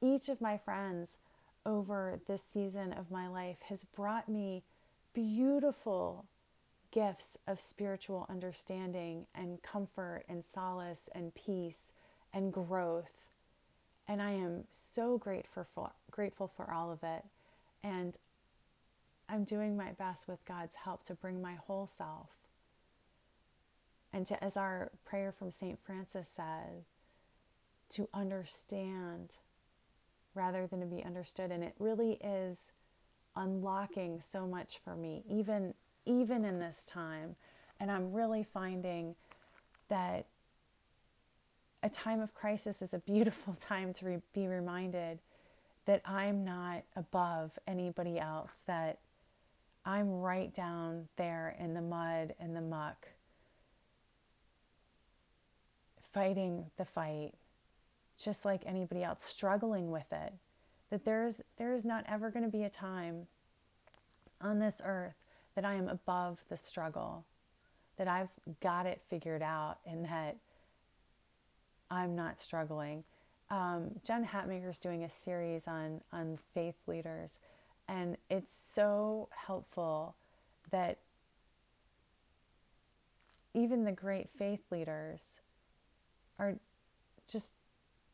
Each 0.00 0.30
of 0.30 0.40
my 0.40 0.56
friends 0.56 1.18
over 1.66 2.18
this 2.26 2.40
season 2.50 2.94
of 2.94 3.10
my 3.10 3.28
life 3.28 3.58
has 3.68 3.84
brought 3.94 4.28
me 4.28 4.62
beautiful 5.12 6.24
gifts 6.92 7.36
of 7.46 7.60
spiritual 7.60 8.26
understanding 8.28 9.26
and 9.34 9.62
comfort 9.62 10.24
and 10.28 10.42
solace 10.54 11.08
and 11.14 11.34
peace 11.34 11.92
and 12.32 12.52
growth. 12.52 13.10
And 14.08 14.20
I 14.20 14.32
am 14.32 14.64
so 14.70 15.18
grateful 15.18 15.66
for, 15.74 15.90
grateful 16.10 16.50
for 16.56 16.72
all 16.72 16.90
of 16.90 17.02
it. 17.02 17.24
And 17.84 18.16
I'm 19.28 19.44
doing 19.44 19.76
my 19.76 19.92
best 19.92 20.26
with 20.26 20.44
God's 20.44 20.74
help 20.74 21.04
to 21.04 21.14
bring 21.14 21.40
my 21.40 21.54
whole 21.66 21.88
self 21.96 22.28
and 24.12 24.26
to, 24.26 24.42
as 24.42 24.56
our 24.56 24.90
prayer 25.04 25.32
from 25.32 25.50
St. 25.50 25.78
Francis 25.86 26.28
says, 26.36 26.84
to 27.90 28.08
understand 28.12 29.34
rather 30.34 30.66
than 30.66 30.80
to 30.80 30.86
be 30.86 31.04
understood. 31.04 31.50
And 31.50 31.62
it 31.62 31.74
really 31.78 32.18
is 32.22 32.58
unlocking 33.36 34.20
so 34.32 34.46
much 34.46 34.80
for 34.84 34.96
me, 34.96 35.22
even 35.28 35.74
even 36.06 36.44
in 36.44 36.58
this 36.58 36.84
time. 36.86 37.36
And 37.78 37.90
I'm 37.90 38.12
really 38.12 38.44
finding 38.44 39.14
that 39.88 40.26
a 41.82 41.88
time 41.88 42.20
of 42.20 42.34
crisis 42.34 42.82
is 42.82 42.92
a 42.94 42.98
beautiful 42.98 43.56
time 43.60 43.92
to 43.94 44.06
re- 44.06 44.22
be 44.34 44.46
reminded 44.46 45.18
that 45.86 46.02
I'm 46.04 46.44
not 46.44 46.82
above 46.96 47.50
anybody 47.66 48.18
else, 48.18 48.52
that 48.66 48.98
I'm 49.84 50.20
right 50.20 50.52
down 50.52 51.08
there 51.16 51.56
in 51.58 51.72
the 51.72 51.80
mud 51.80 52.34
and 52.38 52.54
the 52.54 52.60
muck, 52.60 53.08
fighting 56.12 56.66
the 56.76 56.84
fight, 56.84 57.32
just 58.18 58.44
like 58.44 58.62
anybody 58.66 59.02
else, 59.02 59.24
struggling 59.24 59.90
with 59.90 60.12
it. 60.12 60.32
That 60.90 61.04
there's 61.04 61.40
there's 61.56 61.84
not 61.84 62.04
ever 62.08 62.30
going 62.30 62.44
to 62.44 62.50
be 62.50 62.64
a 62.64 62.70
time 62.70 63.26
on 64.40 64.58
this 64.58 64.80
earth 64.84 65.14
that 65.54 65.64
I 65.64 65.74
am 65.74 65.88
above 65.88 66.38
the 66.48 66.56
struggle, 66.56 67.24
that 67.96 68.08
I've 68.08 68.30
got 68.60 68.86
it 68.86 69.00
figured 69.08 69.42
out, 69.42 69.78
and 69.86 70.04
that 70.04 70.36
I'm 71.90 72.14
not 72.14 72.40
struggling. 72.40 73.04
Um, 73.50 73.90
Jen 74.04 74.24
Hatmaker 74.24 74.70
is 74.70 74.78
doing 74.78 75.04
a 75.04 75.10
series 75.24 75.66
on 75.66 76.00
on 76.12 76.38
faith 76.54 76.76
leaders, 76.86 77.30
and 77.88 78.16
it's 78.30 78.54
so 78.74 79.28
helpful 79.34 80.14
that 80.70 80.98
even 83.54 83.84
the 83.84 83.92
great 83.92 84.28
faith 84.38 84.60
leaders 84.70 85.24
are 86.38 86.54
just 87.28 87.54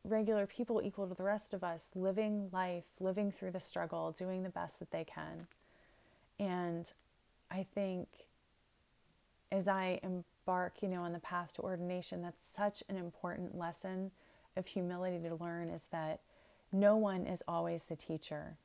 regular 0.05 0.47
people 0.47 0.81
equal 0.83 1.07
to 1.09 1.15
the 1.15 1.23
rest 1.23 1.53
of 1.53 1.65
us, 1.65 1.83
living 1.95 2.49
life, 2.53 2.85
living 3.01 3.31
through 3.31 3.51
the 3.51 3.61
struggle, 3.61 4.13
doing 4.13 4.43
the 4.43 4.49
best 4.51 4.79
that 4.79 4.91
they 4.91 5.05
can. 5.05 5.39
And 6.39 6.91
I 7.51 7.67
think 7.75 8.09
as 9.53 9.69
I 9.69 10.01
embark, 10.03 10.83
you 10.83 10.89
know, 10.89 11.03
on 11.03 11.13
the 11.13 11.21
path 11.21 11.55
to 11.55 11.63
ordination, 11.63 12.23
that's 12.23 12.41
such 12.57 12.83
an 12.89 12.97
important 12.97 13.57
lesson 13.57 14.11
of 14.57 14.67
humility 14.67 15.19
to 15.29 15.35
learn 15.37 15.71
is 15.71 15.83
that 15.93 16.21
no 16.73 16.97
one 16.97 17.27
is 17.27 17.43
always 17.47 17.83
the 17.85 17.97
teacher. 17.97 18.57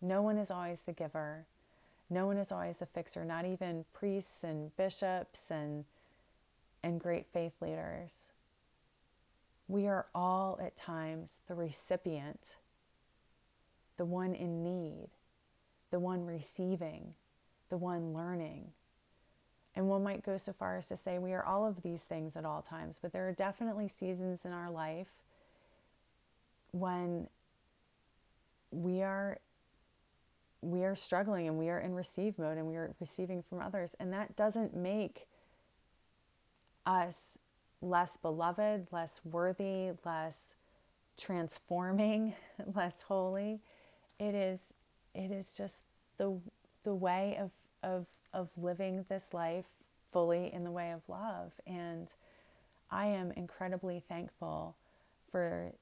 No 0.00 0.22
one 0.22 0.38
is 0.38 0.50
always 0.50 0.78
the 0.86 0.92
giver. 0.92 1.46
No 2.08 2.26
one 2.26 2.36
is 2.36 2.52
always 2.52 2.76
the 2.78 2.86
fixer, 2.86 3.24
not 3.24 3.44
even 3.44 3.84
priests 3.92 4.44
and 4.44 4.74
bishops 4.76 5.50
and 5.50 5.84
and 6.82 6.98
great 6.98 7.26
faith 7.32 7.52
leaders. 7.60 8.14
We 9.68 9.86
are 9.86 10.06
all 10.14 10.58
at 10.62 10.76
times 10.76 11.30
the 11.46 11.54
recipient, 11.54 12.56
the 13.98 14.06
one 14.06 14.34
in 14.34 14.64
need, 14.64 15.08
the 15.90 16.00
one 16.00 16.24
receiving, 16.24 17.14
the 17.70 17.76
one 17.76 18.12
learning. 18.12 18.66
And 19.76 19.88
one 19.88 20.02
might 20.02 20.24
go 20.24 20.36
so 20.36 20.52
far 20.52 20.76
as 20.76 20.88
to 20.88 20.96
say 20.96 21.18
we 21.18 21.32
are 21.32 21.44
all 21.44 21.66
of 21.66 21.80
these 21.82 22.02
things 22.02 22.36
at 22.36 22.44
all 22.44 22.60
times, 22.60 22.98
but 23.00 23.12
there 23.12 23.28
are 23.28 23.32
definitely 23.32 23.88
seasons 23.88 24.44
in 24.44 24.52
our 24.52 24.70
life 24.70 25.08
when 26.72 27.26
we 28.70 29.02
are 29.02 29.38
we 30.62 30.84
are 30.84 30.94
struggling 30.94 31.48
and 31.48 31.58
we 31.58 31.70
are 31.70 31.80
in 31.80 31.94
receive 31.94 32.38
mode 32.38 32.58
and 32.58 32.66
we 32.66 32.76
are 32.76 32.94
receiving 33.00 33.42
from 33.42 33.60
others 33.60 33.90
and 33.98 34.12
that 34.12 34.36
doesn't 34.36 34.76
make 34.76 35.26
us 36.84 37.38
less 37.82 38.16
beloved, 38.18 38.86
less 38.92 39.20
worthy, 39.24 39.90
less 40.04 40.38
transforming, 41.16 42.34
less 42.74 43.00
holy. 43.02 43.60
It 44.18 44.34
is 44.34 44.60
it 45.14 45.30
is 45.30 45.46
just 45.56 45.76
the 46.18 46.38
the 46.84 46.94
way 46.94 47.36
of 47.40 47.50
of 47.82 48.06
of 48.32 48.48
living 48.56 49.04
this 49.08 49.24
life 49.32 49.66
fully 50.12 50.52
in 50.52 50.64
the 50.64 50.70
way 50.70 50.92
of 50.92 51.00
love. 51.08 51.52
And 51.66 52.08
I 52.90 53.06
am 53.06 53.32
incredibly 53.32 54.02
thankful 54.08 54.76
for 55.30 55.72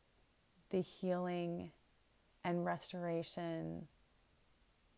the 0.70 0.80
healing 0.80 1.70
and 2.44 2.64
restoration 2.64 3.86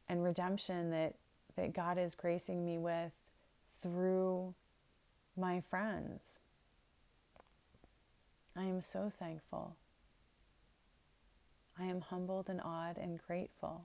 and 0.09 0.25
redemption 0.25 0.91
that, 0.91 1.15
that 1.57 1.73
God 1.73 1.99
is 1.99 2.15
gracing 2.15 2.65
me 2.65 2.79
with 2.79 3.13
through 3.83 4.53
my 5.37 5.63
friends. 5.71 6.21
I 8.57 8.65
am 8.65 8.83
so 8.83 9.13
thankful. 9.19 9.77
I 11.79 11.85
am 11.85 12.01
humbled 12.01 12.49
and 12.49 12.61
awed 12.61 12.99
and 12.99 13.21
grateful. 13.27 13.85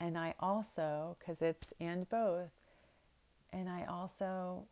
And 0.00 0.18
I 0.18 0.34
also, 0.40 1.16
because 1.18 1.40
it's 1.40 1.66
and 1.80 2.08
both, 2.08 2.50
and 3.52 3.68
I 3.68 3.86
also 3.88 4.64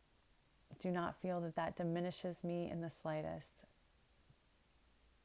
do 0.80 0.90
not 0.90 1.16
feel 1.22 1.40
that 1.40 1.56
that 1.56 1.76
diminishes 1.76 2.36
me 2.44 2.70
in 2.70 2.80
the 2.80 2.90
slightest. 3.02 3.64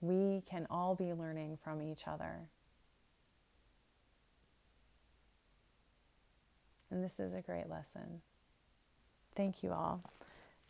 We 0.02 0.44
can 0.50 0.68
all 0.70 0.96
be 0.96 1.14
learning 1.14 1.58
from 1.64 1.82
each 1.82 2.08
other. 2.08 2.40
And 6.92 7.04
this 7.04 7.20
is 7.20 7.34
a 7.34 7.42
great 7.42 7.70
lesson. 7.70 8.22
Thank 9.36 9.62
you 9.62 9.72
all 9.72 10.02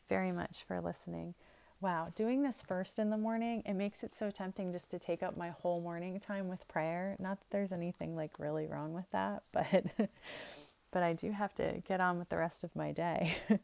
very 0.10 0.32
much 0.32 0.64
for 0.68 0.82
listening. 0.82 1.34
Wow, 1.82 2.12
doing 2.14 2.42
this 2.42 2.62
first 2.68 3.00
in 3.00 3.10
the 3.10 3.18
morning, 3.18 3.64
it 3.66 3.74
makes 3.74 4.04
it 4.04 4.14
so 4.14 4.30
tempting 4.30 4.74
just 4.74 4.92
to 4.92 5.00
take 5.00 5.24
up 5.24 5.38
my 5.38 5.48
whole 5.50 5.80
morning 5.80 6.20
time 6.20 6.50
with 6.50 6.68
prayer. 6.68 7.16
Not 7.20 7.40
that 7.40 7.50
there's 7.52 7.72
anything 7.72 8.18
like 8.18 8.38
really 8.38 8.68
wrong 8.68 8.94
with 8.94 9.10
that, 9.12 9.44
but 9.54 9.86
but 10.92 11.04
I 11.04 11.14
do 11.14 11.32
have 11.32 11.56
to 11.56 11.82
get 11.88 12.02
on 12.02 12.20
with 12.20 12.28
the 12.28 12.36
rest 12.38 12.66
of 12.66 12.76
my 12.76 12.92
day. 12.92 13.34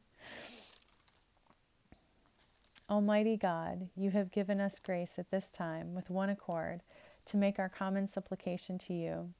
Almighty 2.89 3.35
God, 3.35 3.89
you 3.97 4.11
have 4.11 4.31
given 4.31 4.61
us 4.61 4.79
grace 4.79 5.19
at 5.19 5.29
this 5.29 5.51
time 5.51 5.93
with 5.93 6.09
one 6.09 6.29
accord 6.29 6.81
to 7.25 7.35
make 7.35 7.59
our 7.59 7.67
common 7.67 8.07
supplication 8.07 8.77
to 8.77 8.93
you. 8.93 9.33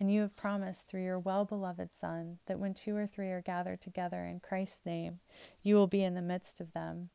And 0.00 0.12
you 0.12 0.20
have 0.20 0.36
promised 0.36 0.82
through 0.82 1.04
your 1.04 1.18
well 1.18 1.46
beloved 1.46 1.94
Son 1.94 2.38
that 2.44 2.58
when 2.58 2.74
two 2.74 2.94
or 2.94 3.06
three 3.06 3.30
are 3.30 3.40
gathered 3.40 3.80
together 3.80 4.26
in 4.26 4.40
Christ's 4.40 4.84
name, 4.84 5.18
you 5.62 5.76
will 5.76 5.86
be 5.86 6.04
in 6.04 6.14
the 6.14 6.20
midst 6.20 6.60
of 6.60 6.70
them. 6.74 7.08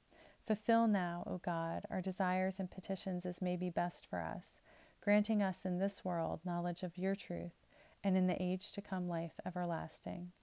Fulfill 0.45 0.87
now, 0.87 1.23
O 1.25 1.37
God, 1.37 1.85
our 1.89 2.01
desires 2.01 2.59
and 2.59 2.69
petitions 2.69 3.25
as 3.25 3.41
may 3.41 3.55
be 3.55 3.69
best 3.69 4.05
for 4.07 4.19
us, 4.19 4.59
granting 4.99 5.41
us 5.41 5.65
in 5.65 5.79
this 5.79 6.03
world 6.03 6.41
knowledge 6.43 6.83
of 6.83 6.97
your 6.97 7.15
truth, 7.15 7.65
and 8.03 8.17
in 8.17 8.27
the 8.27 8.43
age 8.43 8.73
to 8.73 8.81
come 8.81 9.07
life 9.07 9.39
everlasting. 9.45 10.33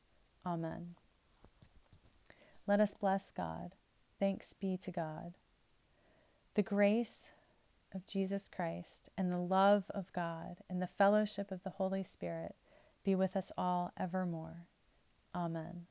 Amen. 0.47 0.95
Let 2.67 2.81
us 2.81 2.95
bless 2.95 3.31
God. 3.31 3.75
Thanks 4.19 4.55
be 4.55 4.79
to 4.79 4.91
God. 4.91 5.35
The 6.55 6.63
grace 6.63 7.31
of 7.93 8.07
Jesus 8.07 8.49
Christ 8.49 9.11
and 9.19 9.31
the 9.31 9.39
love 9.39 9.85
of 9.91 10.11
God 10.15 10.63
and 10.71 10.81
the 10.81 10.87
fellowship 10.87 11.51
of 11.51 11.63
the 11.63 11.69
Holy 11.69 12.03
Spirit 12.03 12.55
be 13.05 13.15
with 13.15 13.37
us 13.37 13.53
all 13.59 13.93
evermore. 13.99 14.67
Amen. 15.35 15.87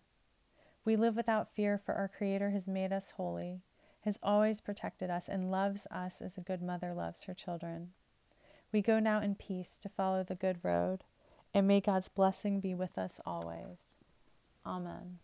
We 0.84 0.96
live 0.96 1.16
without 1.16 1.54
fear, 1.54 1.78
for 1.78 1.94
our 1.94 2.08
Creator 2.08 2.50
has 2.50 2.68
made 2.68 2.92
us 2.92 3.12
holy 3.12 3.62
has 4.02 4.18
always 4.24 4.62
protected 4.62 5.10
us 5.10 5.30
and 5.30 5.52
loves 5.52 5.88
us 5.92 6.22
as 6.22 6.38
a 6.38 6.42
good 6.42 6.62
mother 6.62 6.94
loves 6.94 7.24
her 7.24 7.34
children. 7.34 7.92
We 8.72 8.82
go 8.82 9.00
now 9.00 9.22
in 9.22 9.36
peace 9.36 9.78
to 9.78 9.90
follow 9.90 10.24
the 10.24 10.36
good 10.36 10.64
road, 10.64 11.04
and 11.54 11.68
may 11.68 11.82
God's 11.82 12.10
blessing 12.10 12.60
be 12.60 12.76
with 12.76 12.98
us 12.98 13.20
always. 13.26 13.78
Amen. 14.66 15.20